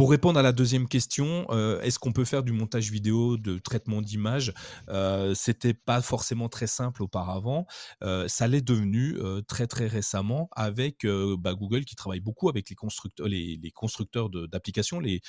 Pour 0.00 0.10
répondre 0.10 0.38
à 0.38 0.42
la 0.42 0.52
deuxième 0.52 0.88
question, 0.88 1.44
euh, 1.50 1.78
est-ce 1.82 1.98
qu'on 1.98 2.12
peut 2.12 2.24
faire 2.24 2.42
du 2.42 2.52
montage 2.52 2.90
vidéo, 2.90 3.36
de 3.36 3.58
traitement 3.58 4.00
d'image? 4.00 4.54
Euh, 4.88 5.34
C'était 5.34 5.74
pas 5.74 6.00
forcément 6.00 6.48
très 6.48 6.66
simple 6.66 7.02
auparavant. 7.02 7.66
Euh, 8.02 8.26
ça 8.26 8.48
l'est 8.48 8.66
devenu 8.66 9.18
euh, 9.18 9.42
très 9.42 9.66
très 9.66 9.86
récemment 9.88 10.48
avec 10.52 11.04
bah, 11.04 11.52
Google 11.52 11.84
qui 11.84 11.96
travaille 11.96 12.20
beaucoup 12.20 12.48
avec 12.48 12.70
les 12.70 12.74
constructeurs, 12.74 13.28
les, 13.28 13.60
constructeurs 13.74 14.30
d'applications, 14.30 15.00
les, 15.00 15.20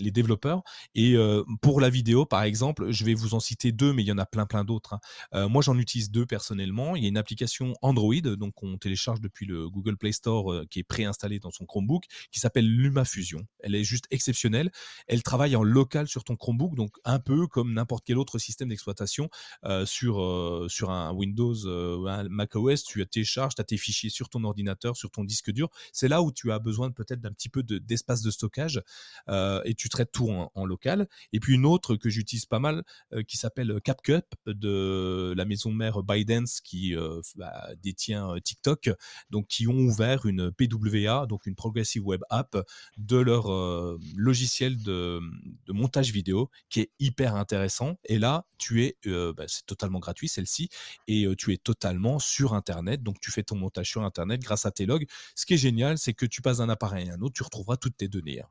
développeurs. 0.00 0.64
Et 0.96 1.14
pour 1.62 1.80
la 1.80 1.88
vidéo, 1.88 2.26
par 2.26 2.42
exemple, 2.42 2.90
je 2.90 3.04
vais 3.04 3.14
vous 3.14 3.34
en 3.34 3.40
citer 3.40 3.70
deux, 3.70 3.92
mais 3.92 4.02
il 4.02 4.06
y 4.06 4.12
en 4.12 4.18
a 4.18 4.26
plein 4.26 4.46
plein 4.46 4.64
d'autres. 4.64 4.98
Hein. 5.30 5.46
moi, 5.46 5.62
j'en 5.62 5.78
utilise 5.78 6.10
deux 6.10 6.26
personnellement. 6.26 6.96
Il 6.96 7.04
y 7.04 7.06
a 7.06 7.08
une 7.08 7.16
application 7.16 7.74
Android, 7.80 8.14
donc 8.22 8.60
on 8.64 8.76
télécharge 8.76 9.20
depuis 9.20 9.46
le 9.46 9.70
Google 9.70 9.96
Play 9.96 10.10
Store 10.10 10.64
qui 10.68 10.80
est 10.80 10.84
préinstallé 10.84 11.38
dans 11.38 11.52
son 11.52 11.64
Chromebook, 11.64 12.06
qui 12.32 12.40
s'appelle 12.40 12.66
LumaFusion. 12.68 13.35
Elle 13.60 13.74
est 13.74 13.84
juste 13.84 14.06
exceptionnelle. 14.10 14.70
Elle 15.08 15.22
travaille 15.22 15.56
en 15.56 15.62
local 15.62 16.06
sur 16.08 16.24
ton 16.24 16.36
Chromebook, 16.36 16.76
donc 16.76 16.96
un 17.04 17.18
peu 17.18 17.46
comme 17.46 17.72
n'importe 17.72 18.04
quel 18.06 18.18
autre 18.18 18.38
système 18.38 18.68
d'exploitation 18.68 19.28
euh, 19.64 19.86
sur, 19.86 20.22
euh, 20.22 20.66
sur 20.68 20.90
un 20.90 21.12
Windows, 21.12 21.54
euh, 21.66 22.06
un 22.06 22.28
Mac 22.28 22.54
OS. 22.54 22.84
Tu 22.84 23.04
télécharges, 23.06 23.54
tu 23.54 23.60
as 23.60 23.64
tes 23.64 23.76
fichiers 23.76 24.10
sur 24.10 24.28
ton 24.28 24.44
ordinateur, 24.44 24.96
sur 24.96 25.10
ton 25.10 25.24
disque 25.24 25.50
dur. 25.50 25.68
C'est 25.92 26.08
là 26.08 26.22
où 26.22 26.32
tu 26.32 26.52
as 26.52 26.58
besoin 26.58 26.90
peut-être 26.90 27.20
d'un 27.20 27.32
petit 27.32 27.48
peu 27.48 27.62
d'espace 27.62 28.22
de, 28.22 28.30
stockage 28.30 28.82
et 29.28 29.74
tu 29.74 29.88
traites 29.88 30.12
tout 30.12 30.30
en, 30.30 30.64
local. 30.64 31.08
Et 31.32 31.40
puis 31.40 31.54
une 31.54 31.64
autre 31.64 31.96
que 31.96 32.10
j'utilise 32.10 32.46
pas 32.46 32.58
mal 32.58 32.82
qui 33.26 33.36
s'appelle 33.36 33.80
CapCut 33.82 34.22
de 34.46 35.32
la 35.36 35.44
maison 35.44 35.72
mère 35.72 36.02
ByteDance 36.02 36.60
qui 36.60 36.94
bah, 37.36 37.68
détient 37.82 38.34
TikTok, 38.42 38.90
donc 39.30 39.46
qui 39.46 39.68
ont 39.68 39.78
ouvert 39.78 40.26
une 40.26 40.50
PWA, 40.52 41.26
donc 41.26 41.46
une 41.46 41.54
Progressive 41.54 42.04
Web 42.06 42.22
App 42.30 42.56
de 42.98 43.16
leur 43.26 43.52
euh, 43.52 43.98
logiciel 44.16 44.82
de, 44.82 45.20
montage 45.68 46.12
vidéo 46.12 46.50
qui 46.70 46.80
est 46.80 46.90
hyper 46.98 47.34
intéressant. 47.34 47.98
Et 48.04 48.18
là, 48.18 48.46
tu 48.56 48.84
es, 48.84 48.96
euh, 49.06 49.32
bah, 49.34 49.44
c'est 49.48 49.66
totalement 49.66 49.98
gratuit 49.98 50.28
celle-ci, 50.28 50.70
et 51.08 51.26
euh, 51.26 51.34
tu 51.36 51.52
es 51.52 51.58
totalement 51.58 52.18
sur 52.18 52.54
Internet. 52.54 53.02
Donc 53.02 53.20
tu 53.20 53.30
fais 53.30 53.42
ton 53.42 53.56
montage 53.56 53.90
sur 53.90 54.02
Internet 54.04 54.40
grâce 54.40 54.64
à 54.64 54.70
tes 54.70 54.86
logs. 54.86 55.06
Ce 55.34 55.44
qui 55.44 55.54
est 55.54 55.58
génial, 55.58 55.98
c'est 55.98 56.14
que 56.14 56.24
tu 56.24 56.40
passes 56.40 56.58
d'un 56.58 56.68
appareil 56.68 57.10
à 57.10 57.14
un 57.14 57.20
autre, 57.20 57.34
tu 57.34 57.42
retrouveras 57.42 57.76
toutes 57.76 57.96
tes 57.96 58.08
données. 58.08 58.40
Hein. 58.40 58.48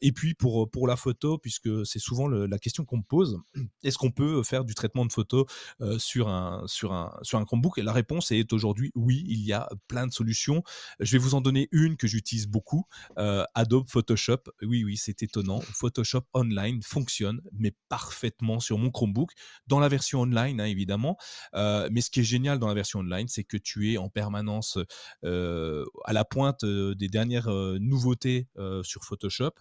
Et 0.00 0.12
puis 0.12 0.34
pour, 0.34 0.70
pour 0.70 0.86
la 0.86 0.96
photo, 0.96 1.38
puisque 1.38 1.86
c'est 1.86 1.98
souvent 1.98 2.28
la 2.28 2.58
question 2.58 2.84
qu'on 2.84 2.98
me 2.98 3.02
pose, 3.02 3.40
est-ce 3.82 3.98
qu'on 3.98 4.10
peut 4.10 4.42
faire 4.42 4.64
du 4.64 4.74
traitement 4.74 5.04
de 5.04 5.12
photos 5.12 5.46
euh, 5.80 5.98
sur, 5.98 6.28
un, 6.28 6.62
sur, 6.66 6.92
un, 6.92 7.16
sur 7.22 7.38
un 7.38 7.44
Chromebook? 7.44 7.78
La 7.78 7.92
réponse 7.92 8.30
est 8.30 8.52
aujourd'hui 8.52 8.92
oui, 8.94 9.24
il 9.26 9.40
y 9.40 9.52
a 9.52 9.68
plein 9.88 10.06
de 10.06 10.12
solutions. 10.12 10.62
Je 11.00 11.12
vais 11.12 11.18
vous 11.18 11.34
en 11.34 11.40
donner 11.40 11.68
une 11.72 11.96
que 11.96 12.06
j'utilise 12.06 12.46
beaucoup, 12.46 12.86
euh, 13.18 13.44
Adobe 13.66 13.90
Photoshop. 13.90 14.44
Oui, 14.62 14.84
oui, 14.84 14.96
c'est 14.96 15.22
étonnant. 15.22 15.60
Photoshop 15.60 16.22
Online 16.34 16.80
fonctionne, 16.82 17.40
mais 17.52 17.72
parfaitement 17.88 18.60
sur 18.60 18.78
mon 18.78 18.90
Chromebook, 18.90 19.32
dans 19.66 19.80
la 19.80 19.88
version 19.88 20.20
online, 20.20 20.60
hein, 20.60 20.66
évidemment. 20.66 21.16
mais 21.52 22.00
ce 22.00 22.10
qui 22.10 22.20
est 22.20 22.24
génial 22.24 22.58
dans 22.58 22.68
la 22.68 22.74
version 22.74 23.00
online, 23.00 23.28
c'est 23.28 23.44
que 23.44 23.56
tu 23.56 23.92
es 23.92 23.98
en 23.98 24.08
permanence 24.08 24.78
à 25.24 26.12
la 26.12 26.24
pointe 26.24 26.64
des 26.64 27.08
dernières 27.08 27.50
nouveautés 27.80 28.48
sur 28.82 29.04
Photoshop 29.04 29.52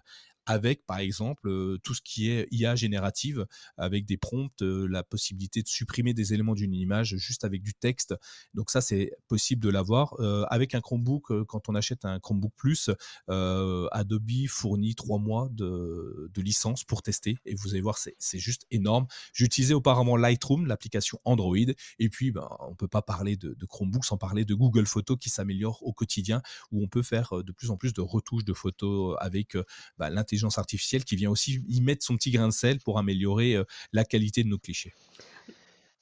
avec 0.46 0.86
par 0.86 1.00
exemple 1.00 1.50
tout 1.84 1.94
ce 1.94 2.02
qui 2.02 2.30
est 2.30 2.48
IA 2.52 2.76
générative, 2.76 3.46
avec 3.78 4.06
des 4.06 4.18
prompts, 4.18 4.62
la 4.62 5.04
possibilité 5.04 5.62
de 5.62 5.68
supprimer 5.68 6.14
des 6.14 6.34
éléments 6.34 6.56
d'une 6.56 6.74
image 6.74 7.16
juste 7.18 7.44
avec 7.44 7.62
du 7.64 7.74
texte. 7.74 8.16
Donc 8.54 8.70
ça, 8.70 8.82
c'est 8.82 9.12
possible 9.28 9.64
de 9.64 9.70
l'avoir. 9.70 10.16
avec 10.50 10.76
un 10.76 10.82
Chromebook, 10.82 11.46
quand 11.46 11.70
on 11.70 11.76
achète 11.76 12.06
un 12.06 12.20
Chromebook 12.20 12.54
Plus, 12.56 12.90
Adobe 13.28 14.48
fournit 14.48 14.96
trois 14.96 15.20
mois 15.20 15.50
de, 15.52 16.32
licence 16.38 16.84
pour 16.84 17.02
tester. 17.02 17.38
Et 17.46 17.56
vous 17.56 17.72
allez 17.72 17.82
voir, 17.82 17.98
c'est 17.98 18.40
juste 18.40 18.66
énorme. 18.70 19.08
J'utilisais 19.34 19.74
auparavant 19.74 20.16
Lightroom, 20.16 20.68
l'application 20.68 21.20
Android. 21.26 21.56
Et 22.00 22.10
puis, 22.10 22.32
ben, 22.32 22.48
on 22.60 22.76
peut 22.76 22.88
pas 22.88 23.02
parler 23.02 23.36
de, 23.36 23.54
de 23.54 23.66
Chromebook 23.66 24.06
sans 24.06 24.18
parler 24.18 24.46
de 24.46 24.54
Google 24.54 24.86
Photos 24.86 25.18
qui 25.20 25.30
s'améliore 25.30 25.82
au 25.84 25.94
quotidien, 25.94 26.42
où 26.72 26.84
on 26.84 26.88
peut 26.88 27.02
faire 27.02 27.44
de 27.44 27.52
plus 27.52 27.72
en 27.72 27.78
plus 27.78 27.94
de 27.94 28.02
retouches 28.02 28.46
de 28.46 28.54
photos 28.54 29.18
avec 29.20 29.58
ben, 29.98 30.10
l'intelligence 30.10 30.35
artificielle 30.58 31.04
qui 31.04 31.16
vient 31.16 31.32
aussi 31.32 31.64
y 31.68 31.82
mettre 31.82 32.04
son 32.04 32.16
petit 32.16 32.32
grain 32.32 32.48
de 32.48 32.54
sel 32.54 32.80
pour 32.80 32.98
améliorer 32.98 33.56
euh, 33.56 33.64
la 33.94 34.04
qualité 34.04 34.44
de 34.44 34.50
nos 34.50 34.58
clichés. 34.58 34.94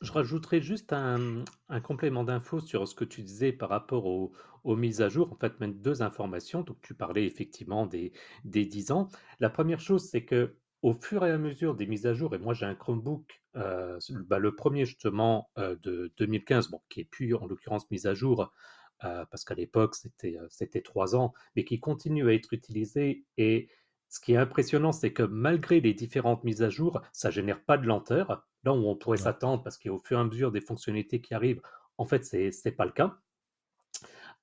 Je 0.02 0.12
rajouterai 0.12 0.62
juste 0.62 0.92
un, 0.92 1.46
complément 1.82 2.26
d'info 2.26 2.60
sur 2.60 2.88
ce 2.88 2.94
que 2.94 3.06
tu 3.06 3.22
disais 3.22 3.54
par 3.54 3.70
rapport 3.70 4.06
aux, 4.06 4.34
mises 4.76 5.02
à 5.02 5.08
jour. 5.08 5.32
En 5.32 5.38
fait, 5.38 5.58
même 5.62 5.80
deux 5.80 6.02
informations. 6.02 6.62
Donc, 6.62 6.78
tu 6.82 6.94
parlais 6.94 7.26
effectivement 7.26 7.86
des, 7.86 8.12
des 8.44 8.66
10 8.66 8.92
ans. 8.92 9.08
La 9.40 9.50
première 9.50 9.80
chose, 9.80 10.10
c'est 10.10 10.26
que 10.26 10.56
au 10.82 10.94
fur 10.94 11.26
et 11.26 11.32
à 11.32 11.38
mesure 11.38 11.76
des 11.76 11.88
mises 11.88 12.06
à 12.06 12.14
jour, 12.14 12.36
et 12.36 12.38
moi 12.38 12.54
j'ai 12.54 12.66
un 12.66 12.76
Chromebook, 12.76 13.42
euh, 13.56 13.98
bah, 14.28 14.40
le 14.40 14.54
premier 14.54 14.86
justement 14.86 15.50
euh, 15.58 15.78
de 15.82 16.12
2015, 16.18 16.70
bon, 16.70 16.82
qui 16.90 17.00
est 17.00 17.06
plus 17.06 17.34
en 17.34 17.46
l'occurrence 17.46 17.90
mise 17.90 18.06
à 18.06 18.14
jour, 18.14 18.52
parce 19.00 19.44
qu'à 19.44 19.56
l'époque 19.56 19.96
c'était 19.96 20.38
c'était 20.50 20.82
trois 20.82 21.14
ans, 21.16 21.34
mais 21.56 21.66
qui 21.66 21.80
continue 21.80 22.30
à 22.30 22.34
être 22.34 22.54
utilisé 22.54 23.26
et 23.38 23.68
ce 24.14 24.20
qui 24.20 24.34
est 24.34 24.38
impressionnant, 24.38 24.92
c'est 24.92 25.12
que 25.12 25.24
malgré 25.24 25.82
les 25.82 25.96
différentes 25.96 26.44
mises 26.44 26.62
à 26.62 26.70
jour, 26.70 27.02
ça 27.14 27.32
génère 27.32 27.60
pas 27.64 27.80
de 27.80 27.88
lenteur. 27.88 28.46
Là 28.64 28.72
où 28.72 28.88
on 28.88 28.96
pourrait 28.96 29.18
s'attendre, 29.18 29.64
parce 29.64 29.80
qu'au 29.80 29.98
fur 29.98 30.20
et 30.20 30.22
à 30.22 30.24
mesure 30.24 30.52
des 30.52 30.62
fonctionnalités 30.62 31.20
qui 31.20 31.34
arrivent, 31.34 31.64
en 31.98 32.06
fait, 32.06 32.24
ce 32.24 32.38
n'est 32.38 32.76
pas 32.76 32.86
le 32.86 32.92
cas. 32.92 33.18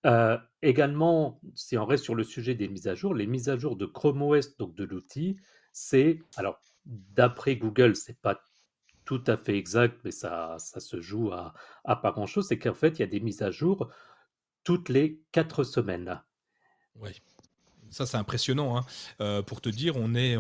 Euh, 0.07 0.37
également, 0.61 1.41
si 1.55 1.79
on 1.79 1.87
reste 1.87 2.03
sur 2.03 2.17
le 2.17 2.25
sujet 2.25 2.57
des 2.57 2.67
mises 2.67 2.89
à 2.89 2.97
jour, 2.97 3.15
les 3.15 3.29
mises 3.29 3.49
à 3.49 3.57
jour 3.57 3.77
de 3.77 3.87
Chrome 3.87 4.23
OS, 4.23 4.57
donc 4.57 4.75
de 4.75 4.83
l'outil, 4.83 5.37
c'est, 5.73 6.19
alors, 6.35 6.61
d'après 6.85 7.55
Google, 7.55 7.95
c'est 7.95 8.21
pas 8.21 8.43
tout 9.05 9.23
à 9.29 9.37
fait 9.37 9.57
exact, 9.57 10.01
mais 10.03 10.11
ça, 10.11 10.57
ça 10.59 10.81
se 10.81 11.01
joue 11.01 11.31
à, 11.31 11.55
à 11.85 11.95
pas 11.95 12.11
grand-chose, 12.11 12.49
c'est 12.49 12.59
qu'en 12.59 12.75
fait, 12.75 12.99
il 12.99 13.03
y 13.03 13.05
a 13.05 13.07
des 13.07 13.21
mises 13.21 13.43
à 13.43 13.53
jour 13.53 13.89
toutes 14.65 14.89
les 14.89 15.23
quatre 15.31 15.63
semaines. 15.63 16.21
Oui. 16.97 17.13
Ça, 17.91 18.07
c'est 18.07 18.17
impressionnant. 18.17 18.77
Hein. 18.77 18.85
Euh, 19.21 19.43
pour 19.43 19.61
te 19.61 19.69
dire, 19.69 19.95
on 19.97 20.15
est, 20.15 20.37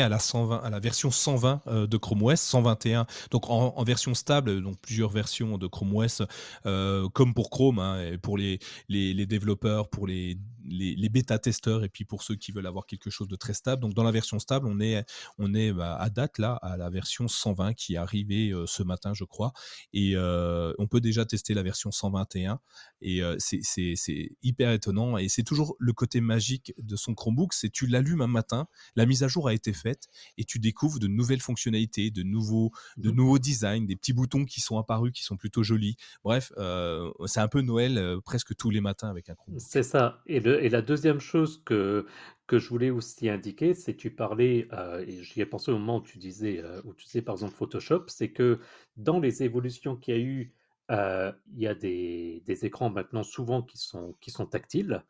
à, 0.00 0.08
la 0.08 0.18
120, 0.18 0.56
à 0.56 0.70
la 0.70 0.80
version 0.80 1.10
120 1.10 1.60
euh, 1.66 1.86
de 1.86 1.96
Chrome 1.96 2.22
OS, 2.22 2.40
121. 2.40 3.06
Donc 3.30 3.50
en, 3.50 3.84
version 3.84 4.14
stable, 4.14 4.62
donc 4.62 4.78
plusieurs 4.80 5.10
versions 5.10 5.58
de 5.58 5.66
Chrome 5.66 5.94
OS, 5.94 6.22
euh, 6.64 7.08
comme 7.10 7.34
pour 7.34 7.50
Chrome, 7.50 7.78
hein, 7.78 8.16
pour 8.22 8.38
les, 8.38 8.58
développeurs, 8.88 9.88
pour 9.88 10.06
les, 10.06 10.38
les, 10.68 11.08
bêta-testeurs, 11.08 11.84
et 11.84 11.88
puis 11.88 12.04
pour 12.04 12.22
ceux 12.22 12.34
qui 12.34 12.52
veulent 12.52 12.66
avoir 12.66 12.86
quelque 12.86 13.10
chose 13.10 13.28
de 13.28 13.36
très 13.36 13.54
stable. 13.54 13.82
Donc 13.82 13.94
dans 13.94 14.04
la 14.04 14.10
version 14.10 14.38
stable, 14.38 14.66
on 14.66 14.80
est, 14.80 15.04
on 15.38 15.54
est 15.54 15.72
bah, 15.72 15.96
à 15.96 16.10
date 16.10 16.38
là 16.38 16.54
à 16.62 16.76
la 16.76 16.90
version 16.90 17.28
120 17.28 17.74
qui 17.74 17.94
est 17.94 17.98
arrivée 17.98 18.52
ce 18.66 18.82
matin, 18.82 19.12
je 19.14 19.24
crois. 19.24 19.52
Et 19.92 20.16
on 20.16 20.86
peut 20.88 21.00
déjà 21.00 21.24
tester 21.24 21.54
la 21.54 21.62
version 21.62 21.90
121. 21.90 22.60
Et 23.02 23.22
c'est 23.38 24.30
hyper 24.42 24.72
étonnant. 24.72 25.18
Et 25.18 25.28
c'est 25.28 25.42
toujours 25.42 25.76
le 25.78 25.92
côté 25.92 26.20
magique 26.20 26.74
de 26.78 26.96
son 26.96 27.14
Chromebook, 27.14 27.52
c'est 27.52 27.70
tu 27.70 27.86
l'allumes 27.86 28.20
un 28.20 28.26
matin, 28.26 28.68
la 28.94 29.06
mise 29.06 29.22
à 29.22 29.28
jour 29.28 29.48
a 29.48 29.54
été 29.54 29.72
faite 29.72 30.08
et 30.38 30.44
tu 30.44 30.58
découvres 30.58 30.98
de 30.98 31.06
nouvelles 31.06 31.40
fonctionnalités, 31.40 32.10
de 32.10 32.22
nouveaux, 32.22 32.72
de 32.96 33.10
mmh. 33.10 33.14
nouveaux 33.14 33.38
designs, 33.38 33.86
des 33.86 33.96
petits 33.96 34.12
boutons 34.12 34.44
qui 34.44 34.60
sont 34.60 34.78
apparus, 34.78 35.12
qui 35.12 35.22
sont 35.22 35.36
plutôt 35.36 35.62
jolis. 35.62 35.96
Bref, 36.24 36.52
euh, 36.58 37.10
c'est 37.26 37.40
un 37.40 37.48
peu 37.48 37.60
Noël 37.60 37.98
euh, 37.98 38.20
presque 38.20 38.54
tous 38.56 38.70
les 38.70 38.80
matins 38.80 39.08
avec 39.08 39.28
un 39.30 39.34
Chromebook. 39.34 39.62
C'est 39.66 39.82
ça. 39.82 40.22
Et, 40.26 40.40
et, 40.60 40.68
la 40.68 40.82
deuxième 40.82 41.20
chose 41.20 41.62
que, 41.64 42.06
que 42.46 42.58
je 42.58 42.68
voulais 42.68 42.90
aussi 42.90 43.28
indiquer, 43.28 43.74
c'est 43.74 43.94
tu 43.94 44.10
parlais, 44.10 44.68
euh, 44.72 45.04
et 45.06 45.22
j'y 45.22 45.40
ai 45.40 45.46
pensé 45.46 45.70
au 45.70 45.78
moment 45.78 45.98
où 45.98 46.02
tu 46.02 46.18
disais, 46.18 46.62
où 46.84 46.94
tu 46.94 47.06
disais 47.06 47.22
par 47.22 47.34
exemple 47.34 47.54
Photoshop, 47.54 48.04
c'est 48.08 48.30
que 48.30 48.60
dans 48.96 49.18
les 49.20 49.42
évolutions 49.42 49.96
qu'il 49.96 50.14
y 50.14 50.18
a 50.18 50.20
eu, 50.20 50.52
il 50.90 51.62
y 51.62 51.66
a 51.66 51.74
des, 51.74 52.42
des, 52.46 52.64
écrans 52.64 52.90
maintenant 52.90 53.24
souvent 53.24 53.62
qui 53.62 53.78
sont, 53.78 54.14
qui 54.20 54.30
sont 54.30 54.46
tactiles. 54.46 55.02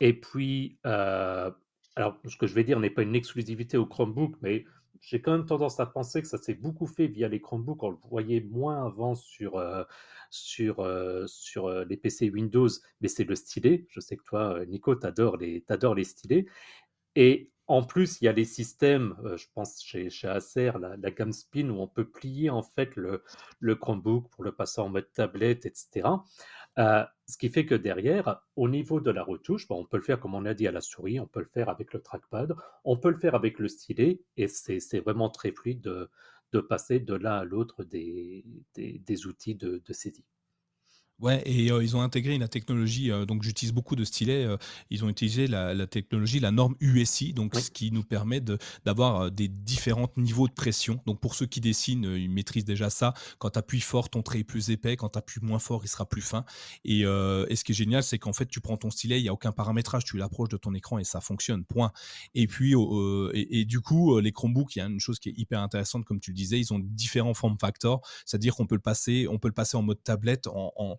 Et 0.00 0.12
puis, 0.12 0.78
alors 0.84 2.18
ce 2.26 2.36
que 2.36 2.46
je 2.46 2.54
vais 2.54 2.64
dire 2.64 2.80
n'est 2.80 2.90
pas 2.90 3.02
une 3.02 3.14
exclusivité 3.14 3.76
au 3.76 3.86
Chromebook, 3.86 4.34
mais 4.42 4.64
j'ai 5.00 5.20
quand 5.20 5.32
même 5.32 5.46
tendance 5.46 5.80
à 5.80 5.86
penser 5.86 6.22
que 6.22 6.28
ça 6.28 6.38
s'est 6.38 6.54
beaucoup 6.54 6.86
fait 6.86 7.06
via 7.06 7.28
les 7.28 7.40
Chromebooks. 7.40 7.82
On 7.82 7.90
le 7.90 7.96
voyait 8.08 8.40
moins 8.40 8.86
avant 8.86 9.14
sur, 9.14 9.56
euh, 9.56 9.84
sur, 10.30 10.80
euh, 10.80 11.26
sur 11.26 11.70
les 11.84 11.96
PC 11.96 12.30
Windows, 12.30 12.68
mais 13.00 13.08
c'est 13.08 13.24
le 13.24 13.34
stylet. 13.34 13.86
Je 13.88 14.00
sais 14.00 14.16
que 14.16 14.24
toi, 14.24 14.64
Nico, 14.66 14.94
tu 14.94 15.06
adores 15.06 15.36
les, 15.36 15.64
les 15.96 16.04
stylets. 16.04 16.46
Et 17.16 17.50
en 17.70 17.84
plus, 17.84 18.20
il 18.20 18.24
y 18.24 18.28
a 18.28 18.32
les 18.32 18.44
systèmes, 18.44 19.16
je 19.36 19.46
pense 19.54 19.80
chez, 19.80 20.08
Acer, 20.24 20.72
la, 20.80 20.96
la, 20.96 21.10
gamme 21.12 21.32
Spin, 21.32 21.70
où 21.70 21.78
on 21.80 21.86
peut 21.86 22.04
plier 22.04 22.50
en 22.50 22.64
fait 22.64 22.96
le, 22.96 23.22
Chromebook 23.76 24.28
pour 24.28 24.42
le 24.42 24.50
passer 24.50 24.80
en 24.80 24.88
mode 24.88 25.06
tablette, 25.12 25.66
etc. 25.66 26.08
Euh, 26.78 27.04
ce 27.28 27.38
qui 27.38 27.48
fait 27.48 27.66
que 27.66 27.76
derrière, 27.76 28.42
au 28.56 28.68
niveau 28.68 29.00
de 29.00 29.12
la 29.12 29.22
retouche, 29.22 29.66
on 29.70 29.84
peut 29.84 29.98
le 29.98 30.02
faire 30.02 30.18
comme 30.18 30.34
on 30.34 30.46
a 30.46 30.54
dit 30.54 30.66
à 30.66 30.72
la 30.72 30.80
souris, 30.80 31.20
on 31.20 31.28
peut 31.28 31.38
le 31.38 31.46
faire 31.46 31.68
avec 31.68 31.92
le 31.92 32.00
trackpad, 32.00 32.56
on 32.84 32.96
peut 32.96 33.10
le 33.10 33.18
faire 33.18 33.36
avec 33.36 33.60
le 33.60 33.68
stylet, 33.68 34.20
et 34.36 34.48
c'est 34.48 34.98
vraiment 34.98 35.30
très 35.30 35.52
fluide 35.52 35.80
de, 35.80 36.60
passer 36.60 36.98
de 36.98 37.14
l'un 37.14 37.36
à 37.36 37.44
l'autre 37.44 37.84
des, 37.84 38.44
outils 39.26 39.54
de, 39.54 39.80
de. 39.86 39.94
Ouais, 41.20 41.42
et 41.44 41.70
euh, 41.70 41.82
ils 41.82 41.96
ont 41.96 42.00
intégré 42.00 42.38
la 42.38 42.48
technologie, 42.48 43.10
euh, 43.10 43.26
donc 43.26 43.42
j'utilise 43.42 43.74
beaucoup 43.74 43.94
de 43.94 44.04
stylets, 44.04 44.46
euh, 44.46 44.56
ils 44.88 45.04
ont 45.04 45.08
utilisé 45.10 45.46
la, 45.46 45.86
technologie, 45.86 46.40
la 46.40 46.50
norme 46.50 46.76
USI, 46.80 47.34
donc 47.34 47.54
ce 47.56 47.70
qui 47.70 47.92
nous 47.92 48.02
permet 48.02 48.40
d'avoir 48.84 49.30
des 49.30 49.48
différents 49.48 50.08
niveaux 50.16 50.48
de 50.48 50.54
pression. 50.54 51.00
Donc 51.04 51.20
pour 51.20 51.34
ceux 51.34 51.44
qui 51.44 51.60
dessinent, 51.60 52.04
ils 52.04 52.30
maîtrisent 52.30 52.64
déjà 52.64 52.88
ça. 52.88 53.12
Quand 53.38 53.50
tu 53.50 53.58
appuies 53.58 53.80
fort, 53.80 54.08
ton 54.08 54.22
trait 54.22 54.40
est 54.40 54.44
plus 54.44 54.70
épais, 54.70 54.96
quand 54.96 55.10
tu 55.10 55.18
appuies 55.18 55.40
moins 55.42 55.58
fort, 55.58 55.82
il 55.84 55.88
sera 55.88 56.06
plus 56.06 56.22
fin. 56.22 56.44
Et, 56.84 57.00
et 57.00 57.56
ce 57.56 57.64
qui 57.64 57.72
est 57.72 57.74
génial, 57.74 58.02
c'est 58.02 58.18
qu'en 58.18 58.32
fait, 58.32 58.46
tu 58.46 58.60
prends 58.60 58.76
ton 58.76 58.90
stylet, 58.90 59.20
il 59.20 59.22
n'y 59.22 59.28
a 59.28 59.32
aucun 59.32 59.52
paramétrage, 59.52 60.04
tu 60.04 60.16
l'approches 60.16 60.48
de 60.48 60.56
ton 60.56 60.74
écran 60.74 60.98
et 60.98 61.04
ça 61.04 61.20
fonctionne, 61.20 61.64
point. 61.64 61.92
Et 62.34 62.46
puis, 62.46 62.74
et, 63.34 63.64
du 63.64 63.80
coup, 63.80 64.18
les 64.20 64.32
Chromebooks, 64.32 64.76
il 64.76 64.78
y 64.78 64.82
a 64.82 64.86
une 64.86 65.00
chose 65.00 65.18
qui 65.18 65.28
est 65.28 65.34
hyper 65.36 65.60
intéressante, 65.60 66.04
comme 66.04 66.20
tu 66.20 66.30
le 66.30 66.36
disais, 66.36 66.58
ils 66.58 66.72
ont 66.72 66.78
différents 66.78 67.34
form 67.34 67.58
factors, 67.58 68.00
c'est-à-dire 68.24 68.54
qu'on 68.54 68.66
peut 68.66 68.76
le 68.76 68.80
passer, 68.80 69.26
on 69.28 69.38
peut 69.38 69.48
le 69.48 69.54
passer 69.54 69.76
en 69.76 69.82
mode 69.82 70.02
tablette, 70.02 70.46
en 70.46 70.98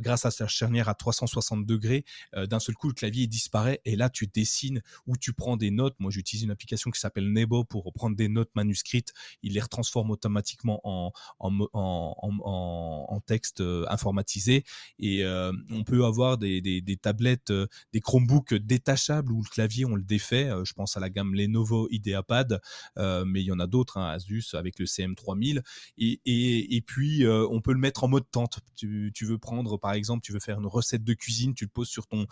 grâce 0.00 0.24
à 0.24 0.30
sa 0.30 0.46
charnière 0.46 0.88
à 0.88 0.94
360 0.94 1.66
degrés, 1.66 2.04
euh, 2.34 2.46
d'un 2.46 2.60
seul 2.60 2.74
coup, 2.74 2.88
le 2.88 2.94
clavier 2.94 3.26
disparaît 3.26 3.80
et 3.84 3.96
là, 3.96 4.08
tu 4.10 4.26
dessines 4.26 4.82
ou 5.06 5.16
tu 5.16 5.32
prends 5.32 5.56
des 5.56 5.70
notes. 5.70 5.96
Moi, 5.98 6.10
j'utilise 6.10 6.44
une 6.44 6.50
application 6.50 6.90
qui 6.90 7.00
s'appelle 7.00 7.30
Nebo 7.32 7.64
pour 7.64 7.92
prendre 7.92 8.16
des 8.16 8.28
notes 8.28 8.50
manuscrites. 8.54 9.12
Il 9.42 9.54
les 9.54 9.60
retransforme 9.60 10.10
automatiquement 10.10 10.80
en, 10.84 11.12
en, 11.40 11.68
en, 11.72 13.20
texte 13.26 13.60
euh, 13.60 13.84
informatisé 13.88 14.64
et 14.98 15.24
euh, 15.24 15.52
on 15.70 15.84
peut 15.84 16.04
avoir 16.04 16.38
des, 16.38 16.60
des, 16.60 16.80
des 16.80 16.96
tablettes, 16.96 17.52
des 17.92 18.00
Chromebooks 18.00 18.54
détachables 18.54 19.32
où 19.32 19.42
le 19.42 19.48
clavier, 19.48 19.84
on 19.84 19.94
le 19.94 20.02
défait. 20.02 20.50
je 20.64 20.72
pense 20.72 20.96
à 20.96 21.00
la 21.00 21.08
gamme 21.08 21.34
Lenovo 21.34 21.88
IdeaPad, 21.90 22.60
mais 22.96 23.42
il 23.42 23.46
y 23.46 23.52
en 23.52 23.60
a 23.60 23.66
d'autres, 23.66 23.98
hein, 23.98 24.10
Asus 24.10 24.54
avec 24.54 24.78
le 24.78 24.86
CM3000. 24.86 25.62
Et, 25.98 26.20
et, 26.24 26.76
et 26.76 26.80
puis, 26.80 27.24
on 27.26 27.60
peut 27.60 27.72
le 27.72 27.78
mettre 27.78 28.04
en 28.04 28.08
mode 28.08 28.28
tente. 28.30 28.58
Tu, 28.76 29.12
tu 29.14 29.24
veux 29.24 29.38
prendre 29.38 29.78
par 29.82 29.92
exemple, 29.92 30.22
tu 30.22 30.32
veux 30.32 30.40
faire 30.40 30.58
une 30.58 30.66
recette 30.66 31.04
de 31.04 31.12
cuisine, 31.12 31.54
tu 31.54 31.64
le 31.64 31.70
poses 31.70 31.88
sur 31.88 32.06
ton, 32.06 32.26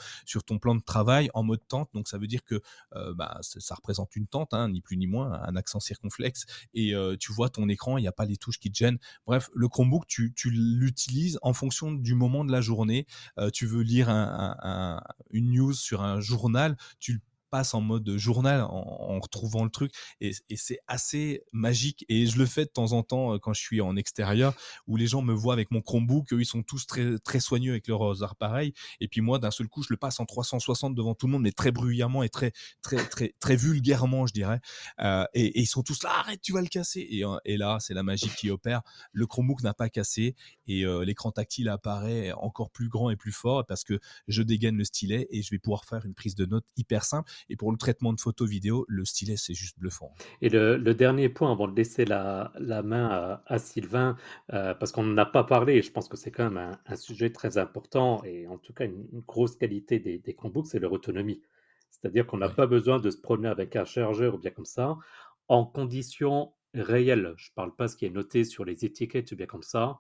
plan 0.59 0.75
de 0.75 0.81
travail 0.83 1.29
en 1.35 1.43
mode 1.43 1.61
tente. 1.69 1.91
Donc, 1.93 2.09
ça 2.09 2.17
veut 2.17 2.29
dire 2.29 2.45
que 2.45 2.63
euh, 2.95 3.13
bah, 3.13 3.39
ça 3.43 3.75
représente 3.75 4.15
une 4.17 4.27
tente, 4.27 4.55
hein, 4.55 4.69
ni 4.69 4.81
plus 4.81 4.97
ni 4.97 5.07
moins, 5.07 5.33
un 5.43 5.57
accent 5.57 5.81
circonflexe. 5.81 6.47
Et 6.73 6.95
euh, 6.95 7.17
tu 7.19 7.33
vois 7.33 7.51
ton 7.51 7.69
écran, 7.69 7.99
il 7.99 8.03
n'y 8.03 8.09
a 8.09 8.13
pas 8.13 8.25
les 8.25 8.37
touches 8.37 8.61
qui 8.61 8.71
te 8.71 8.79
gênent. 8.79 8.99
Bref, 9.27 9.51
le 9.53 9.69
Chromebook, 9.69 10.07
tu, 10.07 10.33
l'utilises 10.45 11.39
en 11.43 11.53
fonction 11.53 11.93
du 11.93 12.15
moment 12.15 12.45
de 12.45 12.53
la 12.53 12.61
journée. 12.61 13.07
Euh, 13.39 13.51
tu 13.51 13.67
veux 13.67 13.83
lire 13.83 14.09
une 15.31 15.51
news 15.51 15.73
sur 15.73 16.03
un 16.03 16.21
journal, 16.21 16.77
tu 17.01 17.15
le 17.15 17.21
passe 17.51 17.75
en 17.75 17.81
mode 17.81 18.17
journal 18.17 18.63
en, 18.63 19.19
retrouvant 19.21 19.65
le 19.65 19.71
truc 19.71 19.93
et, 20.21 20.33
c'est 20.57 20.81
assez 20.87 21.43
magique 21.53 22.05
et 22.09 22.27
je 22.27 22.39
le 22.39 22.47
fais 22.47 22.65
de 22.65 22.71
temps 22.71 22.93
en 22.93 23.03
temps 23.03 23.39
quand 23.39 23.53
je 23.53 23.61
suis 23.61 23.81
en 23.81 23.97
extérieur 23.97 24.55
où 24.87 24.97
les 24.97 25.07
gens 25.07 25.23
me 25.23 25.35
voient 25.35 25.53
avec 25.53 25.71
mon 25.71 25.83
Chromebook 25.83 26.29
ils 26.33 26.47
sont 26.47 26.63
tous 26.63 26.87
très 26.87 27.19
très 27.19 27.41
soigneux 27.41 27.73
avec 27.73 27.89
leurs 27.89 28.23
appareils 28.23 28.73
et 29.01 29.09
puis 29.09 29.21
moi 29.21 29.39
d'un 29.39 29.51
seul 29.51 29.69
coup 29.69 29.83
je 29.83 29.89
le 29.91 29.97
passe 29.97 30.21
en 30.21 30.25
360 30.25 30.95
devant 30.95 31.15
tout 31.15 31.27
le 31.27 31.33
monde 31.33 31.43
mais 31.43 31.53
très 31.53 31.71
bruyamment 31.71 32.23
et 32.23 32.29
très 32.29 32.53
très 32.83 33.05
très 33.05 33.35
très 33.41 33.57
vulgairement 33.57 34.27
je 34.27 34.33
dirais 34.33 34.61
euh, 35.01 35.25
et, 35.35 35.61
ils 35.61 35.67
sont 35.67 35.83
tous 35.83 36.03
là 36.03 36.11
arrête 36.21 36.41
tu 36.41 36.53
vas 36.53 36.63
le 36.63 36.69
casser 36.69 37.01
et, 37.01 37.25
et 37.45 37.57
là 37.57 37.79
c'est 37.81 37.95
la 37.95 38.03
magie 38.03 38.31
qui 38.37 38.51
opère. 38.51 38.83
Le 39.13 39.27
Chromebook 39.27 39.63
n'a 39.63 39.75
pas 39.75 39.89
cassé 39.89 40.37
et 40.67 40.85
euh, 40.85 41.05
l'écran 41.05 41.33
tactile 41.33 41.69
apparaît 41.69 42.33
encore 42.33 42.71
plus 42.71 42.89
grand 42.89 43.11
et 43.11 43.17
plus 43.17 43.33
fort 43.33 43.65
parce 43.67 43.85
que 43.85 43.99
je 44.29 44.43
dégaine 44.43 44.77
le 44.77 44.85
stylet 44.85 45.27
et 45.31 45.43
je 45.43 45.51
vais 45.51 45.59
pouvoir 45.59 45.85
faire 45.85 46.05
une 46.07 46.15
prise 46.15 46.35
de 46.35 46.47
notes 46.47 46.67
hyper 46.77 47.05
simple 47.05 47.31
et 47.49 47.57
pour 47.57 47.73
le 47.73 47.79
traitement 47.79 48.13
de 48.13 48.21
photos 48.21 48.49
vidéo, 48.49 48.85
le 48.89 49.05
stylet, 49.05 49.37
c'est 49.37 49.55
juste 49.55 49.79
bluffant. 49.79 50.13
Et 50.43 50.49
le, 50.49 50.79
dernier 50.95 51.29
point, 51.29 51.51
avant 51.51 51.69
de 51.69 51.77
laisser 51.77 52.05
la, 52.05 52.53
main 52.85 53.41
à, 53.47 53.59
Sylvain, 53.59 54.17
euh, 54.53 54.75
parce 54.75 54.93
qu'on 54.93 55.03
n'en 55.03 55.17
a 55.19 55.27
pas 55.27 55.45
parlé, 55.45 55.75
et 55.75 55.83
je 55.83 55.91
pense 55.91 56.09
que 56.09 56.17
c'est 56.17 56.31
quand 56.31 56.51
même 56.51 56.79
un, 56.87 56.97
sujet 56.97 57.31
très 57.31 57.59
important, 57.59 58.23
et 58.25 58.47
en 58.47 58.59
tout 58.59 58.73
cas 58.73 58.85
une, 58.85 59.07
grosse 59.27 59.57
qualité 59.57 59.99
des, 59.99 60.19
des 60.19 60.35
Chromebooks, 60.35 60.67
c'est 60.67 60.79
leur 60.79 60.93
autonomie. 60.93 61.41
C'est-à-dire 61.91 62.27
qu'on 62.27 62.39
n'a 62.39 62.49
pas 62.49 62.67
besoin 62.67 62.99
de 62.99 63.11
se 63.11 63.19
promener 63.19 63.49
avec 63.49 63.77
un 63.77 63.85
chargeur 63.85 64.35
ou 64.35 64.39
bien 64.39 64.51
comme 64.51 64.65
ça, 64.65 64.97
en 65.49 65.65
conditions 65.65 66.53
réelles. 66.75 67.35
Je 67.37 67.51
ne 67.51 67.55
parle 67.55 67.75
pas 67.75 67.89
ce 67.89 67.97
qui 67.97 68.07
est 68.07 68.11
noté 68.11 68.45
sur 68.45 68.65
les 68.65 68.85
étiquettes 68.85 69.33
ou 69.33 69.37
bien 69.37 69.47
comme 69.47 69.63
ça. 69.63 69.99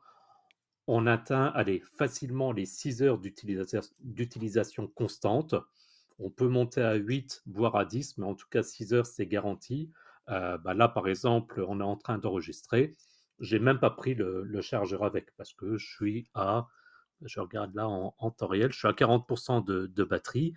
On 0.86 1.07
atteint 1.07 1.47
allez, 1.55 1.82
facilement 1.97 2.53
les 2.53 2.66
6 2.66 3.03
heures 3.03 3.20
d'utilisation 3.20 4.86
constante. 4.88 5.55
On 6.23 6.31
peut 6.31 6.49
monter 6.49 6.83
à 6.83 6.95
8, 6.95 7.43
voire 7.47 7.77
à 7.77 7.85
10, 7.85 8.18
mais 8.18 8.27
en 8.27 8.35
tout 8.35 8.49
cas 8.51 8.62
6 8.62 8.93
heures, 8.93 9.07
c'est 9.07 9.27
garanti. 9.27 9.91
Euh, 10.29 10.59
bah 10.59 10.75
là, 10.75 10.87
par 10.89 11.09
exemple, 11.09 11.64
on 11.66 11.81
est 11.81 11.85
en 11.85 11.97
train 11.97 12.18
d'enregistrer. 12.18 12.93
J'ai 13.41 13.59
même 13.59 13.81
pas 13.81 13.91
pris 13.91 14.14
le, 14.14 14.61
chargeur 14.61 15.03
avec 15.03 15.35
parce 15.37 15.55
que 15.55 15.79
je 15.79 15.95
suis 15.95 16.29
à, 16.35 16.68
je 17.23 17.41
regarde 17.41 17.75
là 17.75 17.89
en, 17.89 18.31
temps 18.31 18.47
réel, 18.47 18.71
je 18.71 18.79
suis 18.79 18.89
à 18.89 18.93
40% 18.93 19.64
de, 19.64 20.05
batterie 20.05 20.53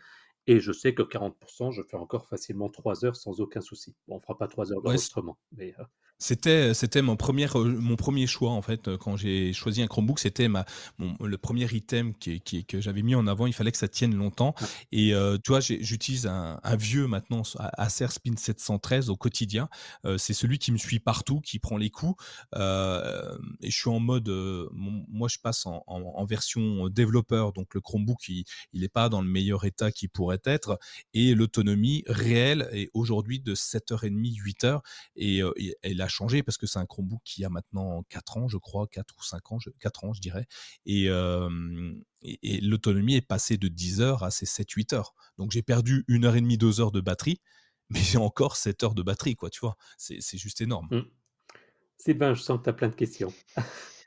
et 0.48 0.60
je 0.60 0.74
sais 0.74 0.94
que 0.94 1.02
40%, 1.02 1.72
je 1.72 1.82
fais 1.82 1.96
encore 1.96 2.28
facilement 2.28 2.70
3 2.70 3.06
heures 3.06 3.16
sans 3.16 3.40
aucun 3.40 3.62
souci. 3.62 3.96
Bon, 4.08 4.18
on 4.18 4.20
fera 4.20 4.38
pas 4.38 4.50
3 4.50 4.74
heures 4.74 4.82
d'enregistrement, 4.82 5.38
mais 5.54 5.74
euh, 5.80 5.84
c'était, 6.24 6.74
c'était 6.74 7.02
mon 7.02 7.18
premier, 7.18 7.48
euh, 7.54 7.66
mon 7.66 7.98
premier 7.98 8.28
choix 8.28 8.52
en 8.52 8.62
fait 8.62 8.88
euh, 8.88 8.98
quand 8.98 9.18
j'ai 9.18 9.52
choisi 9.52 9.82
un 9.82 9.88
Chromebook. 9.88 10.20
C'était 10.20 10.48
ma, 10.48 10.64
le 10.98 11.38
premier 11.38 11.66
item 11.66 12.14
qui, 12.14 12.40
qui, 12.40 12.64
que 12.64 12.80
j'avais 12.80 13.02
mis 13.02 13.14
en 13.14 13.28
avant. 13.28 13.46
Il 13.46 13.52
fallait 13.52 13.74
que 13.74 13.78
ça 13.78 13.90
tienne 13.90 14.16
longtemps. 14.16 14.56
Et 14.94 15.14
euh, 15.14 15.38
tu 15.44 15.52
vois, 15.52 15.60
j'utilise 15.60 16.26
un, 16.26 16.62
un, 16.64 16.76
vieux 16.78 17.08
maintenant 17.08 17.42
Acer 17.78 18.08
Spin 18.08 18.38
713 18.38 19.10
au 19.10 19.18
quotidien. 19.18 19.68
c'est 20.18 20.34
celui 20.34 20.60
qui 20.60 20.72
me 20.72 20.78
suit 20.78 21.00
partout, 21.00 21.42
qui 21.42 21.60
prend 21.60 21.76
les 21.76 21.90
coups. 21.90 22.16
Euh, 22.56 23.38
et 23.62 23.70
je 23.70 23.78
suis 23.78 23.90
en 23.90 24.00
mode, 24.00 24.30
moi 24.72 25.28
je 25.28 25.40
passe 25.40 25.66
en, 25.66 25.84
en, 25.88 26.02
en, 26.02 26.26
version 26.26 26.88
développeur, 26.88 27.52
donc 27.52 27.74
le 27.74 27.82
Chromebook 27.82 28.30
il, 28.30 28.46
il 28.72 28.82
n'est 28.82 28.88
pas 28.88 29.10
dans 29.10 29.22
le 29.22 29.28
meilleur 29.28 29.66
état 29.66 29.92
qu'il 29.92 30.10
pourrait 30.10 30.42
être. 30.46 30.80
Et 31.14 31.36
l'autonomie 31.36 32.06
réelle 32.08 32.70
est 32.72 32.90
aujourd'hui 32.94 33.42
de 33.42 33.56
7h30, 33.56 34.42
8h. 34.42 34.80
Et, 35.18 35.40
et, 35.58 35.76
et 35.84 35.94
la 35.94 36.08
changé 36.14 36.44
parce 36.44 36.58
que 36.58 36.68
c'est 36.68 36.80
un 36.80 36.86
Chromebook 36.86 37.22
qui 37.24 37.44
a 37.44 37.50
maintenant 37.50 38.04
4 38.10 38.38
ans, 38.38 38.48
je 38.48 38.58
crois, 38.58 38.88
4 38.88 39.16
ou 39.18 39.24
5 39.24 39.52
ans, 39.52 39.58
4 39.80 40.04
ans, 40.06 40.14
je 40.14 40.22
dirais. 40.22 40.48
Et, 40.86 41.06
et, 42.22 42.62
l'autonomie 42.62 43.16
est 43.16 43.22
passée 43.22 43.58
de 43.58 43.68
10 43.68 44.02
heures 44.02 44.24
à 44.24 44.32
ces 44.32 44.46
7-8 44.46 44.96
heures. 44.96 45.14
Donc 45.38 45.52
j'ai 45.52 45.62
perdu 45.64 46.06
une 46.08 46.26
heure 46.26 46.36
et 46.36 46.42
demie, 46.42 46.58
deux 46.58 46.80
heures 46.80 46.92
de 46.92 47.02
batterie, 47.02 47.42
mais 47.90 48.00
j'ai 48.00 48.18
encore 48.18 48.56
7 48.56 48.84
heures 48.84 48.96
de 48.96 49.04
batterie, 49.04 49.36
quoi, 49.36 49.50
tu 49.50 49.60
vois. 49.60 49.76
C'est 49.98 50.38
juste 50.38 50.62
énorme. 50.62 50.88
Mmh. 50.92 51.02
Sylvain, 51.98 52.34
je 52.34 52.42
sens 52.42 52.60
que 52.60 52.64
tu 52.64 52.70
as 52.70 52.74
plein 52.74 52.90
de 52.90 52.96
questions. 52.96 53.34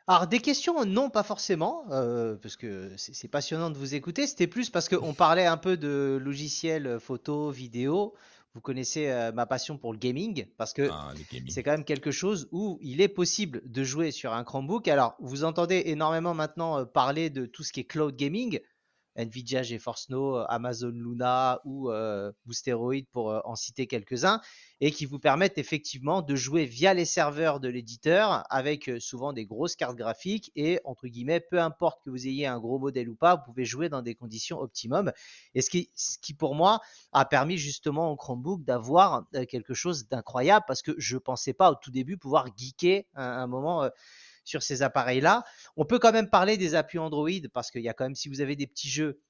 Alors 0.08 0.28
des 0.28 0.38
questions, 0.38 0.84
non 0.84 1.10
pas 1.10 1.24
forcément, 1.24 1.84
euh, 1.90 2.36
parce 2.36 2.54
que 2.54 2.92
c'est 2.96 3.26
passionnant 3.26 3.70
de 3.70 3.78
vous 3.78 3.96
écouter. 3.96 4.28
C'était 4.28 4.46
plus 4.46 4.70
parce 4.70 4.88
qu'on 4.88 5.14
parlait 5.14 5.46
un 5.46 5.56
peu 5.56 5.76
de 5.76 6.16
logiciels 6.22 7.00
photo, 7.00 7.50
vidéo. 7.50 8.14
Vous 8.56 8.62
connaissez 8.62 9.08
euh, 9.08 9.32
ma 9.32 9.44
passion 9.44 9.76
pour 9.76 9.92
le 9.92 9.98
gaming, 9.98 10.46
parce 10.56 10.72
que 10.72 10.88
ah, 10.90 11.12
c'est 11.46 11.62
quand 11.62 11.72
même 11.72 11.84
quelque 11.84 12.10
chose 12.10 12.48
où 12.52 12.78
il 12.80 13.02
est 13.02 13.08
possible 13.08 13.60
de 13.66 13.84
jouer 13.84 14.10
sur 14.12 14.32
un 14.32 14.44
Chromebook. 14.44 14.88
Alors 14.88 15.14
vous 15.20 15.44
entendez 15.44 15.82
énormément 15.84 16.32
maintenant 16.32 16.78
euh, 16.78 16.84
parler 16.86 17.28
de 17.28 17.44
tout 17.44 17.62
ce 17.62 17.70
qui 17.70 17.80
est 17.80 17.84
cloud 17.84 18.16
gaming. 18.16 18.60
Nvidia 19.16 19.62
GeForce 19.62 20.08
Now, 20.10 20.44
Amazon 20.48 20.90
Luna 20.90 21.60
ou 21.64 21.90
euh, 21.90 22.32
Boosteroid 22.44 23.02
pour 23.12 23.30
euh, 23.30 23.40
en 23.44 23.56
citer 23.56 23.86
quelques-uns, 23.86 24.40
et 24.80 24.92
qui 24.92 25.06
vous 25.06 25.18
permettent 25.18 25.58
effectivement 25.58 26.22
de 26.22 26.34
jouer 26.36 26.64
via 26.66 26.94
les 26.94 27.04
serveurs 27.04 27.60
de 27.60 27.68
l'éditeur 27.68 28.44
avec 28.50 28.88
euh, 28.88 29.00
souvent 29.00 29.32
des 29.32 29.46
grosses 29.46 29.76
cartes 29.76 29.96
graphiques 29.96 30.52
et 30.54 30.80
entre 30.84 31.08
guillemets, 31.08 31.40
peu 31.40 31.60
importe 31.60 32.02
que 32.04 32.10
vous 32.10 32.26
ayez 32.26 32.46
un 32.46 32.58
gros 32.58 32.78
modèle 32.78 33.08
ou 33.08 33.16
pas, 33.16 33.36
vous 33.36 33.42
pouvez 33.44 33.64
jouer 33.64 33.88
dans 33.88 34.02
des 34.02 34.14
conditions 34.14 34.60
optimum. 34.60 35.12
Et 35.54 35.62
ce 35.62 35.70
qui, 35.70 35.90
ce 35.94 36.18
qui 36.18 36.34
pour 36.34 36.54
moi 36.54 36.80
a 37.12 37.24
permis 37.24 37.56
justement 37.56 38.10
au 38.10 38.16
Chromebook 38.16 38.64
d'avoir 38.64 39.24
quelque 39.48 39.74
chose 39.74 40.08
d'incroyable 40.08 40.64
parce 40.68 40.82
que 40.82 40.92
je 40.98 41.16
pensais 41.16 41.52
pas 41.54 41.70
au 41.70 41.74
tout 41.74 41.90
début 41.90 42.16
pouvoir 42.18 42.48
geeker 42.56 43.04
un, 43.14 43.24
un 43.24 43.46
moment 43.46 43.88
sur 44.46 44.62
ces 44.62 44.82
appareils-là. 44.82 45.44
On 45.76 45.84
peut 45.84 45.98
quand 45.98 46.12
même 46.12 46.30
parler 46.30 46.56
des 46.56 46.74
appuis 46.74 46.98
Android 46.98 47.28
parce 47.52 47.70
qu'il 47.70 47.82
y 47.82 47.88
a 47.88 47.92
quand 47.92 48.04
même, 48.04 48.14
si 48.14 48.28
vous 48.28 48.40
avez 48.40 48.56
des 48.56 48.66
petits 48.66 48.88
jeux, 48.88 49.20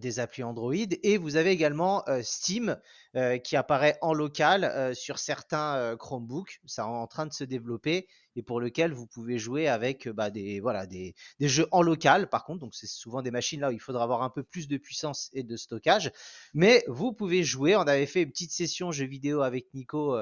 des 0.00 0.20
applis 0.20 0.42
Android 0.42 0.74
et 0.74 1.16
vous 1.18 1.36
avez 1.36 1.50
également 1.50 2.02
euh, 2.08 2.20
Steam 2.22 2.76
euh, 3.16 3.38
qui 3.38 3.56
apparaît 3.56 3.98
en 4.00 4.14
local 4.14 4.94
sur 4.94 5.18
certains 5.18 5.96
Chromebooks. 5.96 6.60
Ça 6.66 6.82
est 6.82 6.86
en 6.86 7.06
train 7.06 7.26
de 7.26 7.32
se 7.32 7.44
développer 7.44 8.08
et 8.34 8.42
pour 8.42 8.60
lequel 8.60 8.92
vous 8.92 9.06
pouvez 9.06 9.38
jouer 9.38 9.68
avec 9.68 10.08
bah, 10.08 10.30
des, 10.30 10.60
voilà, 10.60 10.86
des, 10.86 11.14
des, 11.38 11.48
jeux 11.48 11.66
en 11.70 11.82
local. 11.82 12.28
Par 12.28 12.44
contre, 12.44 12.60
donc 12.60 12.74
c'est 12.74 12.86
souvent 12.86 13.20
des 13.20 13.30
machines 13.30 13.60
là 13.60 13.68
où 13.68 13.72
il 13.72 13.80
faudra 13.80 14.04
avoir 14.04 14.22
un 14.22 14.30
peu 14.30 14.42
plus 14.42 14.68
de 14.68 14.78
puissance 14.78 15.28
et 15.34 15.42
de 15.42 15.56
stockage. 15.56 16.10
Mais 16.54 16.84
vous 16.88 17.12
pouvez 17.12 17.44
jouer. 17.44 17.76
On 17.76 17.80
avait 17.80 18.06
fait 18.06 18.22
une 18.22 18.30
petite 18.30 18.52
session 18.52 18.92
jeux 18.92 19.06
vidéo 19.06 19.42
avec 19.42 19.74
Nico 19.74 20.16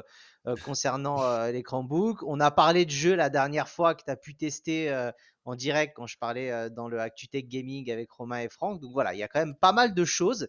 concernant 0.64 1.46
les 1.46 1.62
Chromebooks. 1.62 2.22
On 2.24 2.40
a 2.40 2.50
parlé 2.50 2.84
de 2.84 2.90
jeux 2.90 3.14
la 3.14 3.30
dernière 3.30 3.68
fois 3.68 3.94
que 3.94 4.02
tu 4.04 4.10
as 4.10 4.16
pu 4.16 4.34
tester 4.34 5.10
en 5.50 5.56
direct 5.56 5.94
quand 5.96 6.06
je 6.06 6.16
parlais 6.16 6.70
dans 6.70 6.88
le 6.88 7.00
ActuTech 7.00 7.48
Gaming 7.48 7.90
avec 7.90 8.10
Romain 8.10 8.40
et 8.40 8.48
Franck. 8.48 8.80
Donc 8.80 8.92
voilà, 8.92 9.14
il 9.14 9.18
y 9.18 9.22
a 9.22 9.28
quand 9.28 9.40
même 9.40 9.56
pas 9.56 9.72
mal 9.72 9.94
de 9.94 10.04
choses 10.04 10.48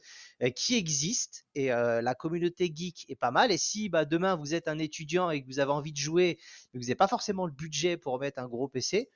qui 0.55 0.75
existent 0.75 1.39
et 1.55 1.69
la 1.69 2.15
communauté 2.15 2.71
geek 2.73 3.05
est 3.09 3.15
pas 3.15 3.31
mal. 3.31 3.51
Et 3.51 3.57
si 3.57 3.89
bah, 3.89 4.05
demain 4.05 4.35
vous 4.35 4.53
êtes 4.53 4.67
un 4.67 4.77
étudiant 4.77 5.31
et 5.31 5.41
que 5.41 5.47
vous 5.47 5.59
avez 5.59 5.71
envie 5.71 5.91
de 5.91 5.97
jouer, 5.97 6.39
vous 6.73 6.81
n'avez 6.81 6.95
pas 6.95 7.07
forcément 7.07 7.45
le 7.45 7.51
budget 7.51 7.97
pour 7.97 8.19
mettre 8.19 8.39
un 8.39 8.47
gros 8.47 8.67
PC, 8.67 9.09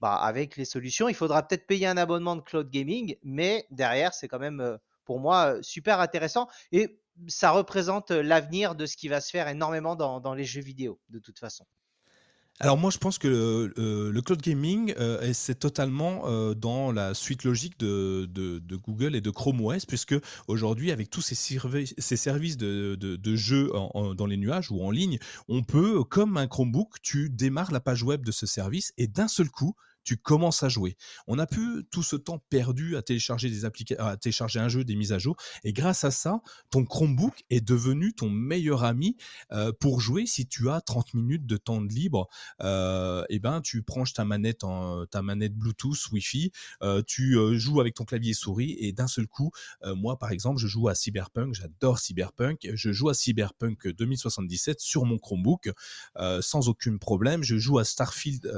bah, 0.00 0.14
avec 0.14 0.56
les 0.56 0.64
solutions, 0.64 1.08
il 1.08 1.14
faudra 1.14 1.46
peut-être 1.46 1.66
payer 1.66 1.86
un 1.86 1.96
abonnement 1.96 2.36
de 2.36 2.42
cloud 2.42 2.70
gaming, 2.70 3.16
mais 3.22 3.66
derrière, 3.70 4.14
c'est 4.14 4.28
quand 4.28 4.38
même 4.38 4.78
pour 5.04 5.18
moi 5.18 5.56
super 5.62 6.00
intéressant 6.00 6.48
et 6.70 7.00
ça 7.26 7.50
représente 7.50 8.10
l'avenir 8.10 8.74
de 8.74 8.86
ce 8.86 8.96
qui 8.96 9.08
va 9.08 9.20
se 9.20 9.30
faire 9.30 9.48
énormément 9.48 9.96
dans 9.96 10.34
les 10.34 10.44
jeux 10.44 10.62
vidéo 10.62 11.00
de 11.08 11.18
toute 11.18 11.38
façon. 11.38 11.66
Alors 12.62 12.78
moi 12.78 12.92
je 12.92 12.98
pense 12.98 13.18
que 13.18 13.26
le, 13.26 14.20
cloud 14.20 14.40
gaming 14.40 14.94
euh, 14.96 15.32
c'est 15.32 15.58
totalement 15.58 16.28
euh, 16.28 16.54
dans 16.54 16.92
la 16.92 17.12
suite 17.12 17.42
logique 17.42 17.76
de, 17.80 18.28
Google 18.76 19.16
et 19.16 19.20
de 19.20 19.30
Chrome 19.30 19.60
OS 19.62 19.84
puisque 19.84 20.14
aujourd'hui 20.46 20.92
avec 20.92 21.10
tous 21.10 21.22
ces, 21.22 21.34
ces 21.34 22.16
services 22.16 22.56
de, 22.56 22.94
de 22.94 23.36
jeux 23.36 23.72
dans 24.16 24.26
les 24.26 24.36
nuages 24.36 24.70
ou 24.70 24.80
en 24.80 24.92
ligne, 24.92 25.18
on 25.48 25.64
peut 25.64 26.04
comme 26.04 26.36
un 26.36 26.46
Chromebook, 26.46 27.02
tu 27.02 27.30
démarres 27.30 27.72
la 27.72 27.80
page 27.80 28.04
web 28.04 28.24
de 28.24 28.30
ce 28.30 28.46
service 28.46 28.92
et 28.96 29.08
d'un 29.08 29.26
seul 29.26 29.50
coup 29.50 29.74
tu 30.04 30.16
commences 30.16 30.62
à 30.62 30.68
jouer. 30.68 30.96
On 31.26 31.38
a 31.38 31.46
pu 31.46 31.84
tout 31.90 32.02
ce 32.02 32.16
temps 32.16 32.42
perdu 32.50 32.96
à 32.96 33.02
télécharger 33.02 33.50
des 33.50 33.64
à 33.98 34.16
télécharger 34.16 34.58
un 34.58 34.68
jeu, 34.68 34.84
des 34.84 34.96
mises 34.96 35.12
à 35.12 35.18
jour, 35.18 35.36
et 35.64 35.72
grâce 35.72 36.04
à 36.04 36.10
ça, 36.10 36.40
ton 36.70 36.84
Chromebook 36.84 37.44
est 37.50 37.60
devenu 37.60 38.12
ton 38.12 38.30
meilleur 38.30 38.84
ami 38.84 39.16
euh, 39.52 39.72
pour 39.72 40.00
jouer. 40.00 40.26
Si 40.26 40.46
tu 40.46 40.70
as 40.70 40.80
30 40.80 41.14
minutes 41.14 41.46
de 41.46 41.56
temps 41.56 41.80
de 41.80 41.92
libre, 41.92 42.28
euh, 42.62 43.24
eh 43.28 43.38
ben 43.38 43.60
tu 43.60 43.82
branches 43.82 44.12
ta 44.12 44.24
manette 44.24 44.64
en 44.64 45.06
ta 45.06 45.22
manette 45.22 45.54
Bluetooth, 45.54 46.10
Wi-Fi, 46.12 46.52
euh, 46.82 47.02
tu 47.06 47.36
joues 47.58 47.80
avec 47.80 47.94
ton 47.94 48.04
clavier 48.04 48.34
souris, 48.34 48.76
et 48.78 48.92
d'un 48.92 49.06
seul 49.06 49.26
coup, 49.26 49.50
moi 49.84 50.18
par 50.18 50.30
exemple, 50.30 50.60
je 50.60 50.66
joue 50.66 50.88
à 50.88 50.94
Cyberpunk, 50.94 51.54
j'adore 51.54 51.98
Cyberpunk, 51.98 52.68
je 52.74 52.92
joue 52.92 53.08
à 53.08 53.14
Cyberpunk 53.14 53.88
2077 53.88 54.80
sur 54.80 55.04
mon 55.04 55.18
Chromebook 55.18 55.70
sans 56.40 56.68
aucun 56.68 56.96
problème. 56.96 57.42
Je 57.42 57.56
joue 57.56 57.78
à 57.78 57.84
Starfield, 57.84 58.50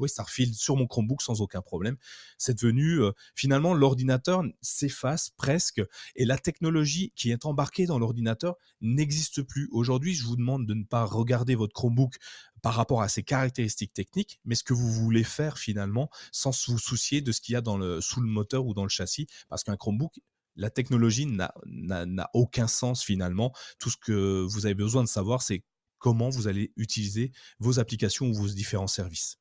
oui 0.00 0.08
Starfield 0.08 0.45
sur 0.54 0.76
mon 0.76 0.86
Chromebook 0.86 1.22
sans 1.22 1.40
aucun 1.40 1.62
problème. 1.62 1.96
C'est 2.38 2.54
devenu 2.54 3.00
euh, 3.00 3.12
finalement 3.34 3.74
l'ordinateur 3.74 4.42
s'efface 4.60 5.30
presque 5.36 5.82
et 6.14 6.24
la 6.24 6.38
technologie 6.38 7.12
qui 7.14 7.30
est 7.30 7.46
embarquée 7.46 7.86
dans 7.86 7.98
l'ordinateur 7.98 8.56
n'existe 8.80 9.42
plus. 9.42 9.68
Aujourd'hui, 9.72 10.14
je 10.14 10.24
vous 10.24 10.36
demande 10.36 10.66
de 10.66 10.74
ne 10.74 10.84
pas 10.84 11.04
regarder 11.04 11.54
votre 11.54 11.74
Chromebook 11.74 12.16
par 12.62 12.74
rapport 12.74 13.02
à 13.02 13.08
ses 13.08 13.22
caractéristiques 13.22 13.92
techniques, 13.92 14.40
mais 14.44 14.54
ce 14.54 14.64
que 14.64 14.74
vous 14.74 14.90
voulez 14.90 15.24
faire 15.24 15.58
finalement 15.58 16.10
sans 16.32 16.50
vous 16.68 16.78
soucier 16.78 17.20
de 17.20 17.32
ce 17.32 17.40
qu'il 17.40 17.52
y 17.52 17.56
a 17.56 17.60
dans 17.60 17.78
le, 17.78 18.00
sous 18.00 18.20
le 18.20 18.28
moteur 18.28 18.66
ou 18.66 18.74
dans 18.74 18.82
le 18.82 18.88
châssis, 18.88 19.26
parce 19.48 19.62
qu'un 19.62 19.76
Chromebook, 19.76 20.20
la 20.56 20.70
technologie 20.70 21.26
n'a 21.26 22.30
aucun 22.32 22.66
sens 22.66 23.04
finalement. 23.04 23.52
Tout 23.78 23.90
ce 23.90 23.96
que 23.96 24.44
vous 24.48 24.66
avez 24.66 24.74
besoin 24.74 25.04
de 25.04 25.08
savoir, 25.08 25.42
c'est 25.42 25.62
comment 25.98 26.30
vous 26.30 26.48
allez 26.48 26.72
utiliser 26.76 27.32
vos 27.58 27.78
applications 27.78 28.26
ou 28.26 28.34
vos 28.34 28.48
différents 28.48 28.86
services. 28.86 29.38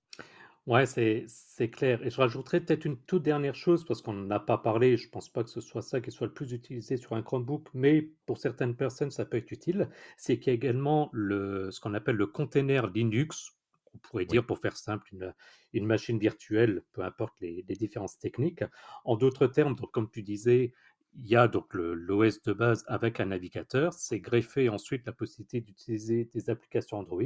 Ouais, 0.67 0.87
c'est 0.87 1.25
c'est 1.27 1.69
clair. 1.69 2.03
Et 2.05 2.09
je 2.09 2.17
rajouterais 2.17 2.59
peut-être 2.59 2.85
une 2.85 2.97
toute 2.97 3.21
dernière 3.21 3.53
chose, 3.53 3.85
parce 3.85 4.01
qu'on 4.01 4.13
n'a 4.13 4.39
pas 4.39 4.57
parlé, 4.57 4.97
je 4.97 5.07
pense 5.09 5.29
pas 5.29 5.43
que 5.43 5.49
ce 5.51 5.61
soit 5.61 5.83
ça 5.83 6.01
qui 6.01 6.09
soit 6.11 6.25
le 6.25 6.33
plus 6.33 6.53
utilisé 6.53 6.97
sur 6.97 7.13
un 7.13 7.21
Chromebook, 7.21 7.67
mais 7.75 8.01
pour 8.25 8.39
certaines 8.39 8.75
personnes, 8.75 9.11
ça 9.11 9.25
peut 9.25 9.37
être 9.37 9.51
utile. 9.51 9.89
C'est 10.17 10.39
qu'il 10.39 10.47
y 10.47 10.51
a 10.51 10.53
également 10.55 11.09
le, 11.13 11.69
ce 11.69 11.79
qu'on 11.79 11.93
appelle 11.93 12.15
le 12.15 12.25
container 12.25 12.87
Linux. 12.87 13.51
On 13.93 13.99
pourrait 13.99 14.25
dire, 14.25 14.43
pour 14.45 14.57
faire 14.57 14.75
simple, 14.75 15.07
une, 15.13 15.33
une 15.73 15.85
machine 15.85 16.17
virtuelle, 16.17 16.81
peu 16.93 17.03
importe 17.03 17.35
les, 17.41 17.63
les 17.67 17.75
différences 17.75 18.17
techniques. 18.17 18.63
En 19.05 19.17
d'autres 19.17 19.45
termes, 19.47 19.75
donc, 19.75 19.91
comme 19.91 20.09
tu 20.09 20.23
disais, 20.23 20.73
il 21.13 21.27
y 21.27 21.35
a 21.35 21.47
donc 21.47 21.73
l'OS 21.75 22.41
de 22.41 22.53
base 22.53 22.83
avec 22.87 23.19
un 23.19 23.25
navigateur. 23.27 23.93
C'est 23.93 24.19
greffé 24.19 24.67
ensuite 24.69 25.05
la 25.05 25.13
possibilité 25.13 25.61
d'utiliser 25.61 26.25
des 26.33 26.49
applications 26.49 26.97
Android 26.97 27.21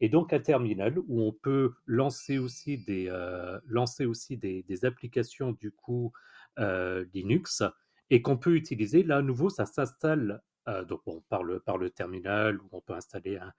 et 0.00 0.08
donc 0.08 0.32
un 0.32 0.40
terminal 0.40 0.98
où 1.08 1.22
on 1.22 1.32
peut 1.32 1.74
lancer 1.86 2.38
aussi 2.38 2.78
des, 2.78 3.08
euh, 3.08 3.58
lancer 3.66 4.06
aussi 4.06 4.36
des, 4.36 4.84
applications 4.84 5.52
du 5.52 5.70
coup 5.70 6.12
euh, 6.58 7.04
Linux 7.12 7.62
et 8.08 8.22
qu'on 8.22 8.38
peut 8.38 8.56
utiliser. 8.56 9.02
Là, 9.02 9.18
à 9.18 9.22
nouveau, 9.22 9.50
ça 9.50 9.66
s'installe 9.66 10.42
euh, 10.68 10.84
donc 10.84 11.02
bon, 11.06 11.22
par, 11.28 11.42
le, 11.42 11.60
par 11.60 11.78
le 11.78 11.90
terminal 11.90 12.58
où 12.60 12.68
on 12.72 12.80
peut 12.80 12.94
installer 12.94 13.38
un, 13.38 13.52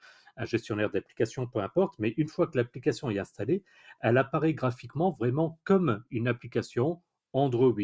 gestionnaire 0.45 0.89
d'applications, 0.89 1.45
peu 1.45 1.59
importe, 1.59 1.93
mais 1.99 2.13
une 2.17 2.27
fois 2.27 2.47
que 2.47 2.57
l'application 2.57 3.11
est 3.11 3.19
installée, 3.19 3.63
elle 3.99 4.17
apparaît 4.17 4.53
graphiquement 4.53 5.11
vraiment 5.19 5.59
comme 5.65 6.03
une 6.09 6.27
application 6.27 7.01
Android 7.33 7.75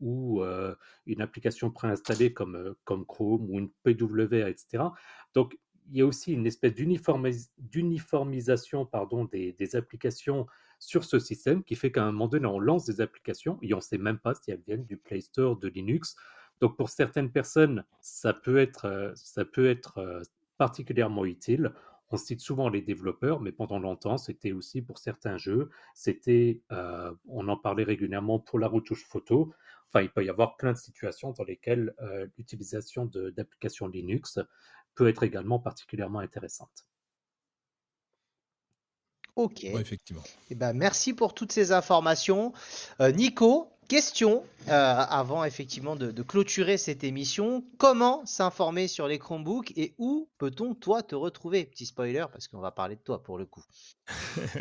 ou 0.00 0.42
une 1.06 1.20
application 1.22 1.70
préinstallée 1.70 2.32
comme, 2.32 2.74
comme 2.84 3.06
Chrome 3.06 3.48
ou 3.48 3.58
une 3.60 3.70
PWA, 3.84 4.48
etc. 4.48 4.84
Donc, 5.34 5.56
il 5.90 5.98
y 5.98 6.02
a 6.02 6.06
aussi 6.06 6.32
une 6.32 6.46
espèce 6.46 6.74
d'uniformisation 6.74 8.88
des, 9.32 9.76
applications 9.76 10.46
sur 10.78 11.04
ce 11.04 11.18
système 11.18 11.64
qui 11.64 11.74
fait 11.74 11.92
qu'à 11.92 12.04
un 12.04 12.12
moment 12.12 12.28
donné, 12.28 12.46
on 12.46 12.58
lance 12.58 12.86
des 12.86 13.00
applications 13.00 13.58
et 13.60 13.74
on 13.74 13.78
ne 13.78 13.82
sait 13.82 13.98
même 13.98 14.18
pas 14.18 14.34
si 14.34 14.50
elles 14.50 14.62
viennent 14.66 14.86
du 14.86 14.96
Play 14.96 15.20
Store, 15.20 15.56
de 15.56 15.68
Linux. 15.68 16.16
Donc 16.60 16.76
pour 16.76 16.90
certaines 16.90 17.32
personnes, 17.32 17.84
ça 18.00 18.32
peut 18.32 18.58
être, 18.58 18.86
euh, 18.86 19.12
ça 19.14 19.44
peut 19.44 19.68
être 19.68 19.98
euh, 19.98 20.22
particulièrement 20.58 21.24
utile. 21.24 21.72
On 22.10 22.16
cite 22.16 22.40
souvent 22.40 22.68
les 22.68 22.82
développeurs, 22.82 23.40
mais 23.40 23.52
pendant 23.52 23.78
longtemps, 23.78 24.18
c'était 24.18 24.52
aussi 24.52 24.82
pour 24.82 24.98
certains 24.98 25.38
jeux. 25.38 25.70
C'était, 25.94 26.60
euh, 26.72 27.12
on 27.28 27.48
en 27.48 27.56
parlait 27.56 27.84
régulièrement 27.84 28.38
pour 28.38 28.58
la 28.58 28.68
retouche 28.68 29.06
photo. 29.06 29.54
Enfin, 29.88 30.02
il 30.02 30.10
peut 30.10 30.24
y 30.24 30.28
avoir 30.28 30.56
plein 30.56 30.72
de 30.72 30.78
situations 30.78 31.32
dans 31.32 31.42
lesquelles 31.42 31.92
l'utilisation 32.38 33.06
d'applications 33.06 33.88
Linux 33.88 34.38
peut 34.94 35.08
être 35.08 35.22
également 35.22 35.58
particulièrement 35.58 36.20
intéressante. 36.20 36.86
Ok. 39.36 39.64
effectivement. 39.64 40.22
Eh 40.50 40.54
ben, 40.54 40.72
merci 40.72 41.14
pour 41.14 41.34
toutes 41.34 41.52
ces 41.52 41.72
informations. 41.72 42.52
Euh, 43.00 43.12
Nico, 43.12 43.72
question 43.90 44.44
euh, 44.68 44.70
avant 44.70 45.42
effectivement 45.42 45.96
de, 45.96 46.22
clôturer 46.22 46.78
cette 46.78 47.02
émission. 47.02 47.64
Comment 47.76 48.24
s'informer 48.24 48.86
sur 48.86 49.08
les 49.08 49.18
Chromebooks 49.18 49.72
et 49.76 49.94
où 49.98 50.28
peut-on 50.38 50.74
toi 50.74 51.02
te 51.02 51.16
retrouver? 51.16 51.64
Petit 51.64 51.86
spoiler 51.86 52.24
parce 52.30 52.46
qu'on 52.46 52.60
va 52.60 52.70
parler 52.70 52.94
de 52.94 53.00
toi 53.00 53.20
pour 53.22 53.36
le 53.36 53.46
coup. 53.46 53.64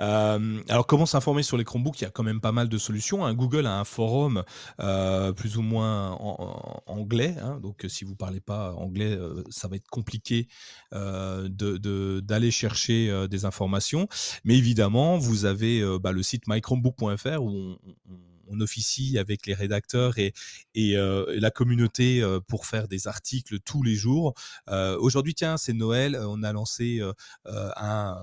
Euh, 0.00 0.60
alors 0.68 0.86
comment 0.86 1.06
s'informer 1.06 1.42
sur 1.42 1.56
les 1.56 1.64
Chromebooks? 1.64 2.00
Il 2.00 2.04
y 2.04 2.06
a 2.06 2.10
quand 2.10 2.24
même 2.24 2.40
pas 2.40 2.50
mal 2.50 2.68
de 2.68 2.78
solutions. 2.78 3.24
hein. 3.24 3.34
Google 3.34 3.66
a 3.66 3.78
un 3.78 3.84
forum 3.84 4.42
euh, 4.80 5.32
plus 5.32 5.58
ou 5.58 5.62
moins 5.62 6.12
en, 6.12 6.82
anglais, 6.86 7.36
hein. 7.40 7.60
donc 7.60 7.84
si 7.88 8.04
vous 8.04 8.16
parlez 8.16 8.40
pas 8.40 8.72
anglais, 8.72 9.16
ça 9.50 9.68
va 9.68 9.76
être 9.76 9.86
compliqué 9.88 10.48
d'aller 10.90 12.50
chercher 12.50 13.28
des 13.28 13.44
informations. 13.44 14.08
Mais 14.44 14.56
évidemment, 14.56 15.18
vous 15.18 15.44
avez 15.44 15.84
bah, 16.00 16.10
le 16.10 16.22
site 16.22 16.48
mychromebook.fr 16.48 17.42
où 17.42 17.50
on- 17.50 18.31
on 18.52 18.60
officie 18.60 19.18
avec 19.18 19.46
les 19.46 19.54
rédacteurs 19.54 20.18
et, 20.18 20.32
euh, 20.78 21.24
la 21.40 21.50
communauté 21.50 22.22
euh, 22.22 22.40
pour 22.40 22.66
faire 22.66 22.88
des 22.88 23.08
articles 23.08 23.58
tous 23.60 23.82
les 23.82 23.94
jours. 23.94 24.34
Euh, 24.68 24.96
Aujourd'hui, 24.98 25.34
tiens, 25.34 25.56
c'est 25.56 25.72
Noël, 25.72 26.18
on 26.20 26.42
a 26.42 26.52
lancé 26.52 27.00
un 27.46 28.18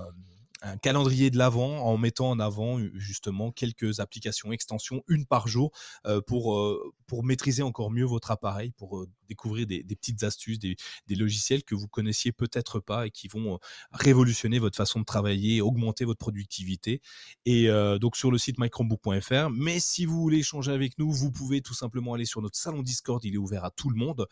un 0.62 0.78
calendrier 0.78 1.30
de 1.30 1.38
l'avant 1.38 1.86
en 1.86 1.98
mettant 1.98 2.30
en 2.30 2.40
avant 2.40 2.80
euh, 2.80 2.92
justement 2.96 3.52
quelques 3.52 4.00
applications, 4.00 4.52
extensions, 4.52 5.04
une 5.08 5.26
par 5.26 5.48
jour, 5.48 5.72
euh, 6.06 6.22
pour, 6.22 6.56
euh, 6.56 6.94
pour 7.08 7.24
maîtriser 7.24 7.64
encore 7.64 7.92
mieux 7.92 8.06
votre 8.06 8.32
appareil, 8.32 8.72
pour 8.72 8.98
euh, 8.98 9.08
découvrir 9.28 9.68
des, 9.68 9.84
des 9.84 9.96
petites 9.96 10.24
astuces, 10.24 10.60
des, 10.60 10.76
des 11.08 11.16
logiciels 11.16 11.64
que 11.64 11.76
vous 11.76 11.88
connaissiez 11.88 12.32
peut-être 12.32 12.80
pas 12.80 13.08
et 13.08 13.12
qui 13.12 13.28
vont 13.28 13.56
euh, 13.56 13.58
révolutionner 13.92 14.60
votre 14.60 14.76
façon 14.76 15.00
de 15.00 15.06
travailler, 15.06 15.62
augmenter 15.62 16.06
votre 16.06 16.20
productivité. 16.20 17.02
Et 17.46 17.68
donc 18.00 18.16
sur 18.16 18.32
le 18.32 18.38
site 18.38 18.60
mychromebook.fr. 18.60 19.50
Mais 19.52 19.80
si 19.80 20.06
vous 20.06 20.20
voulez 20.20 20.40
échanger 20.40 20.72
avec 20.72 20.98
nous, 20.98 21.12
vous 21.12 21.32
pouvez 21.32 21.62
tout 21.62 21.74
simplement 21.74 22.14
aller 22.14 22.26
sur 22.26 22.42
notre 22.42 22.58
salon 22.58 22.82
Discord. 22.82 23.24
Il 23.24 23.34
est 23.34 23.38
ouvert 23.38 23.66
à 23.66 23.72
tout 23.72 23.90
le 23.90 23.96
monde. 23.96 24.28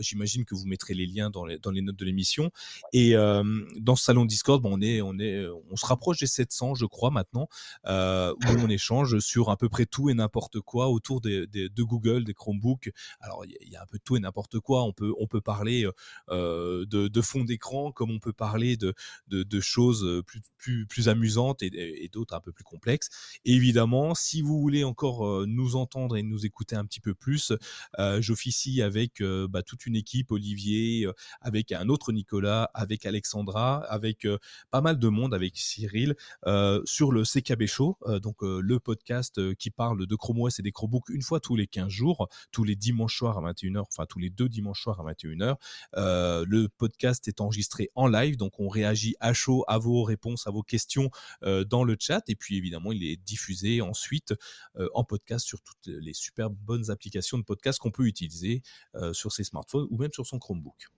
J'imagine 0.00 0.44
que 0.44 0.54
vous 0.54 0.66
mettrez 0.66 0.94
les 0.94 1.06
liens 1.06 1.30
dans 1.30 1.44
les, 1.44 1.58
dans 1.58 1.70
les 1.70 1.82
notes 1.82 1.96
de 1.96 2.04
l'émission. 2.04 2.50
Et 2.92 3.12
dans 3.12 3.96
ce 3.96 4.04
salon 4.04 4.24
Discord, 4.24 4.62
bon, 4.62 4.76
on 4.78 4.80
est, 4.80 5.00
on 5.00 5.18
est, 5.18 5.46
se 5.76 5.86
rapproche 5.86 6.18
des 6.18 6.26
700, 6.26 6.74
je 6.74 6.86
crois 6.86 7.10
maintenant, 7.10 7.48
euh, 7.86 8.32
où 8.32 8.48
on 8.60 8.68
échange 8.68 9.18
sur 9.20 9.50
à 9.50 9.56
peu 9.56 9.68
près 9.68 9.86
tout 9.86 10.10
et 10.10 10.14
n'importe 10.14 10.60
quoi 10.60 10.88
autour 10.88 11.20
des, 11.20 11.46
des- 11.46 11.68
de 11.68 11.82
Google, 11.82 12.24
des 12.24 12.34
Chromebooks. 12.34 12.90
Alors 13.20 13.44
il 13.44 13.52
y 13.52 13.54
a- 13.54 13.58
il 13.62 13.68
y, 13.72 13.76
a 13.76 13.82
un 13.82 13.86
peu 13.86 13.98
de 13.98 14.02
tout 14.02 14.16
et 14.16 14.20
n'importe 14.20 14.60
quoi. 14.60 14.82
On 14.84 14.92
peut, 14.92 15.12
on 15.18 15.26
peut 15.26 15.40
parler 15.40 15.86
euh, 16.30 16.84
de, 16.86 17.08
de 17.08 17.20
fond 17.22 17.44
d'écran, 17.44 17.92
comme 17.92 18.10
on 18.10 18.18
peut 18.18 18.32
parler 18.32 18.76
de, 18.76 18.94
de, 19.28 19.42
de 19.42 19.60
choses 19.60 20.22
plus, 20.26 20.40
plus, 20.56 20.86
plus 20.86 21.08
amusantes 21.08 21.62
et, 21.62 22.04
et 22.04 22.08
d'autres 22.08 22.34
un 22.34 22.40
peu 22.40 22.52
plus 22.52 22.64
complexes. 22.64 23.08
Et 23.44 23.52
évidemment, 23.54 24.14
si 24.14 24.42
vous 24.42 24.60
voulez 24.60 24.84
encore 24.84 25.26
euh, 25.26 25.44
nous 25.46 25.76
entendre 25.76 26.16
et 26.16 26.22
nous 26.22 26.46
écouter 26.46 26.76
un 26.76 26.84
petit 26.84 27.00
peu 27.00 27.14
plus, 27.14 27.52
euh, 27.98 28.20
j'officie 28.22 28.82
avec 28.82 29.20
euh, 29.20 29.46
bah, 29.48 29.62
toute 29.62 29.86
une 29.86 29.96
équipe, 29.96 30.30
Olivier, 30.32 31.06
euh, 31.06 31.12
avec 31.40 31.72
un 31.72 31.88
autre 31.88 32.12
Nicolas, 32.12 32.70
avec 32.74 33.06
Alexandra, 33.06 33.84
avec 33.88 34.24
euh, 34.24 34.38
pas 34.70 34.80
mal 34.80 34.98
de 34.98 35.08
monde, 35.08 35.34
avec 35.34 35.57
Cyril, 35.62 36.16
euh, 36.46 36.80
sur 36.84 37.12
le 37.12 37.22
CKB 37.24 37.66
Show, 37.66 37.98
euh, 38.06 38.18
donc 38.18 38.42
euh, 38.42 38.60
le 38.60 38.80
podcast 38.80 39.54
qui 39.56 39.70
parle 39.70 40.06
de 40.06 40.16
Chrome 40.16 40.40
OS 40.40 40.58
et 40.58 40.62
des 40.62 40.72
Chromebooks 40.72 41.08
une 41.08 41.22
fois 41.22 41.40
tous 41.40 41.56
les 41.56 41.66
15 41.66 41.88
jours, 41.88 42.28
tous 42.52 42.64
les 42.64 42.76
dimanches 42.76 43.16
soirs 43.16 43.38
à 43.38 43.52
21h, 43.52 43.80
enfin 43.80 44.06
tous 44.06 44.18
les 44.18 44.30
deux 44.30 44.48
dimanches 44.48 44.82
soirs 44.82 45.00
à 45.00 45.12
21h. 45.12 45.56
Euh, 45.96 46.44
le 46.48 46.68
podcast 46.68 47.28
est 47.28 47.40
enregistré 47.40 47.90
en 47.94 48.06
live, 48.06 48.36
donc 48.36 48.58
on 48.58 48.68
réagit 48.68 49.14
à 49.20 49.32
chaud 49.32 49.64
à 49.68 49.78
vos 49.78 50.02
réponses, 50.02 50.46
à 50.46 50.50
vos 50.50 50.62
questions 50.62 51.10
dans 51.42 51.84
le 51.84 51.96
chat, 51.98 52.22
et 52.28 52.36
puis 52.36 52.56
évidemment 52.56 52.92
il 52.92 53.04
est 53.04 53.16
diffusé 53.16 53.80
ensuite 53.80 54.34
en 54.94 55.04
podcast 55.04 55.46
sur 55.46 55.60
toutes 55.62 55.86
les 55.86 56.12
super 56.12 56.50
bonnes 56.50 56.90
applications 56.90 57.38
de 57.38 57.44
podcast 57.44 57.78
qu'on 57.78 57.90
peut 57.90 58.06
utiliser 58.06 58.62
sur 59.12 59.32
ses 59.32 59.44
smartphones 59.44 59.86
ou 59.90 59.98
même 59.98 60.12
sur 60.12 60.26
son 60.26 60.38
Chromebook. 60.38 60.88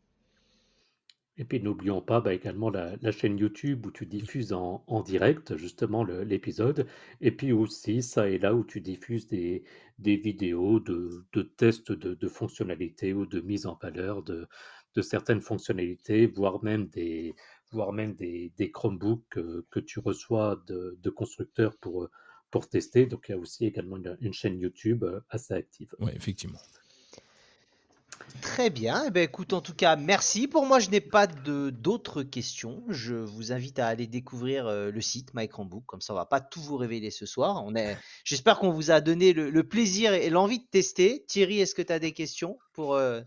Et 1.41 1.45
puis 1.45 1.59
n'oublions 1.59 2.03
pas 2.03 2.21
bah, 2.21 2.35
également 2.35 2.69
la, 2.69 3.13
chaîne 3.13 3.39
YouTube 3.39 3.87
où 3.87 3.91
tu 3.91 4.05
diffuses 4.05 4.53
en, 4.53 4.85
en 4.87 5.01
direct 5.01 5.57
justement 5.57 6.05
l'épisode. 6.05 6.87
Et 7.23 7.31
puis 7.33 7.51
aussi 7.51 8.03
ça 8.03 8.29
et 8.29 8.39
là 8.39 8.55
où 8.55 8.63
tu 8.63 8.83
diffuses 8.83 9.27
des, 9.27 9.65
des 9.99 10.17
vidéos 10.17 10.81
de, 10.81 11.25
de 11.33 11.41
tests 11.41 11.93
de, 11.93 12.13
de 12.13 12.29
fonctionnalités 12.29 13.15
ou 13.15 13.25
de 13.25 13.41
mise 13.41 13.65
en 13.65 13.79
valeur 13.83 14.23
de, 14.23 14.47
de 14.95 15.01
certaines 15.03 15.41
fonctionnalités, 15.41 16.27
voire 16.27 16.63
même 16.63 16.89
des, 16.89 17.35
voire 17.73 17.95
même 17.95 18.15
des, 18.17 18.71
Chromebooks 18.71 19.25
que, 19.31 19.81
tu 19.81 19.99
reçois 19.99 20.63
de, 20.67 20.99
de 21.03 21.11
constructeurs 21.11 21.75
pour, 21.79 22.11
pour 22.51 22.69
tester. 22.69 23.07
Donc 23.07 23.31
il 23.31 23.33
y 23.33 23.35
a 23.35 23.39
aussi 23.39 23.65
également 23.65 23.97
une, 23.97 24.19
une 24.21 24.35
chaîne 24.35 24.59
YouTube 24.59 25.05
euh, 25.05 25.21
assez 25.31 25.55
active. 25.55 25.95
Oui, 26.01 26.11
effectivement. 26.15 26.59
Très 28.43 28.71
bien. 28.71 29.05
Eh 29.07 29.11
ben, 29.11 29.23
écoute, 29.23 29.53
en 29.53 29.61
tout 29.61 29.75
cas, 29.75 29.97
merci. 29.97 30.49
Pour 30.49 30.65
moi, 30.65 30.79
je 30.79 30.89
n'ai 30.91 31.01
pas 31.01 31.27
d'autres 31.27 32.23
questions. 32.23 32.83
Je 32.89 33.15
vous 33.15 33.53
invite 33.53 33.79
à 33.79 33.87
aller 33.87 34.07
découvrir 34.07 34.67
euh, 34.67 34.91
le 34.91 35.01
site 35.01 35.35
My 35.35 35.49
Chromebook. 35.49 35.85
Comme 35.87 36.01
ça, 36.01 36.13
on 36.13 36.17
va 36.17 36.27
pas 36.27 36.41
tout 36.41 36.61
vous 36.61 36.77
révéler 36.77 37.11
ce 37.11 37.27
soir. 37.27 37.63
On 37.65 37.75
est. 37.75 37.99
J'espère 38.25 38.59
qu'on 38.59 38.71
vous 38.71 38.91
a 38.91 39.01
donné 39.01 39.33
le, 39.33 39.51
le 39.51 39.69
plaisir 39.69 40.15
et 40.15 40.31
l'envie 40.31 40.61
de 40.61 40.67
tester. 40.71 41.25
Thierry, 41.29 41.61
est-ce 41.61 41.75
que 41.75 41.83
tu 41.83 41.93
as 41.93 41.99
des 41.99 42.13
questions 42.13 42.59
pour 42.73 42.95
euh, 42.95 43.21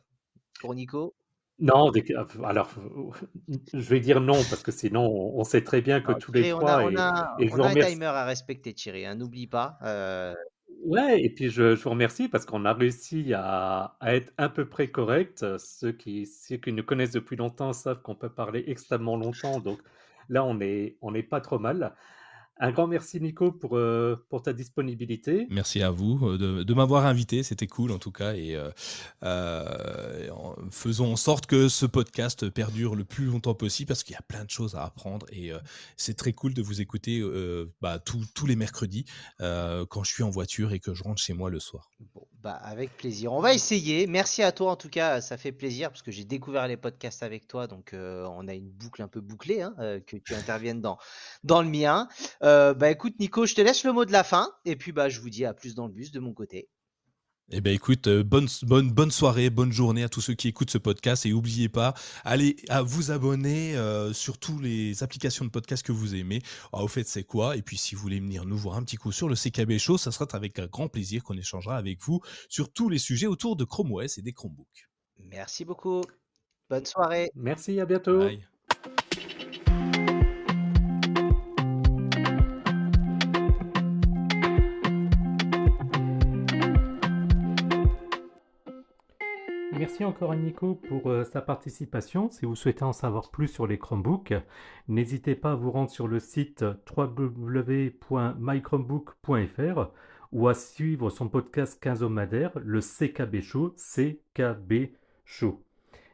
pour 0.60 0.74
Nico? 0.74 1.16
Non, 1.60 1.92
alors 2.44 2.72
je 3.74 3.78
vais 3.80 4.00
dire 4.00 4.20
non 4.20 4.34
parce 4.50 4.64
que 4.64 4.72
sinon 4.72 5.06
on 5.06 5.44
sait 5.44 5.64
très 5.64 5.82
bien 5.82 6.02
que 6.02 6.12
Ah, 6.12 6.16
tous 6.16 6.32
les 6.32 6.42
Thierry, 6.42 6.54
on 6.54 6.66
a, 6.66 6.72
trois 6.80 6.84
on 6.84 6.90
et, 6.92 6.98
a, 6.98 7.36
et 7.40 7.54
on 7.54 7.60
a 7.60 7.66
un 7.66 7.70
remercie. 7.70 7.94
timer 7.94 8.06
à 8.08 8.26
respecter, 8.26 8.74
Thierry. 8.74 9.06
hein, 9.06 9.14
N'oublie 9.16 9.46
pas. 9.46 9.78
Euh, 9.84 10.34
Ouais, 10.82 11.22
et 11.24 11.30
puis 11.30 11.50
je, 11.50 11.76
je 11.76 11.84
vous 11.84 11.90
remercie 11.92 12.28
parce 12.28 12.46
qu'on 12.46 12.66
a 12.66 12.74
réussi 12.74 13.34
à, 13.34 13.96
à 14.02 14.16
être 14.16 14.34
à 14.38 14.50
peu 14.50 14.68
près 14.68 14.90
correct. 14.90 15.46
Ceux 15.58 15.92
qui, 15.94 16.26
ceux 16.26 16.58
qui 16.58 16.74
nous 16.74 16.84
connaissent 16.84 17.12
depuis 17.12 17.36
longtemps 17.38 17.72
savent 17.74 18.02
qu'on 18.02 18.16
peut 18.16 18.30
parler 18.30 18.64
extrêmement 18.68 19.16
longtemps, 19.16 19.60
donc 19.60 19.82
là 20.30 20.44
on 20.44 20.60
est, 20.60 20.98
on 21.02 21.12
n'est 21.12 21.24
pas 21.24 21.40
trop 21.42 21.58
mal. 21.60 21.94
Un 22.60 22.72
grand 22.72 22.86
merci 22.88 23.20
Nico 23.20 23.52
pour, 23.52 23.78
euh, 23.78 24.16
pour 24.30 24.44
ta 24.44 24.54
disponibilité. 24.54 25.48
Merci 25.50 25.82
à 25.82 25.90
vous 25.90 26.20
euh, 26.24 26.38
de, 26.38 26.64
de 26.64 26.74
m'avoir 26.74 27.06
invité, 27.08 27.42
c'était 27.42 27.68
cool 27.68 27.92
en 27.92 27.98
tout 27.98 28.12
cas, 28.12 28.36
et 28.36 28.56
euh, 28.56 28.70
euh, 29.24 30.24
faisons 30.70 31.14
en 31.14 31.16
sorte 31.16 31.46
que 31.48 31.68
ce 31.68 31.86
podcast 31.86 32.50
perdure 32.50 32.96
le 32.96 33.06
plus 33.06 33.26
longtemps 33.26 33.56
possible 33.56 33.88
parce 33.88 34.04
qu'il 34.04 34.14
y 34.14 34.18
a 34.18 34.22
plein 34.22 34.46
de 34.46 34.50
choses 34.50 34.76
à 34.76 34.84
apprendre 34.84 35.26
et 35.32 35.52
euh, 35.52 35.58
c'est 35.98 36.16
très 36.16 36.34
cool 36.34 36.54
de 36.54 36.62
vous 36.62 36.80
écouter 36.80 37.20
euh, 37.22 37.74
bah, 37.82 38.00
tous- 38.00 38.26
tous 38.36 38.46
les 38.46 38.56
mercredis 38.56 39.06
euh, 39.42 39.86
quand 39.88 40.04
je 40.04 40.12
suis 40.12 40.24
en 40.24 40.30
voiture 40.30 40.74
et 40.74 40.80
que 40.80 40.94
je 40.94 41.04
rentre 41.04 41.22
chez 41.22 41.34
moi 41.34 41.50
le 41.50 41.60
soir. 41.60 41.90
Bon, 42.14 42.28
bah 42.44 42.54
avec 42.64 42.96
plaisir. 42.98 43.32
On 43.34 43.40
va 43.42 43.54
essayer. 43.54 44.06
Merci 44.06 44.44
à 44.44 44.52
toi 44.52 44.72
en 44.72 44.76
tout 44.76 44.90
cas, 44.90 45.22
ça 45.22 45.38
fait 45.38 45.52
plaisir 45.54 45.90
parce 45.90 46.02
que 46.02 46.12
j'ai 46.12 46.26
découvert 46.26 46.68
les 46.68 46.78
podcasts 46.78 47.24
avec 47.24 47.48
toi, 47.48 47.68
donc 47.68 47.94
euh, 47.94 48.26
on 48.30 48.48
a 48.48 48.54
une 48.54 48.70
boucle 48.70 49.02
un 49.02 49.08
peu 49.08 49.22
bouclée, 49.22 49.62
hein, 49.62 49.74
que 50.06 50.18
tu 50.18 50.36
interviennes 50.36 50.82
dans 50.82 50.98
dans 51.44 51.62
le 51.62 51.70
mien. 51.70 52.08
Euh, 52.44 52.74
bah 52.74 52.92
écoute 52.92 53.14
Nico, 53.20 53.46
je 53.46 53.56
te 53.56 53.62
laisse 53.62 53.84
le 53.84 53.94
mot 53.94 54.06
de 54.06 54.12
la 54.12 54.24
fin 54.24 54.52
et 54.66 54.76
puis 54.76 54.92
bah 54.92 55.08
je 55.10 55.22
vous 55.22 55.30
dis 55.30 55.46
à 55.46 55.54
plus 55.54 55.76
dans 55.76 55.88
le 55.88 55.94
bus 55.94 56.12
de 56.12 56.20
mon 56.20 56.34
côté. 56.34 56.70
Eh 57.52 57.62
ben 57.62 57.74
écoute, 57.74 58.08
euh, 58.08 58.24
bonne, 58.24 58.48
bonne, 58.64 58.90
bonne 58.90 59.12
soirée, 59.12 59.50
bonne 59.50 59.72
journée 59.72 60.04
à 60.04 60.10
tous 60.10 60.22
ceux 60.22 60.34
qui 60.34 60.48
écoutent 60.48 60.72
ce 60.72 60.78
podcast 60.78 61.26
et 61.26 61.30
n'oubliez 61.30 61.68
pas, 61.68 61.94
allez 62.24 62.56
à 62.70 62.82
vous 62.82 63.12
abonner 63.12 63.76
euh, 63.76 64.14
sur 64.14 64.38
toutes 64.38 64.62
les 64.62 65.04
applications 65.04 65.44
de 65.44 65.50
podcast 65.50 65.86
que 65.86 65.92
vous 65.92 66.16
aimez. 66.16 66.42
Ah, 66.72 66.84
au 66.84 66.88
fait, 66.88 67.04
c'est 67.04 67.26
quoi? 67.26 67.58
Et 67.58 67.62
puis 67.62 67.78
si 67.78 67.96
vous 67.96 68.02
voulez 68.02 68.20
venir 68.20 68.46
nous 68.46 68.58
voir 68.58 68.78
un 68.78 68.84
petit 68.84 68.96
coup 68.96 69.12
sur 69.12 69.28
le 69.28 69.36
CKB 69.36 69.78
Show, 69.78 69.98
ça 69.98 70.12
sera 70.12 70.26
avec 70.34 70.58
un 70.58 70.68
grand 70.68 70.88
plaisir 70.88 71.22
qu'on 71.22 71.38
échangera 71.38 71.76
avec 71.78 72.02
vous 72.02 72.22
sur 72.48 72.72
tous 72.72 72.90
les 72.90 72.98
sujets 72.98 73.28
autour 73.28 73.56
de 73.58 73.66
Chrome 73.66 73.92
OS 73.92 74.18
et 74.18 74.22
des 74.22 74.34
Chromebooks. 74.34 74.90
Merci 75.20 75.66
beaucoup. 75.66 76.02
Bonne 76.70 76.86
soirée. 76.86 77.30
Merci, 77.36 77.80
à 77.80 77.86
bientôt. 77.86 78.20
Bye. 78.20 78.48
Merci 89.94 90.06
encore 90.06 90.32
à 90.32 90.36
Nico 90.36 90.74
pour 90.74 91.12
euh, 91.12 91.24
sa 91.24 91.40
participation. 91.40 92.32
Si 92.32 92.48
vous 92.48 92.56
souhaitez 92.56 92.84
en 92.84 92.94
savoir 92.94 93.30
plus 93.30 93.48
sur 93.48 93.68
les 93.68 93.78
Chromebooks, 93.78 94.34
n'hésitez 94.88 95.36
pas 95.36 95.52
à 95.52 95.56
vous 95.56 95.70
rendre 95.70 95.92
sur 95.92 96.08
le 96.08 96.20
site 96.20 96.66
www.mychromebook.fr 96.98 99.92
ou 100.32 100.48
à 100.48 100.56
suivre 100.56 101.12
son 101.12 101.30
podcast 101.30 101.80
quinzomadaire, 101.80 102.54
le 102.64 102.80
CKB 102.80 103.42
Show, 103.42 103.76
CKB 103.78 104.96
Show. 105.26 105.64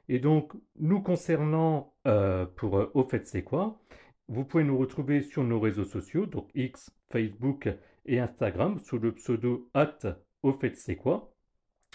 Et 0.09 0.19
donc, 0.19 0.51
nous 0.77 1.01
concernant 1.01 1.93
euh, 2.05 2.45
pour 2.45 2.79
euh, 2.79 2.91
Au 2.95 3.05
fait 3.05 3.25
c'est 3.27 3.43
quoi, 3.43 3.79
vous 4.27 4.43
pouvez 4.43 4.65
nous 4.65 4.77
retrouver 4.77 5.21
sur 5.21 5.45
nos 5.45 5.61
réseaux 5.61 5.85
sociaux, 5.85 6.25
donc 6.25 6.49
X, 6.53 6.91
Facebook 7.13 7.69
et 8.05 8.19
Instagram, 8.19 8.77
sous 8.79 8.97
le 8.97 9.13
pseudo 9.13 9.69
at 9.73 9.99
Au 10.43 10.51
fait 10.51 10.75
c'est 10.75 10.97
quoi. 10.97 11.31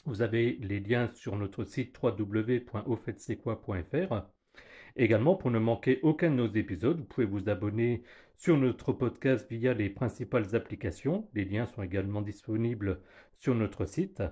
Vous 0.06 0.22
avez 0.22 0.58
les 0.60 0.80
liens 0.80 1.10
sur 1.14 1.36
notre 1.36 1.64
site 1.64 1.96
www.auffaitcestquoi.fr. 2.02 4.22
Également, 4.96 5.34
pour 5.34 5.50
ne 5.50 5.58
manquer 5.58 5.98
aucun 6.02 6.30
de 6.30 6.36
nos 6.36 6.52
épisodes, 6.52 6.98
vous 6.98 7.04
pouvez 7.04 7.26
vous 7.26 7.48
abonner 7.48 8.02
sur 8.36 8.58
notre 8.58 8.92
podcast 8.92 9.48
via 9.50 9.74
les 9.74 9.88
principales 9.88 10.54
applications. 10.54 11.28
Les 11.32 11.44
liens 11.44 11.66
sont 11.66 11.82
également 11.82 12.22
disponibles 12.22 13.00
sur 13.38 13.54
notre 13.54 13.86
site. 13.86 14.22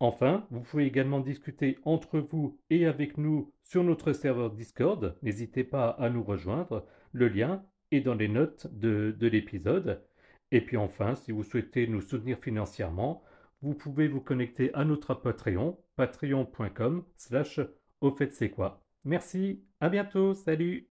Enfin, 0.00 0.46
vous 0.50 0.60
pouvez 0.60 0.86
également 0.86 1.20
discuter 1.20 1.78
entre 1.84 2.20
vous 2.20 2.58
et 2.70 2.86
avec 2.86 3.18
nous 3.18 3.52
sur 3.62 3.84
notre 3.84 4.12
serveur 4.12 4.50
Discord. 4.50 5.16
N'hésitez 5.22 5.64
pas 5.64 5.90
à 5.90 6.10
nous 6.10 6.22
rejoindre. 6.22 6.86
Le 7.12 7.28
lien 7.28 7.64
est 7.90 8.00
dans 8.00 8.14
les 8.14 8.28
notes 8.28 8.68
de, 8.72 9.14
l'épisode. 9.20 10.02
Et 10.50 10.60
puis 10.60 10.76
enfin, 10.76 11.14
si 11.14 11.32
vous 11.32 11.42
souhaitez 11.42 11.86
nous 11.86 12.00
soutenir 12.00 12.38
financièrement, 12.38 13.22
vous 13.62 13.74
pouvez 13.74 14.08
vous 14.08 14.20
connecter 14.20 14.72
à 14.74 14.84
notre 14.84 15.14
Patreon, 15.14 15.78
patreon.com 15.96 17.04
slash 17.16 17.60
au 18.00 18.10
fait 18.12 18.32
c'est 18.32 18.50
quoi. 18.50 18.84
Merci, 19.04 19.64
à 19.80 19.88
bientôt, 19.88 20.34
salut 20.34 20.86